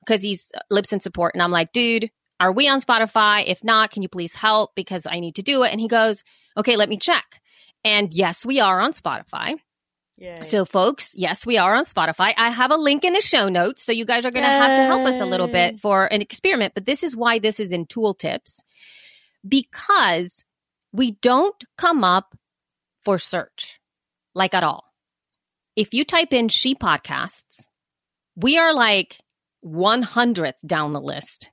because 0.00 0.22
he's 0.22 0.50
Libsyn 0.70 1.02
support. 1.02 1.34
And 1.34 1.42
I'm 1.42 1.50
like, 1.50 1.72
dude, 1.72 2.10
are 2.38 2.52
we 2.52 2.68
on 2.68 2.80
Spotify? 2.80 3.44
If 3.46 3.64
not, 3.64 3.90
can 3.90 4.02
you 4.02 4.08
please 4.08 4.34
help? 4.34 4.74
Because 4.74 5.06
I 5.06 5.20
need 5.20 5.36
to 5.36 5.42
do 5.42 5.62
it. 5.62 5.70
And 5.70 5.80
he 5.80 5.88
goes, 5.88 6.22
okay, 6.56 6.76
let 6.76 6.88
me 6.88 6.98
check. 6.98 7.40
And 7.84 8.12
yes, 8.12 8.44
we 8.44 8.60
are 8.60 8.80
on 8.80 8.92
Spotify. 8.92 9.56
Yay. 10.18 10.42
So, 10.42 10.64
folks, 10.64 11.12
yes, 11.14 11.44
we 11.44 11.58
are 11.58 11.74
on 11.74 11.84
Spotify. 11.84 12.32
I 12.36 12.50
have 12.50 12.70
a 12.70 12.76
link 12.76 13.02
in 13.02 13.12
the 13.12 13.20
show 13.20 13.48
notes. 13.48 13.82
So, 13.82 13.92
you 13.92 14.04
guys 14.04 14.24
are 14.24 14.30
going 14.30 14.44
to 14.44 14.50
have 14.50 14.78
to 14.78 14.84
help 14.84 15.06
us 15.06 15.20
a 15.20 15.26
little 15.26 15.48
bit 15.48 15.80
for 15.80 16.06
an 16.06 16.22
experiment. 16.22 16.74
But 16.74 16.86
this 16.86 17.02
is 17.02 17.16
why 17.16 17.38
this 17.38 17.58
is 17.58 17.72
in 17.72 17.86
tooltips 17.86 18.60
because 19.46 20.44
we 20.92 21.12
don't 21.12 21.64
come 21.76 22.04
up 22.04 22.36
for 23.04 23.18
search 23.18 23.80
like 24.34 24.54
at 24.54 24.62
all. 24.62 24.84
If 25.74 25.94
you 25.94 26.04
type 26.04 26.32
in 26.32 26.48
She 26.48 26.74
Podcasts, 26.74 27.64
we 28.36 28.58
are 28.58 28.74
like 28.74 29.18
100th 29.64 30.54
down 30.64 30.92
the 30.92 31.00
list. 31.00 31.50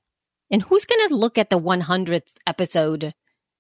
And 0.51 0.61
who's 0.61 0.85
going 0.85 1.07
to 1.07 1.15
look 1.15 1.37
at 1.37 1.49
the 1.49 1.59
100th 1.59 2.27
episode 2.45 3.13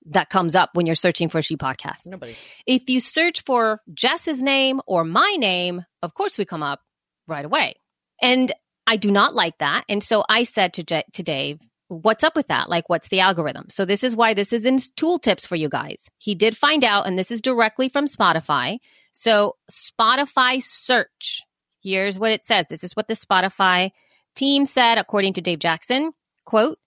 that 0.07 0.29
comes 0.29 0.55
up 0.55 0.71
when 0.73 0.85
you're 0.85 0.95
searching 0.95 1.29
for 1.29 1.39
a 1.39 1.41
She 1.41 1.57
Podcast? 1.57 2.05
Nobody. 2.05 2.35
If 2.65 2.89
you 2.89 2.99
search 2.99 3.43
for 3.45 3.79
Jess's 3.93 4.41
name 4.41 4.81
or 4.87 5.03
my 5.03 5.35
name, 5.37 5.83
of 6.01 6.13
course 6.13 6.37
we 6.37 6.45
come 6.45 6.63
up 6.63 6.81
right 7.27 7.45
away. 7.45 7.75
And 8.21 8.51
I 8.87 8.97
do 8.97 9.11
not 9.11 9.35
like 9.35 9.57
that. 9.59 9.85
And 9.87 10.03
so 10.03 10.23
I 10.27 10.43
said 10.43 10.73
to, 10.73 10.83
J- 10.83 11.03
to 11.13 11.23
Dave, 11.23 11.59
what's 11.89 12.23
up 12.23 12.35
with 12.35 12.47
that? 12.47 12.69
Like, 12.69 12.89
what's 12.89 13.09
the 13.09 13.19
algorithm? 13.19 13.65
So 13.69 13.85
this 13.85 14.03
is 14.03 14.15
why 14.15 14.33
this 14.33 14.53
is 14.53 14.65
in 14.65 14.79
tool 14.95 15.19
tips 15.19 15.45
for 15.45 15.55
you 15.55 15.69
guys. 15.69 16.07
He 16.17 16.35
did 16.35 16.57
find 16.57 16.83
out, 16.83 17.07
and 17.07 17.17
this 17.17 17.31
is 17.31 17.41
directly 17.41 17.89
from 17.89 18.05
Spotify. 18.05 18.77
So 19.11 19.55
Spotify 19.71 20.61
search. 20.61 21.41
Here's 21.81 22.17
what 22.19 22.31
it 22.31 22.45
says. 22.45 22.65
This 22.69 22.83
is 22.83 22.95
what 22.95 23.07
the 23.07 23.13
Spotify 23.13 23.91
team 24.35 24.65
said, 24.65 24.97
according 24.97 25.33
to 25.33 25.41
Dave 25.41 25.59
Jackson, 25.59 26.11
quote, 26.45 26.77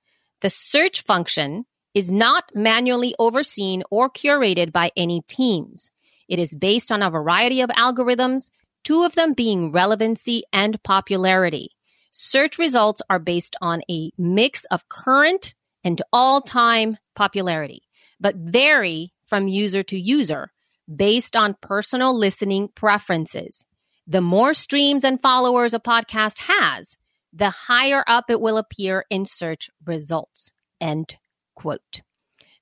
the 0.41 0.51
search 0.51 1.03
function 1.03 1.65
is 1.95 2.11
not 2.11 2.45
manually 2.55 3.14
overseen 3.18 3.82
or 3.90 4.11
curated 4.11 4.72
by 4.72 4.90
any 4.97 5.22
teams. 5.28 5.90
It 6.28 6.38
is 6.38 6.55
based 6.55 6.90
on 6.90 7.03
a 7.03 7.11
variety 7.11 7.61
of 7.61 7.70
algorithms, 7.70 8.51
two 8.84 9.05
of 9.05 9.14
them 9.14 9.34
being 9.34 9.72
relevancy 9.72 10.45
and 10.53 10.82
popularity. 10.82 11.70
Search 12.11 12.59
results 12.59 13.03
are 13.09 13.18
based 13.18 13.57
on 13.61 13.82
a 13.90 14.11
mix 14.18 14.64
of 14.66 14.88
current 14.88 15.55
and 15.84 16.01
all 16.12 16.40
time 16.40 16.97
popularity, 17.14 17.82
but 18.20 18.36
vary 18.36 19.12
from 19.24 19.49
user 19.49 19.82
to 19.82 19.99
user 19.99 20.53
based 20.95 21.36
on 21.36 21.57
personal 21.61 22.16
listening 22.16 22.68
preferences. 22.74 23.64
The 24.07 24.20
more 24.20 24.53
streams 24.53 25.05
and 25.05 25.20
followers 25.20 25.74
a 25.74 25.80
podcast 25.80 26.38
has, 26.40 26.97
the 27.32 27.51
higher 27.51 28.05
up 28.07 28.26
it 28.28 28.40
will 28.40 28.59
appear 28.59 29.05
in 29.09 29.24
search 29.24 29.70
results. 29.86 30.53
End 30.80 31.16
quote. 31.55 32.03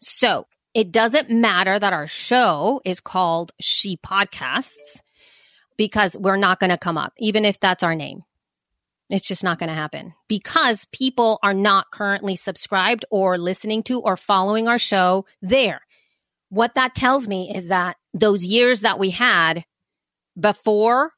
So 0.00 0.46
it 0.74 0.92
doesn't 0.92 1.30
matter 1.30 1.78
that 1.78 1.92
our 1.92 2.06
show 2.06 2.80
is 2.84 3.00
called 3.00 3.52
She 3.60 3.96
Podcasts 3.96 5.00
because 5.76 6.16
we're 6.16 6.36
not 6.36 6.60
going 6.60 6.70
to 6.70 6.78
come 6.78 6.98
up, 6.98 7.12
even 7.18 7.44
if 7.44 7.58
that's 7.60 7.82
our 7.82 7.94
name. 7.94 8.22
It's 9.08 9.26
just 9.26 9.42
not 9.42 9.58
going 9.58 9.68
to 9.68 9.74
happen 9.74 10.14
because 10.28 10.86
people 10.92 11.40
are 11.42 11.54
not 11.54 11.90
currently 11.90 12.36
subscribed 12.36 13.04
or 13.10 13.38
listening 13.38 13.82
to 13.84 14.00
or 14.00 14.16
following 14.16 14.68
our 14.68 14.78
show 14.78 15.26
there. 15.42 15.80
What 16.48 16.76
that 16.76 16.94
tells 16.94 17.26
me 17.26 17.52
is 17.54 17.68
that 17.68 17.96
those 18.14 18.44
years 18.44 18.82
that 18.82 19.00
we 19.00 19.10
had 19.10 19.64
before 20.38 21.12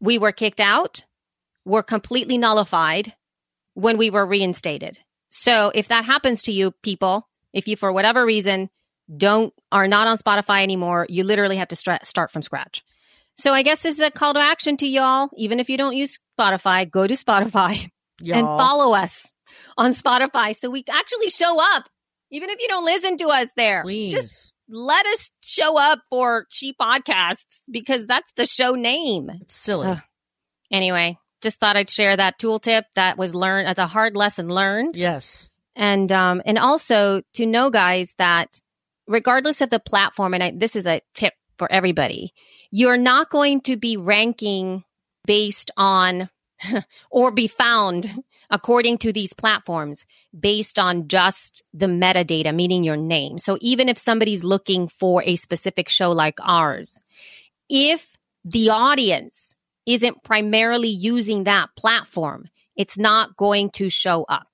we 0.00 0.18
were 0.18 0.32
kicked 0.32 0.60
out, 0.60 1.04
were 1.64 1.82
completely 1.82 2.38
nullified 2.38 3.14
when 3.74 3.98
we 3.98 4.10
were 4.10 4.24
reinstated. 4.24 4.98
So 5.28 5.70
if 5.74 5.88
that 5.88 6.04
happens 6.04 6.42
to 6.42 6.52
you, 6.52 6.72
people, 6.82 7.28
if 7.52 7.68
you 7.68 7.76
for 7.76 7.92
whatever 7.92 8.24
reason 8.24 8.70
don't 9.14 9.52
are 9.72 9.88
not 9.88 10.08
on 10.08 10.18
Spotify 10.18 10.62
anymore, 10.62 11.06
you 11.08 11.24
literally 11.24 11.56
have 11.56 11.68
to 11.68 11.76
start 11.76 12.06
start 12.06 12.30
from 12.30 12.42
scratch. 12.42 12.82
So 13.36 13.52
I 13.52 13.62
guess 13.62 13.82
this 13.82 13.94
is 13.94 14.00
a 14.00 14.10
call 14.10 14.34
to 14.34 14.40
action 14.40 14.76
to 14.78 14.86
y'all. 14.86 15.30
Even 15.36 15.60
if 15.60 15.70
you 15.70 15.76
don't 15.76 15.96
use 15.96 16.18
Spotify, 16.38 16.90
go 16.90 17.06
to 17.06 17.14
Spotify 17.14 17.90
y'all. 18.20 18.38
and 18.38 18.46
follow 18.46 18.94
us 18.94 19.32
on 19.76 19.92
Spotify 19.92 20.54
so 20.54 20.70
we 20.70 20.84
actually 20.88 21.30
show 21.30 21.58
up. 21.76 21.88
Even 22.30 22.50
if 22.50 22.60
you 22.60 22.68
don't 22.68 22.84
listen 22.84 23.16
to 23.18 23.28
us 23.28 23.48
there, 23.56 23.82
Please. 23.82 24.12
just 24.12 24.52
let 24.68 25.06
us 25.06 25.30
show 25.42 25.78
up 25.78 26.00
for 26.10 26.44
She 26.50 26.74
Podcasts 26.74 27.62
because 27.70 28.06
that's 28.06 28.30
the 28.36 28.44
show 28.44 28.72
name. 28.72 29.30
It's 29.40 29.56
silly. 29.56 29.96
Anyway, 30.70 31.16
just 31.40 31.60
thought 31.60 31.76
I'd 31.76 31.90
share 31.90 32.16
that 32.16 32.38
tool 32.38 32.58
tip 32.58 32.86
that 32.94 33.18
was 33.18 33.34
learned 33.34 33.68
as 33.68 33.78
a 33.78 33.86
hard 33.86 34.16
lesson 34.16 34.48
learned. 34.48 34.96
Yes. 34.96 35.48
And 35.76 36.10
um 36.10 36.42
and 36.44 36.58
also 36.58 37.22
to 37.34 37.46
know 37.46 37.70
guys 37.70 38.14
that 38.18 38.60
regardless 39.06 39.60
of 39.60 39.70
the 39.70 39.80
platform 39.80 40.34
and 40.34 40.42
I, 40.42 40.52
this 40.54 40.76
is 40.76 40.86
a 40.86 41.00
tip 41.14 41.34
for 41.58 41.70
everybody, 41.70 42.32
you're 42.70 42.98
not 42.98 43.30
going 43.30 43.62
to 43.62 43.76
be 43.76 43.96
ranking 43.96 44.84
based 45.26 45.70
on 45.76 46.28
or 47.10 47.30
be 47.30 47.46
found 47.46 48.22
according 48.50 48.98
to 48.98 49.12
these 49.12 49.32
platforms 49.32 50.06
based 50.38 50.78
on 50.78 51.08
just 51.08 51.62
the 51.74 51.86
metadata, 51.86 52.54
meaning 52.54 52.82
your 52.82 52.96
name. 52.96 53.38
So 53.38 53.58
even 53.60 53.88
if 53.88 53.98
somebody's 53.98 54.44
looking 54.44 54.88
for 54.88 55.22
a 55.22 55.36
specific 55.36 55.88
show 55.88 56.12
like 56.12 56.38
ours, 56.42 57.00
if 57.68 58.16
the 58.44 58.70
audience 58.70 59.56
isn't 59.88 60.22
primarily 60.22 60.88
using 60.88 61.44
that 61.44 61.70
platform, 61.76 62.48
it's 62.76 62.98
not 62.98 63.36
going 63.36 63.70
to 63.70 63.88
show 63.88 64.24
up. 64.28 64.46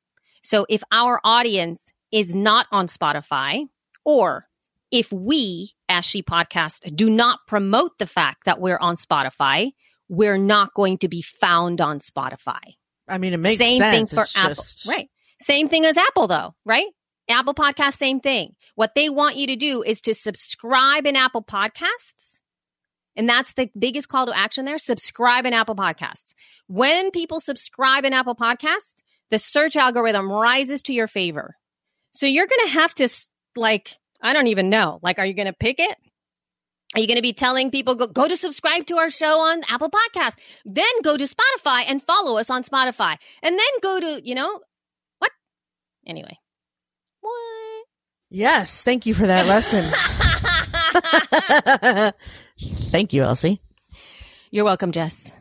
So 0.42 0.64
if 0.68 0.82
our 0.92 1.20
audience 1.24 1.92
is 2.12 2.34
not 2.34 2.66
on 2.70 2.86
Spotify 2.86 3.66
or 4.04 4.46
if 4.90 5.12
we 5.12 5.72
as 5.88 6.04
She 6.04 6.22
Podcast 6.22 6.94
do 6.94 7.10
not 7.10 7.40
promote 7.48 7.98
the 7.98 8.06
fact 8.06 8.44
that 8.44 8.60
we're 8.60 8.78
on 8.78 8.96
Spotify, 8.96 9.72
we're 10.08 10.38
not 10.38 10.72
going 10.74 10.98
to 10.98 11.08
be 11.08 11.20
found 11.22 11.80
on 11.80 11.98
Spotify. 11.98 12.60
I 13.08 13.18
mean, 13.18 13.32
it 13.34 13.38
makes 13.38 13.58
same 13.58 13.80
sense. 13.80 13.94
thing 14.10 14.16
for 14.16 14.22
It's 14.22 14.36
Apple, 14.36 14.54
just- 14.54 14.86
right? 14.86 15.10
Same 15.40 15.66
thing 15.68 15.84
as 15.84 15.98
Apple, 15.98 16.28
though, 16.28 16.54
right? 16.64 16.86
Apple 17.28 17.54
Podcast, 17.54 17.94
same 17.94 18.20
thing. 18.20 18.54
What 18.76 18.94
they 18.94 19.10
want 19.10 19.36
you 19.36 19.48
to 19.48 19.56
do 19.56 19.82
is 19.82 20.00
to 20.02 20.14
subscribe 20.14 21.06
in 21.06 21.16
Apple 21.16 21.42
Podcasts. 21.42 22.40
And 23.16 23.28
that's 23.28 23.52
the 23.52 23.70
biggest 23.78 24.08
call 24.08 24.26
to 24.26 24.36
action 24.36 24.64
there. 24.64 24.78
Subscribe 24.78 25.46
in 25.46 25.52
Apple 25.52 25.76
Podcasts. 25.76 26.34
When 26.66 27.10
people 27.10 27.40
subscribe 27.40 28.04
in 28.04 28.12
Apple 28.12 28.34
Podcasts, 28.34 28.94
the 29.30 29.38
search 29.38 29.76
algorithm 29.76 30.30
rises 30.30 30.82
to 30.82 30.92
your 30.92 31.06
favor. 31.06 31.56
So 32.12 32.26
you're 32.26 32.46
going 32.46 32.66
to 32.66 32.72
have 32.72 32.94
to, 32.94 33.04
s- 33.04 33.30
like, 33.56 33.96
I 34.20 34.32
don't 34.32 34.48
even 34.48 34.70
know. 34.70 34.98
Like, 35.02 35.18
are 35.18 35.26
you 35.26 35.34
going 35.34 35.46
to 35.46 35.52
pick 35.52 35.78
it? 35.78 35.96
Are 36.94 37.00
you 37.00 37.06
going 37.08 37.16
to 37.16 37.22
be 37.22 37.32
telling 37.32 37.70
people 37.70 37.96
go, 37.96 38.06
go 38.06 38.28
to 38.28 38.36
subscribe 38.36 38.86
to 38.86 38.98
our 38.98 39.10
show 39.10 39.40
on 39.40 39.62
Apple 39.68 39.90
Podcast, 39.90 40.36
then 40.64 40.86
go 41.02 41.16
to 41.16 41.24
Spotify 41.24 41.84
and 41.88 42.00
follow 42.00 42.38
us 42.38 42.50
on 42.50 42.62
Spotify, 42.62 43.16
and 43.42 43.58
then 43.58 43.66
go 43.82 43.98
to 43.98 44.20
you 44.24 44.36
know 44.36 44.60
what? 45.18 45.32
Anyway, 46.06 46.38
what? 47.20 47.32
Yes. 48.30 48.82
Thank 48.84 49.06
you 49.06 49.14
for 49.14 49.26
that 49.26 49.46
lesson. 49.48 49.84
Thank 52.60 53.12
you, 53.12 53.22
Elsie. 53.22 53.60
You're 54.50 54.64
welcome, 54.64 54.92
Jess. 54.92 55.32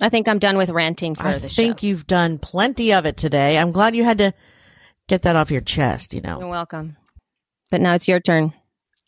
I 0.00 0.08
think 0.08 0.28
I'm 0.28 0.38
done 0.38 0.56
with 0.56 0.70
ranting 0.70 1.14
for 1.14 1.26
I 1.26 1.38
the 1.38 1.48
think 1.48 1.82
you've 1.82 2.06
done 2.06 2.38
plenty 2.38 2.92
of 2.92 3.06
it 3.06 3.16
today. 3.16 3.56
I'm 3.56 3.72
glad 3.72 3.96
you 3.96 4.04
had 4.04 4.18
to 4.18 4.34
get 5.08 5.22
that 5.22 5.36
off 5.36 5.50
your 5.50 5.60
chest, 5.62 6.12
you 6.12 6.20
know. 6.20 6.40
You're 6.40 6.48
welcome. 6.48 6.96
But 7.70 7.80
now 7.80 7.94
it's 7.94 8.08
your 8.08 8.20
turn. 8.20 8.52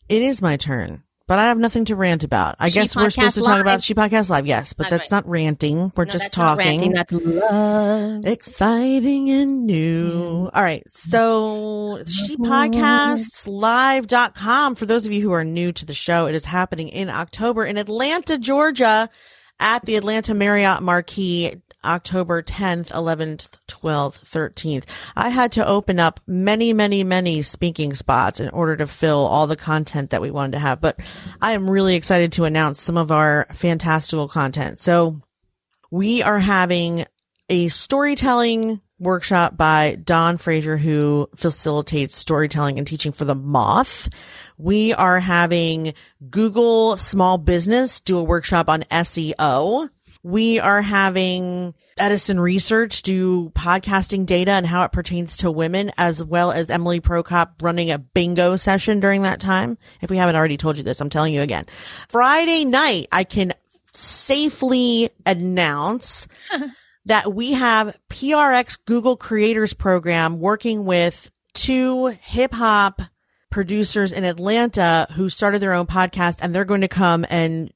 It 0.07 0.23
is 0.23 0.41
my 0.41 0.57
turn, 0.57 1.03
but 1.29 1.39
I 1.39 1.43
have 1.43 1.57
nothing 1.57 1.85
to 1.85 1.95
rant 1.95 2.25
about. 2.25 2.55
I 2.59 2.67
She 2.69 2.73
guess 2.73 2.95
we're 2.95 3.09
supposed 3.09 3.35
to 3.35 3.41
Podcast 3.41 3.45
talk 3.45 3.51
Live. 3.53 3.61
about 3.61 3.83
She 3.83 3.93
Podcast 3.93 4.29
Live, 4.29 4.47
yes, 4.47 4.73
but 4.73 4.89
That's 4.89 5.03
that's 5.03 5.11
not 5.11 5.29
ranting. 5.29 5.93
We're 5.95 6.05
No, 6.05 6.11
just 6.11 6.23
that's 6.25 6.37
not 6.37 6.55
talking. 6.57 6.65
ranting, 6.81 6.91
that's 6.93 7.11
love. 7.13 8.25
Exciting 8.25 9.29
and 9.29 9.65
new. 9.65 10.49
All 10.53 10.61
right. 10.61 10.83
So 10.89 12.03
she 12.05 12.35
podcasts 12.35 13.47
live.com. 13.47 14.75
For 14.75 14.85
those 14.85 15.05
of 15.05 15.13
you 15.13 15.21
who 15.21 15.31
are 15.31 15.43
new 15.45 15.71
to 15.71 15.85
the 15.85 15.93
show, 15.93 16.25
it 16.25 16.35
is 16.35 16.45
happening 16.45 16.89
in 16.89 17.09
October 17.09 17.63
in 17.65 17.77
Atlanta, 17.77 18.37
Georgia 18.37 19.07
at 19.59 19.85
the 19.85 19.95
Atlanta 19.97 20.33
Marriott 20.33 20.81
Marquis, 20.81 21.61
October 21.83 22.41
10th, 22.41 22.91
11th, 22.91 23.47
12th, 23.67 24.25
13th. 24.25 24.83
I 25.15 25.29
had 25.29 25.51
to 25.53 25.65
open 25.65 25.99
up 25.99 26.19
many, 26.27 26.73
many, 26.73 27.03
many 27.03 27.41
speaking 27.41 27.93
spots 27.93 28.39
in 28.39 28.49
order 28.49 28.75
to 28.77 28.87
fill 28.87 29.25
all 29.25 29.47
the 29.47 29.55
content 29.55 30.09
that 30.09 30.21
we 30.21 30.31
wanted 30.31 30.53
to 30.53 30.59
have. 30.59 30.81
But 30.81 30.99
I 31.41 31.53
am 31.53 31.69
really 31.69 31.95
excited 31.95 32.33
to 32.33 32.45
announce 32.45 32.81
some 32.81 32.97
of 32.97 33.11
our 33.11 33.47
fantastical 33.53 34.27
content. 34.27 34.79
So 34.79 35.21
we 35.91 36.21
are 36.21 36.39
having 36.39 37.05
a 37.49 37.67
storytelling 37.69 38.81
workshop 38.99 39.57
by 39.57 39.97
Don 40.03 40.37
Fraser, 40.37 40.77
who 40.77 41.29
facilitates 41.35 42.17
storytelling 42.17 42.77
and 42.77 42.85
teaching 42.85 43.11
for 43.11 43.25
the 43.25 43.35
Moth. 43.35 44.09
We 44.57 44.93
are 44.93 45.19
having 45.19 45.93
Google 46.29 46.97
Small 46.97 47.37
Business 47.37 48.01
do 48.01 48.17
a 48.17 48.23
workshop 48.23 48.69
on 48.69 48.83
SEO. 48.91 49.89
We 50.21 50.59
are 50.59 50.81
having 50.81 51.73
Edison 51.97 52.39
Research 52.39 53.03
do 53.03 53.49
podcasting 53.51 54.25
data 54.25 54.51
and 54.51 54.65
how 54.65 54.83
it 54.83 54.91
pertains 54.91 55.37
to 55.37 55.51
women, 55.51 55.91
as 55.97 56.21
well 56.23 56.51
as 56.51 56.69
Emily 56.69 56.99
Prokop 56.99 57.61
running 57.61 57.89
a 57.91 57.99
bingo 57.99 58.57
session 58.57 58.99
during 58.99 59.21
that 59.21 59.39
time. 59.39 59.77
If 60.01 60.09
we 60.09 60.17
haven't 60.17 60.35
already 60.35 60.57
told 60.57 60.75
you 60.77 60.83
this, 60.83 60.99
I'm 60.99 61.09
telling 61.09 61.33
you 61.33 61.41
again. 61.41 61.65
Friday 62.09 62.65
night, 62.65 63.07
I 63.11 63.23
can 63.23 63.53
safely 63.93 65.09
announce 65.25 66.27
that 67.05 67.33
we 67.33 67.53
have 67.53 67.97
PRX 68.09 68.77
Google 68.85 69.15
Creators 69.15 69.73
Program 69.73 70.39
working 70.39 70.83
with 70.83 71.31
two 71.53 72.07
hip 72.07 72.53
hop 72.53 73.01
producers 73.49 74.11
in 74.11 74.23
Atlanta 74.23 75.07
who 75.15 75.29
started 75.29 75.59
their 75.59 75.73
own 75.73 75.87
podcast 75.87 76.37
and 76.41 76.53
they're 76.53 76.65
going 76.65 76.81
to 76.81 76.87
come 76.87 77.25
and 77.29 77.71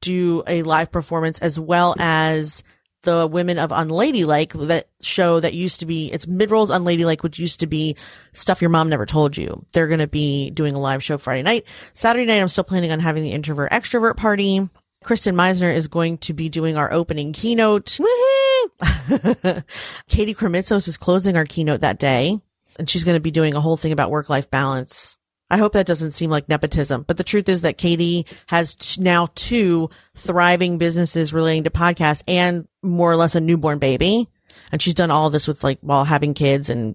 do 0.00 0.42
a 0.46 0.62
live 0.62 0.90
performance 0.90 1.38
as 1.38 1.58
well 1.58 1.94
as 1.98 2.62
the 3.02 3.26
women 3.26 3.58
of 3.58 3.70
Unladylike, 3.70 4.52
that 4.66 4.88
show 5.00 5.40
that 5.40 5.54
used 5.54 5.80
to 5.80 5.86
be, 5.86 6.12
it's 6.12 6.26
mid-rolls 6.26 6.70
Unladylike, 6.70 7.22
which 7.22 7.38
used 7.38 7.60
to 7.60 7.66
be 7.66 7.96
stuff 8.32 8.60
your 8.60 8.70
mom 8.70 8.88
never 8.88 9.06
told 9.06 9.36
you. 9.36 9.64
They're 9.72 9.86
going 9.86 10.00
to 10.00 10.08
be 10.08 10.50
doing 10.50 10.74
a 10.74 10.80
live 10.80 11.02
show 11.02 11.18
Friday 11.18 11.42
night. 11.42 11.64
Saturday 11.92 12.26
night, 12.26 12.40
I'm 12.40 12.48
still 12.48 12.64
planning 12.64 12.90
on 12.90 13.00
having 13.00 13.22
the 13.22 13.32
introvert 13.32 13.70
extrovert 13.70 14.16
party. 14.16 14.68
Kristen 15.04 15.36
Meinzer 15.36 15.70
is 15.70 15.88
going 15.88 16.18
to 16.18 16.34
be 16.34 16.48
doing 16.48 16.76
our 16.76 16.92
opening 16.92 17.32
keynote. 17.32 17.98
Woohoo! 18.00 19.64
Katie 20.08 20.34
Krimitsos 20.34 20.88
is 20.88 20.96
closing 20.96 21.36
our 21.36 21.44
keynote 21.44 21.82
that 21.82 22.00
day, 22.00 22.40
and 22.78 22.90
she's 22.90 23.04
going 23.04 23.16
to 23.16 23.20
be 23.20 23.30
doing 23.30 23.54
a 23.54 23.60
whole 23.60 23.76
thing 23.76 23.92
about 23.92 24.10
work 24.10 24.28
life 24.28 24.50
balance. 24.50 25.17
I 25.50 25.56
hope 25.56 25.72
that 25.72 25.86
doesn't 25.86 26.12
seem 26.12 26.30
like 26.30 26.48
nepotism, 26.48 27.04
but 27.06 27.16
the 27.16 27.24
truth 27.24 27.48
is 27.48 27.62
that 27.62 27.78
Katie 27.78 28.26
has 28.46 28.74
t- 28.74 29.00
now 29.00 29.28
two 29.34 29.88
thriving 30.14 30.78
businesses 30.78 31.32
relating 31.32 31.64
to 31.64 31.70
podcasts 31.70 32.22
and 32.28 32.68
more 32.82 33.10
or 33.10 33.16
less 33.16 33.34
a 33.34 33.40
newborn 33.40 33.78
baby. 33.78 34.28
And 34.70 34.82
she's 34.82 34.94
done 34.94 35.10
all 35.10 35.30
this 35.30 35.48
with 35.48 35.64
like 35.64 35.78
while 35.80 36.04
having 36.04 36.34
kids 36.34 36.68
and 36.68 36.94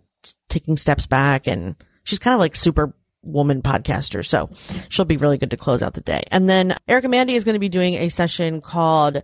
taking 0.49 0.78
steps 0.78 1.08
back. 1.08 1.47
And 1.47 1.76
she's 2.04 2.20
kind 2.20 2.36
of 2.36 2.39
like 2.39 2.56
super 2.56 2.93
woman 3.24 3.62
podcaster. 3.62 4.24
So 4.26 4.49
she'll 4.89 5.06
be 5.06 5.18
really 5.18 5.38
good 5.38 5.51
to 5.51 5.58
close 5.58 5.82
out 5.82 5.93
the 5.95 6.01
day. 6.01 6.24
And 6.30 6.47
then 6.47 6.76
Erica 6.88 7.10
Mandy 7.10 7.36
is 7.36 7.43
going 7.43 7.56
to 7.56 7.60
be 7.60 7.70
doing 7.70 7.95
a 7.95 8.10
session 8.10 8.62
called 8.62 9.24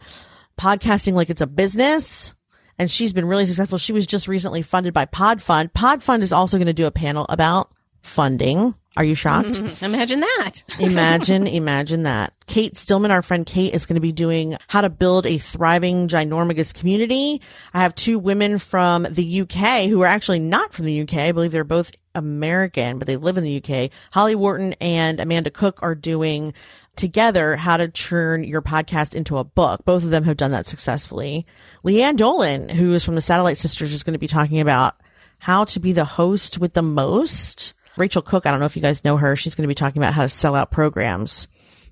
podcasting 0.60 1.14
like 1.14 1.30
it's 1.30 1.42
a 1.42 1.48
business. 1.48 2.34
And 2.80 2.90
she's 2.90 3.14
been 3.14 3.26
really 3.26 3.46
successful. 3.46 3.78
She 3.78 3.92
was 3.92 4.08
just 4.08 4.28
recently 4.28 4.62
funded 4.62 4.94
by 4.94 5.06
Podfund. 5.06 5.74
Podfund 5.74 6.22
is 6.22 6.32
also 6.32 6.58
going 6.58 6.68
to 6.68 6.74
do 6.74 6.86
a 6.86 6.92
panel 6.92 7.26
about 7.28 7.72
funding. 8.02 8.76
Are 8.98 9.04
you 9.04 9.16
shocked? 9.16 9.60
Imagine 9.82 10.20
that. 10.20 10.64
imagine, 10.80 11.48
imagine 11.48 12.04
that. 12.04 12.34
Kate 12.48 12.76
Stillman, 12.76 13.12
our 13.12 13.22
friend 13.22 13.46
Kate, 13.46 13.74
is 13.74 13.86
going 13.86 13.96
to 13.96 14.02
be 14.02 14.12
doing 14.12 14.58
how 14.68 14.82
to 14.82 14.90
build 14.90 15.26
a 15.26 15.38
thriving 15.38 16.08
ginormous 16.08 16.74
community. 16.74 17.40
I 17.74 17.82
have 17.82 17.94
two 17.96 18.18
women 18.20 18.58
from 18.58 19.04
the 19.04 19.42
UK 19.42 19.86
who 19.88 20.02
are 20.02 20.08
actually 20.08 20.40
not 20.40 20.74
from 20.74 20.86
the 20.86 21.02
UK. 21.02 21.14
I 21.14 21.32
believe 21.32 21.52
they're 21.52 21.64
both 21.64 21.92
American, 22.16 22.98
but 22.98 23.08
they 23.08 23.16
live 23.16 23.38
in 23.38 23.44
the 23.44 23.64
UK. 23.64 23.92
Holly 24.12 24.36
Worton 24.36 24.74
and 24.82 25.20
Amanda 25.20 25.52
Cook 25.52 25.80
are 25.84 25.96
doing 25.96 26.54
together 26.96 27.56
how 27.56 27.78
to 27.78 27.88
turn 27.88 28.44
your 28.44 28.62
podcast 28.62 29.16
into 29.16 29.38
a 29.38 29.44
book. 29.44 29.86
Both 29.86 30.04
of 30.04 30.10
them 30.10 30.26
have 30.26 30.36
done 30.36 30.52
that 30.52 30.66
successfully. 30.66 31.46
Lian 31.84 32.18
Dolan, 32.18 32.68
who 32.70 32.94
is 32.94 33.06
from 33.06 33.16
the 33.16 33.22
Satellite 33.22 33.58
Sisters, 33.58 33.94
is 33.94 34.04
going 34.04 34.14
to 34.14 34.20
be 34.20 34.28
talking 34.28 34.60
about 34.60 34.96
how 35.38 35.64
to 35.66 35.80
be 35.80 35.94
the 35.94 36.06
host 36.06 36.58
with 36.58 36.74
the 36.74 36.82
most. 36.82 37.74
Rachel 38.00 38.22
Cook, 38.22 38.46
I 38.46 38.52
don't 38.52 38.60
know 38.60 38.66
if 38.66 38.76
you 38.76 38.82
guys 38.82 39.04
know 39.04 39.18
her. 39.18 39.36
She's 39.36 39.56
going 39.56 39.66
to 39.66 39.68
be 39.68 39.76
talking 39.76 40.02
about 40.02 40.14
how 40.14 40.24
to 40.24 40.30
sell 40.30 40.56
out 40.56 40.72
programs. 40.72 41.48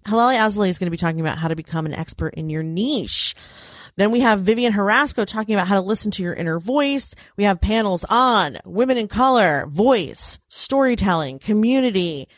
Halali 0.06 0.38
Asley 0.38 0.70
is 0.70 0.80
going 0.80 0.88
to 0.88 0.92
be 0.92 0.98
talking 0.98 1.20
about 1.20 1.38
how 1.38 1.50
to 1.50 1.56
become 1.56 1.86
an 1.86 1.94
expert 1.94 2.36
in 2.36 2.50
your 2.50 2.64
niche. 2.64 3.36
Then 3.98 4.12
we 4.12 4.22
have 4.22 4.42
Vivian 4.42 4.72
Harasco 4.72 5.26
talking 5.26 5.56
about 5.56 5.68
how 5.68 5.76
to 5.76 5.82
listen 5.82 6.12
to 6.12 6.24
your 6.24 6.34
inner 6.34 6.60
voice. 6.60 7.14
We 7.36 7.44
have 7.44 7.60
panels 7.60 8.06
on 8.10 8.58
women 8.64 8.98
in 8.98 9.08
color, 9.08 9.66
voice, 9.68 10.40
storytelling, 10.48 11.40
community, 11.40 12.30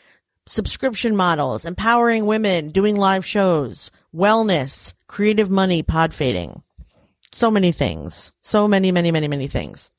subscription 0.46 1.14
models, 1.14 1.64
empowering 1.64 2.26
women, 2.26 2.70
doing 2.70 2.96
live 2.96 3.24
shows, 3.24 3.90
wellness, 4.12 4.94
creative 5.06 5.50
money, 5.50 5.82
pod 5.82 6.12
fading. 6.12 6.62
So 7.30 7.50
many 7.50 7.70
things. 7.70 8.32
So 8.40 8.66
many, 8.66 8.90
many, 8.90 9.12
many, 9.12 9.28
many 9.28 9.46
things. 9.46 9.92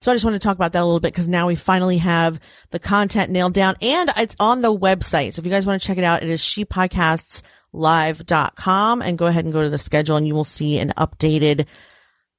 So 0.00 0.12
I 0.12 0.14
just 0.14 0.24
want 0.24 0.34
to 0.34 0.38
talk 0.38 0.54
about 0.56 0.72
that 0.72 0.82
a 0.82 0.84
little 0.84 1.00
bit 1.00 1.12
because 1.12 1.26
now 1.26 1.48
we 1.48 1.56
finally 1.56 1.98
have 1.98 2.38
the 2.70 2.78
content 2.78 3.32
nailed 3.32 3.54
down 3.54 3.74
and 3.82 4.08
it's 4.16 4.36
on 4.38 4.62
the 4.62 4.72
website. 4.72 5.34
So 5.34 5.40
if 5.40 5.46
you 5.46 5.50
guys 5.50 5.66
want 5.66 5.82
to 5.82 5.86
check 5.86 5.98
it 5.98 6.04
out, 6.04 6.22
it 6.22 6.28
is 6.28 6.40
shepodcastslive.com 6.40 9.02
and 9.02 9.18
go 9.18 9.26
ahead 9.26 9.44
and 9.44 9.52
go 9.52 9.64
to 9.64 9.70
the 9.70 9.78
schedule 9.78 10.16
and 10.16 10.24
you 10.26 10.34
will 10.34 10.44
see 10.44 10.78
an 10.78 10.92
updated 10.96 11.66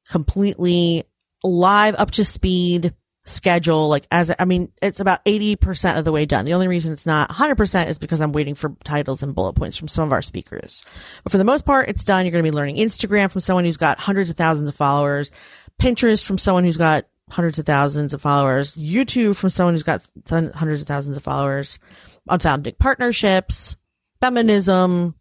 completely 0.07 1.03
live 1.43 1.95
up 1.95 2.12
to 2.12 2.24
speed 2.24 2.93
schedule. 3.26 3.89
Like 3.89 4.07
as, 4.10 4.34
I 4.39 4.45
mean, 4.45 4.72
it's 4.82 5.01
about 5.01 5.26
80% 5.26 5.97
of 5.97 6.05
the 6.05 6.14
way 6.14 6.26
done. 6.26 6.45
The 6.45 6.53
only 6.53 6.70
reason 6.70 6.93
it's 6.93 7.05
not 7.05 7.30
100% 7.30 7.89
is 7.89 7.97
because 7.97 8.22
I'm 8.22 8.32
waiting 8.32 8.55
for 8.55 8.74
titles 8.86 9.22
and 9.22 9.36
bullet 9.36 9.51
points 9.53 9.76
from 9.76 9.89
some 9.89 10.05
of 10.05 10.14
our 10.14 10.22
speakers. 10.22 10.86
But 11.24 11.34
for 11.34 11.38
the 11.38 11.43
most 11.43 11.66
part, 11.66 11.89
it's 11.89 12.05
done. 12.05 12.26
You're 12.26 12.32
going 12.32 12.45
to 12.45 12.51
be 12.51 12.55
learning 12.55 12.78
Instagram 12.78 13.30
from 13.30 13.41
someone 13.41 13.66
who's 13.66 13.76
got 13.76 13.99
hundreds 13.99 14.30
of 14.30 14.38
thousands 14.38 14.70
of 14.70 14.76
followers, 14.76 15.34
Pinterest 15.78 16.24
from 16.24 16.38
someone 16.38 16.64
who's 16.64 16.78
got 16.78 17.03
hundreds 17.30 17.60
of 17.60 17.66
thousands 17.66 18.14
of 18.14 18.22
followers, 18.22 18.76
YouTube 18.76 19.36
from 19.36 19.50
someone 19.50 19.74
who's 19.74 19.84
got 19.84 20.04
hundreds 20.30 20.82
of 20.82 20.88
thousands 20.88 21.18
of 21.18 21.24
followers, 21.24 21.80
on 22.28 22.40
founding 22.40 22.76
partnerships, 22.80 23.76
feminism, 24.22 25.16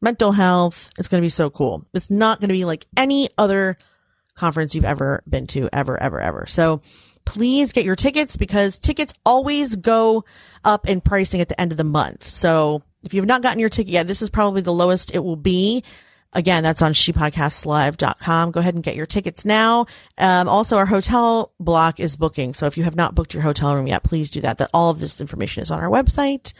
mental 0.00 0.32
health. 0.32 0.90
It's 0.98 1.08
going 1.08 1.20
to 1.22 1.24
be 1.24 1.30
so 1.30 1.50
cool. 1.50 1.86
It's 1.94 2.10
not 2.10 2.40
going 2.40 2.48
to 2.48 2.54
be 2.54 2.64
like 2.64 2.86
any 2.96 3.28
other 3.38 3.78
conference 4.34 4.74
you've 4.74 4.84
ever 4.84 5.22
been 5.28 5.46
to, 5.48 5.68
ever, 5.72 6.00
ever, 6.00 6.20
ever. 6.20 6.46
So 6.46 6.80
please 7.24 7.72
get 7.72 7.84
your 7.84 7.96
tickets 7.96 8.36
because 8.36 8.78
tickets 8.78 9.14
always 9.24 9.76
go 9.76 10.24
up 10.64 10.88
in 10.88 11.00
pricing 11.00 11.40
at 11.40 11.48
the 11.48 11.60
end 11.60 11.70
of 11.70 11.78
the 11.78 11.84
month. 11.84 12.28
So 12.28 12.82
if 13.04 13.14
you've 13.14 13.26
not 13.26 13.42
gotten 13.42 13.60
your 13.60 13.68
ticket 13.68 13.92
yet, 13.92 14.06
this 14.06 14.22
is 14.22 14.30
probably 14.30 14.62
the 14.62 14.72
lowest 14.72 15.14
it 15.14 15.20
will 15.20 15.36
be. 15.36 15.84
Again, 16.34 16.62
that's 16.62 16.80
on 16.80 16.92
shepodcastlive.com. 16.94 18.50
Go 18.52 18.60
ahead 18.60 18.74
and 18.74 18.82
get 18.82 18.96
your 18.96 19.06
tickets 19.06 19.44
now. 19.44 19.86
Um, 20.16 20.48
also 20.48 20.78
our 20.78 20.86
hotel 20.86 21.52
block 21.60 22.00
is 22.00 22.16
booking. 22.16 22.54
So 22.54 22.66
if 22.66 22.78
you 22.78 22.84
have 22.84 22.96
not 22.96 23.14
booked 23.14 23.34
your 23.34 23.42
hotel 23.42 23.74
room 23.74 23.86
yet, 23.86 24.02
please 24.02 24.30
do 24.30 24.40
that. 24.40 24.58
That 24.58 24.70
all 24.72 24.90
of 24.90 25.00
this 25.00 25.20
information 25.20 25.62
is 25.62 25.70
on 25.70 25.80
our 25.80 25.90
website. 25.90 26.54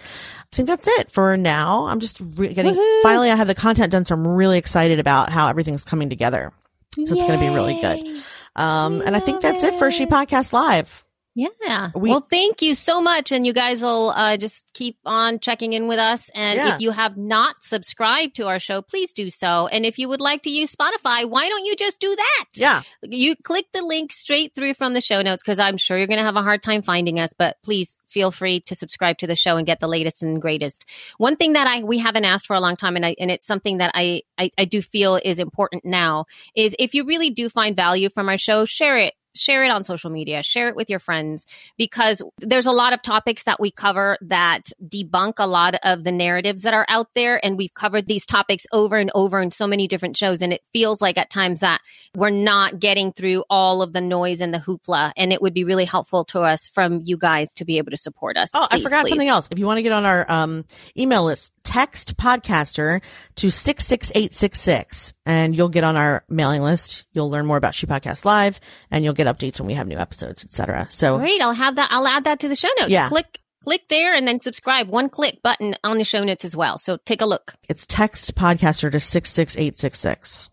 I 0.52 0.56
think 0.56 0.68
that's 0.68 0.86
it 0.86 1.10
for 1.10 1.36
now. 1.36 1.86
I'm 1.86 2.00
just 2.00 2.20
re- 2.20 2.52
getting, 2.52 2.76
Woo-hoo! 2.76 3.02
finally 3.02 3.30
I 3.30 3.34
have 3.36 3.48
the 3.48 3.54
content 3.54 3.92
done. 3.92 4.04
So 4.04 4.14
I'm 4.14 4.26
really 4.28 4.58
excited 4.58 4.98
about 4.98 5.30
how 5.30 5.48
everything's 5.48 5.84
coming 5.84 6.10
together. 6.10 6.52
So 6.94 7.00
Yay. 7.00 7.04
it's 7.04 7.24
going 7.24 7.40
to 7.40 7.46
be 7.46 7.54
really 7.54 7.80
good. 7.80 8.22
Um, 8.54 9.00
and 9.00 9.16
I 9.16 9.20
think 9.20 9.40
that's 9.40 9.64
it. 9.64 9.72
it 9.72 9.78
for 9.78 9.90
She 9.90 10.04
Podcast 10.04 10.52
Live. 10.52 11.01
Yeah. 11.34 11.90
We, 11.94 12.10
well, 12.10 12.20
thank 12.20 12.60
you 12.60 12.74
so 12.74 13.00
much. 13.00 13.32
And 13.32 13.46
you 13.46 13.52
guys 13.52 13.82
will 13.82 14.10
uh, 14.10 14.36
just 14.36 14.70
keep 14.74 14.98
on 15.04 15.38
checking 15.38 15.72
in 15.72 15.88
with 15.88 15.98
us. 15.98 16.30
And 16.34 16.56
yeah. 16.56 16.74
if 16.74 16.80
you 16.80 16.90
have 16.90 17.16
not 17.16 17.62
subscribed 17.62 18.36
to 18.36 18.48
our 18.48 18.58
show, 18.58 18.82
please 18.82 19.12
do 19.12 19.30
so. 19.30 19.66
And 19.66 19.86
if 19.86 19.98
you 19.98 20.08
would 20.08 20.20
like 20.20 20.42
to 20.42 20.50
use 20.50 20.74
Spotify, 20.74 21.28
why 21.28 21.48
don't 21.48 21.64
you 21.64 21.74
just 21.74 22.00
do 22.00 22.14
that? 22.14 22.44
Yeah. 22.54 22.82
You 23.02 23.34
click 23.36 23.66
the 23.72 23.82
link 23.82 24.12
straight 24.12 24.54
through 24.54 24.74
from 24.74 24.92
the 24.92 25.00
show 25.00 25.22
notes 25.22 25.42
because 25.42 25.58
I'm 25.58 25.78
sure 25.78 25.96
you're 25.96 26.06
going 26.06 26.18
to 26.18 26.24
have 26.24 26.36
a 26.36 26.42
hard 26.42 26.62
time 26.62 26.82
finding 26.82 27.18
us, 27.18 27.32
but 27.32 27.56
please 27.62 27.96
feel 28.06 28.30
free 28.30 28.60
to 28.60 28.74
subscribe 28.74 29.16
to 29.18 29.26
the 29.26 29.36
show 29.36 29.56
and 29.56 29.66
get 29.66 29.80
the 29.80 29.88
latest 29.88 30.22
and 30.22 30.40
greatest. 30.40 30.84
One 31.16 31.36
thing 31.36 31.54
that 31.54 31.66
I 31.66 31.82
we 31.82 31.98
haven't 31.98 32.26
asked 32.26 32.46
for 32.46 32.54
a 32.54 32.60
long 32.60 32.76
time, 32.76 32.94
and 32.94 33.06
I 33.06 33.16
and 33.18 33.30
it's 33.30 33.46
something 33.46 33.78
that 33.78 33.92
I, 33.94 34.22
I, 34.36 34.50
I 34.58 34.64
do 34.66 34.82
feel 34.82 35.18
is 35.22 35.38
important 35.38 35.84
now, 35.84 36.26
is 36.54 36.76
if 36.78 36.94
you 36.94 37.04
really 37.04 37.30
do 37.30 37.48
find 37.48 37.74
value 37.74 38.10
from 38.10 38.28
our 38.28 38.38
show, 38.38 38.66
share 38.66 38.98
it 38.98 39.14
share 39.34 39.64
it 39.64 39.70
on 39.70 39.84
social 39.84 40.10
media, 40.10 40.42
share 40.42 40.68
it 40.68 40.76
with 40.76 40.90
your 40.90 40.98
friends, 40.98 41.46
because 41.76 42.22
there's 42.38 42.66
a 42.66 42.72
lot 42.72 42.92
of 42.92 43.02
topics 43.02 43.44
that 43.44 43.60
we 43.60 43.70
cover 43.70 44.18
that 44.20 44.70
debunk 44.86 45.34
a 45.38 45.46
lot 45.46 45.74
of 45.82 46.04
the 46.04 46.12
narratives 46.12 46.62
that 46.62 46.74
are 46.74 46.86
out 46.88 47.08
there. 47.14 47.44
And 47.44 47.56
we've 47.56 47.74
covered 47.74 48.06
these 48.06 48.26
topics 48.26 48.66
over 48.72 48.96
and 48.96 49.10
over 49.14 49.40
in 49.40 49.50
so 49.50 49.66
many 49.66 49.88
different 49.88 50.16
shows. 50.16 50.42
And 50.42 50.52
it 50.52 50.62
feels 50.72 51.00
like 51.00 51.18
at 51.18 51.30
times 51.30 51.60
that 51.60 51.80
we're 52.14 52.30
not 52.30 52.78
getting 52.78 53.12
through 53.12 53.44
all 53.48 53.82
of 53.82 53.92
the 53.92 54.00
noise 54.00 54.40
and 54.40 54.52
the 54.52 54.58
hoopla. 54.58 55.12
And 55.16 55.32
it 55.32 55.40
would 55.40 55.54
be 55.54 55.64
really 55.64 55.84
helpful 55.84 56.24
to 56.26 56.40
us 56.40 56.68
from 56.68 57.00
you 57.04 57.16
guys 57.16 57.54
to 57.54 57.64
be 57.64 57.78
able 57.78 57.90
to 57.90 57.96
support 57.96 58.36
us. 58.36 58.50
Oh, 58.54 58.66
please, 58.70 58.80
I 58.80 58.82
forgot 58.82 59.02
please. 59.02 59.10
something 59.10 59.28
else. 59.28 59.48
If 59.50 59.58
you 59.58 59.66
want 59.66 59.78
to 59.78 59.82
get 59.82 59.92
on 59.92 60.04
our 60.04 60.30
um, 60.30 60.64
email 60.98 61.24
list, 61.24 61.52
text 61.64 62.16
podcaster 62.16 63.02
to 63.36 63.50
66866 63.50 65.14
and 65.26 65.56
you'll 65.56 65.68
get 65.68 65.84
on 65.84 65.96
our 65.96 66.24
mailing 66.28 66.62
list. 66.62 67.04
You'll 67.12 67.30
learn 67.30 67.46
more 67.46 67.56
about 67.56 67.74
She 67.74 67.86
Podcast 67.86 68.24
Live 68.24 68.60
and 68.90 69.04
you'll 69.04 69.14
get 69.14 69.26
updates 69.26 69.60
when 69.60 69.66
we 69.66 69.74
have 69.74 69.86
new 69.86 69.98
episodes, 69.98 70.44
etc. 70.44 70.88
So 70.90 71.18
great. 71.18 71.40
I'll 71.40 71.52
have 71.52 71.76
that. 71.76 71.88
I'll 71.90 72.06
add 72.06 72.24
that 72.24 72.40
to 72.40 72.48
the 72.48 72.56
show 72.56 72.68
notes. 72.78 72.90
Yeah. 72.90 73.08
Click, 73.08 73.38
click 73.62 73.82
there 73.88 74.14
and 74.14 74.26
then 74.26 74.40
subscribe. 74.40 74.88
One 74.88 75.08
click 75.08 75.42
button 75.42 75.76
on 75.84 75.98
the 75.98 76.04
show 76.04 76.24
notes 76.24 76.44
as 76.44 76.56
well. 76.56 76.78
So 76.78 76.98
take 76.98 77.20
a 77.20 77.26
look. 77.26 77.54
It's 77.68 77.86
text 77.86 78.34
podcaster 78.34 78.90
to 78.90 79.00
66866. 79.00 80.50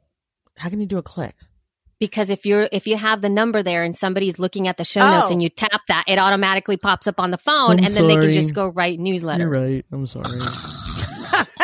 How 0.57 0.70
can 0.70 0.80
you 0.80 0.86
do 0.86 0.97
a 0.97 1.03
click? 1.03 1.36
because 1.99 2.30
if 2.30 2.45
you're 2.45 2.68
if 2.72 2.88
you 2.88 2.97
have 2.97 3.22
the 3.22 3.30
number 3.30 3.62
there 3.62 3.84
and 3.84 3.95
somebody's 3.95 4.39
looking 4.39 4.68
at 4.68 4.78
the 4.78 4.86
show 4.86 5.01
oh. 5.01 5.20
notes 5.20 5.32
and 5.32 5.43
you 5.43 5.49
tap 5.49 5.82
that 5.88 6.05
it 6.07 6.18
automatically 6.18 6.78
pops 6.78 7.07
up 7.07 7.20
on 7.20 7.32
the 7.32 7.38
phone 7.38 7.72
I'm 7.72 7.78
and 7.80 7.88
then 7.88 7.93
sorry. 7.93 8.16
they 8.16 8.26
can 8.26 8.34
just 8.34 8.53
go 8.53 8.68
write 8.68 8.99
newsletter 8.99 9.43
you're 9.43 9.49
right 9.49 9.86
i'm 9.91 10.07
sorry 10.07 10.26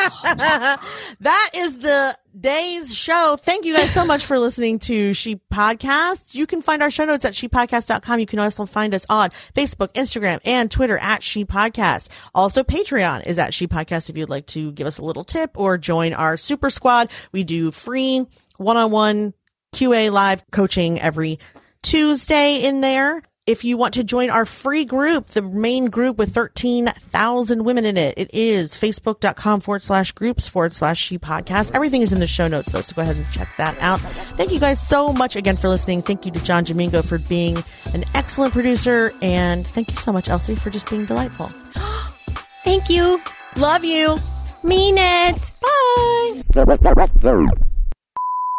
that 1.20 1.50
is 1.54 1.80
the 1.80 2.18
day's 2.40 2.94
show. 2.94 3.38
Thank 3.40 3.66
you 3.66 3.76
guys 3.76 3.92
so 3.92 4.06
much 4.06 4.26
for 4.26 4.40
listening 4.40 4.80
to 4.80 5.14
She 5.14 5.38
Podcast. 5.52 6.36
You 6.36 6.48
can 6.48 6.62
find 6.62 6.82
our 6.82 6.92
show 6.92 7.06
notes 7.06 7.26
at 7.26 7.34
shepodcast.com. 7.34 8.20
You 8.20 8.26
can 8.26 8.40
also 8.40 8.66
find 8.66 8.94
us 8.94 9.06
on 9.10 9.30
Facebook, 9.54 9.94
Instagram, 9.94 10.40
and 10.46 10.70
Twitter 10.70 10.98
at 10.98 11.24
She 11.24 11.46
Podcast. 11.46 12.10
Also, 12.34 12.64
Patreon 12.64 13.26
is 13.26 13.38
at 13.38 13.54
She 13.54 13.68
Podcast 13.68 14.10
if 14.10 14.18
you'd 14.18 14.30
like 14.30 14.48
to 14.48 14.72
give 14.72 14.88
us 14.88 14.98
a 14.98 15.04
little 15.04 15.24
tip 15.24 15.52
or 15.56 15.78
join 15.78 16.14
our 16.14 16.38
super 16.38 16.70
squad. 16.70 17.10
We 17.32 17.44
do 17.44 17.72
free 17.72 18.26
one-on-one 18.58 19.34
QA 19.74 20.12
live 20.12 20.44
coaching 20.52 21.00
every 21.00 21.40
Tuesday 21.84 22.64
in 22.64 22.82
there 22.82 23.22
if 23.48 23.64
you 23.64 23.78
want 23.78 23.94
to 23.94 24.04
join 24.04 24.30
our 24.30 24.46
free 24.46 24.86
group, 24.86 25.30
the 25.30 25.42
main 25.42 25.86
group 25.90 26.18
with 26.18 26.34
13,000 26.34 27.64
women 27.64 27.86
in 27.86 27.96
it, 27.96 28.16
it 28.18 28.30
is 28.34 28.74
facebook.com 28.74 29.62
forward 29.62 29.84
slash 29.84 30.12
groups 30.14 30.48
forward 30.48 30.74
slash 30.74 31.00
she 31.00 31.20
podcast. 31.20 31.72
Everything 31.76 32.02
is 32.02 32.12
in 32.12 32.20
the 32.20 32.28
show 32.28 32.48
notes 32.48 32.72
though, 32.72 32.82
so 32.82 32.96
go 32.96 33.04
ahead 33.04 33.16
and 33.16 33.32
check 33.32 33.48
that 33.58 33.78
out. 33.80 34.00
Thank 34.00 34.52
you 34.52 34.60
guys 34.60 34.86
so 34.86 35.14
much 35.14 35.36
again 35.36 35.58
for 35.58 35.70
listening. 35.70 36.02
Thank 36.02 36.26
you 36.26 36.32
to 36.32 36.44
John 36.44 36.64
Domingo 36.64 37.02
for 37.04 37.20
being 37.20 37.64
an 37.94 38.04
excellent 38.16 38.54
producer. 38.54 39.14
And 39.22 39.68
thank 39.68 39.92
you 39.92 39.98
so 39.98 40.12
much, 40.12 40.28
Elsie, 40.28 40.56
for 40.56 40.72
just 40.72 40.90
being 40.90 41.06
delightful. 41.06 41.52
thank 42.64 42.90
you. 42.90 43.22
Love 43.58 43.86
you. 43.86 44.18
Mean 44.64 44.96
it. 44.98 45.52
Bye. 45.62 46.42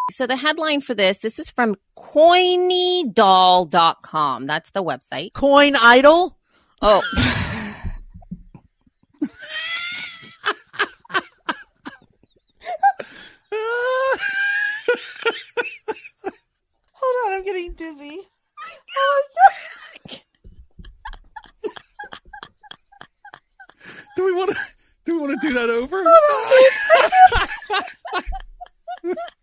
So 0.09 0.25
the 0.25 0.37
headline 0.37 0.79
for 0.79 0.93
this, 0.93 1.19
this 1.19 1.37
is 1.37 1.51
from 1.51 1.75
coinydoll.com. 1.97 4.47
That's 4.47 4.71
the 4.71 4.81
website. 4.81 5.33
Coin 5.33 5.75
idol? 5.75 6.37
Oh. 6.81 7.03
Hold 16.93 17.15
on, 17.25 17.33
I'm 17.33 17.43
getting 17.43 17.73
dizzy. 17.73 18.21
do 24.15 24.23
we 24.25 24.33
want 24.33 24.51
to 24.51 24.57
do 25.05 25.15
we 25.15 25.19
want 25.27 25.41
to 25.41 25.47
do 25.47 25.53
that 25.53 25.69
over? 25.69 26.03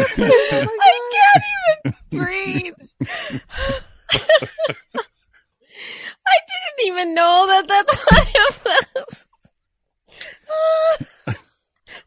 I 0.00 0.98
can't 1.12 1.44
even 1.82 1.94
breathe. 2.10 2.74
I 6.24 6.38
didn't 6.48 6.86
even 6.86 7.14
know 7.14 7.46
that 7.48 7.68
that's 7.68 7.96
what 7.96 8.28
it 8.28 8.56
was. 11.28 11.36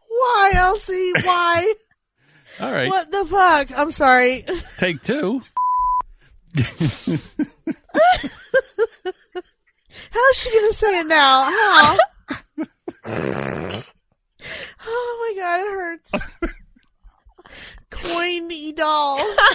Why, 0.07 0.51
Elsie? 0.55 1.11
Why? 1.23 1.73
All 2.61 2.71
right. 2.71 2.89
What 2.89 3.11
the 3.11 3.25
fuck? 3.25 3.77
I'm 3.77 3.91
sorry. 3.91 4.45
Take 4.77 5.01
two. 5.01 5.41
How's 10.11 10.37
she 10.37 10.53
gonna 10.53 10.73
say 10.73 10.99
it 10.99 11.07
now? 11.07 11.43
How? 11.43 11.97
oh 14.77 15.33
my 15.35 15.41
god, 15.41 15.59
it 15.59 15.67
hurts 15.67 16.11
coiny 17.95 18.75
doll. 18.75 19.17
oh, 19.19 19.53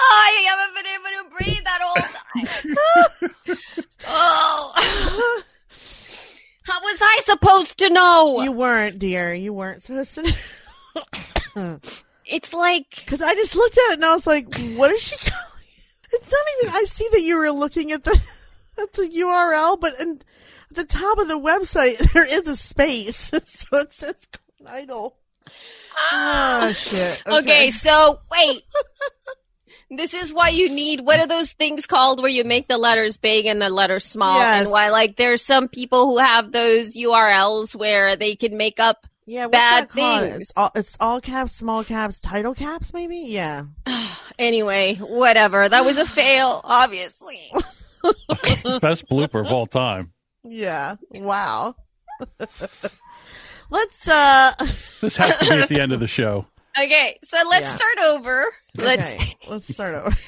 I 0.00 0.46
haven't 0.48 0.74
been 0.74 0.86
able 0.94 1.12
to 1.18 1.36
breathe 1.36 1.64
that 1.64 1.80
whole 1.82 2.02
time. 2.02 3.58
oh. 4.06 5.42
How 6.64 6.80
was 6.82 6.98
I 7.00 7.20
supposed 7.24 7.77
to 7.88 7.94
know? 7.94 8.42
You 8.42 8.52
weren't, 8.52 8.98
dear. 8.98 9.34
You 9.34 9.52
weren't 9.52 9.82
supposed 9.82 10.14
to 11.54 11.80
it's 12.28 12.52
like. 12.52 12.90
Because 13.04 13.22
I 13.22 13.34
just 13.34 13.56
looked 13.56 13.76
at 13.76 13.92
it 13.92 13.94
and 13.94 14.04
I 14.04 14.14
was 14.14 14.26
like, 14.26 14.54
what 14.76 14.90
is 14.90 15.02
she 15.02 15.16
calling 15.16 15.44
It's 16.12 16.30
not 16.30 16.40
even. 16.62 16.74
I 16.74 16.84
see 16.84 17.08
that 17.12 17.22
you 17.22 17.36
were 17.36 17.50
looking 17.50 17.92
at 17.92 18.04
the 18.04 18.20
at 18.80 18.92
the 18.92 19.08
URL, 19.08 19.80
but 19.80 20.00
in, 20.00 20.20
at 20.70 20.76
the 20.76 20.84
top 20.84 21.18
of 21.18 21.28
the 21.28 21.38
website, 21.38 21.98
there 22.12 22.26
is 22.26 22.46
a 22.46 22.56
space. 22.56 23.30
so 23.44 23.78
it 23.78 23.92
says 23.92 24.16
idol. 24.66 25.16
Oh 26.12 26.72
shit. 26.72 27.22
Okay, 27.26 27.38
okay 27.38 27.70
so 27.70 28.20
wait. 28.30 28.62
this 29.90 30.14
is 30.14 30.32
why 30.32 30.50
you 30.50 30.68
need 30.68 31.00
what 31.00 31.18
are 31.18 31.26
those 31.26 31.52
things 31.52 31.86
called 31.86 32.20
where 32.20 32.30
you 32.30 32.44
make 32.44 32.68
the 32.68 32.78
letters 32.78 33.16
big 33.16 33.46
and 33.46 33.60
the 33.60 33.70
letters 33.70 34.04
small 34.04 34.38
yes. 34.38 34.62
and 34.62 34.70
why 34.70 34.90
like 34.90 35.16
there's 35.16 35.42
some 35.42 35.68
people 35.68 36.06
who 36.06 36.18
have 36.18 36.52
those 36.52 36.94
URLs 36.94 37.74
where 37.74 38.14
they 38.16 38.36
can 38.36 38.56
make 38.56 38.78
up 38.78 39.06
Yeah, 39.24 39.46
what's 39.46 39.52
bad 39.52 39.88
that 39.88 39.92
things. 39.92 40.36
It's 40.40 40.52
all, 40.56 40.70
it's 40.74 40.96
all 41.00 41.20
caps, 41.20 41.52
small 41.52 41.84
caps, 41.84 42.20
title 42.20 42.54
caps, 42.54 42.92
maybe. 42.92 43.18
Yeah. 43.26 43.64
Anyway, 44.38 44.94
whatever. 44.94 45.68
That 45.68 45.84
was 45.84 45.96
a 45.96 46.06
fail, 46.06 46.60
obviously. 46.62 47.50
Best 48.80 49.08
blooper 49.08 49.44
of 49.44 49.52
all 49.52 49.66
time. 49.66 50.12
Yeah. 50.44 50.94
Wow. 51.10 51.74
Let's 53.70 54.08
uh. 54.08 54.52
This 55.00 55.16
has 55.16 55.36
to 55.38 55.44
be 55.44 55.50
at 55.56 55.68
the 55.68 55.80
end 55.80 55.90
of 55.90 55.98
the 55.98 56.06
show. 56.06 56.46
Okay, 56.84 57.18
so 57.24 57.36
let's 57.50 57.68
Yeah. 57.68 57.76
start 57.76 57.98
over. 58.06 58.46
Let's. 58.76 59.12
Okay, 59.14 59.36
let's 59.48 59.72
start 59.72 59.94
over. 59.94 60.16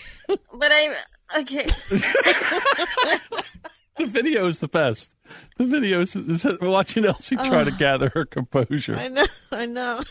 But 0.55 0.71
I'm 0.73 0.93
okay. 1.41 1.67
The 3.97 4.07
video 4.07 4.47
is 4.47 4.61
the 4.61 4.69
best. 4.69 5.11
The 5.59 5.67
video 5.67 6.01
is, 6.01 6.17
is 6.17 6.47
watching 6.63 7.05
Elsie 7.05 7.37
try 7.37 7.65
to 7.65 7.71
oh. 7.71 7.79
gather 7.79 8.11
her 8.15 8.25
composure. 8.25 8.97
I 8.97 9.09
know. 9.09 9.27
I 9.53 9.67
know. 9.67 10.01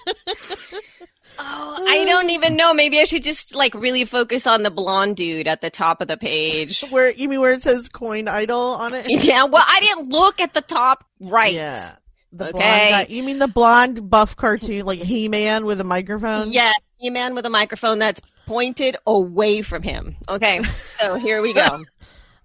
Oh, 1.41 1.85
I 1.87 2.03
don't 2.03 2.31
even 2.31 2.57
know. 2.57 2.73
Maybe 2.73 2.99
I 2.99 3.05
should 3.05 3.23
just 3.23 3.55
like 3.55 3.73
really 3.73 4.03
focus 4.03 4.45
on 4.45 4.63
the 4.63 4.69
blonde 4.69 5.15
dude 5.15 5.47
at 5.47 5.61
the 5.61 5.69
top 5.69 6.01
of 6.01 6.09
the 6.09 6.17
page. 6.17 6.81
where 6.89 7.13
you 7.13 7.29
mean 7.29 7.39
where 7.39 7.53
it 7.53 7.61
says 7.61 7.87
coin 7.87 8.27
idol 8.27 8.59
on 8.59 8.93
it? 8.93 9.05
Yeah, 9.07 9.45
well, 9.45 9.63
I 9.65 9.79
didn't 9.79 10.09
look 10.09 10.41
at 10.41 10.53
the 10.53 10.59
top 10.59 11.05
right. 11.21 11.53
Yeah. 11.53 11.95
The 12.31 12.49
Okay. 12.49 12.89
blonde. 12.89 13.09
You 13.09 13.23
mean 13.23 13.39
the 13.39 13.47
blonde 13.47 14.09
buff 14.09 14.35
cartoon, 14.35 14.85
like 14.85 14.99
He 14.99 15.27
Man 15.27 15.65
with 15.65 15.81
a 15.81 15.83
microphone? 15.83 16.51
Yeah, 16.51 16.73
a 17.01 17.09
man 17.09 17.33
with 17.35 17.45
a 17.45 17.49
microphone 17.49 17.99
that's 17.99 18.21
pointed 18.45 18.97
away 19.07 19.61
from 19.61 19.81
him. 19.83 20.15
Okay, 20.27 20.61
so 20.99 21.15
here 21.15 21.41
we 21.41 21.53
go. 21.53 21.85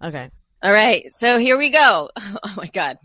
Okay. 0.02 0.28
All 0.62 0.72
right, 0.72 1.10
so 1.14 1.38
here 1.38 1.56
we 1.56 1.70
go. 1.70 2.10
Oh 2.18 2.54
my 2.56 2.66
god. 2.66 2.98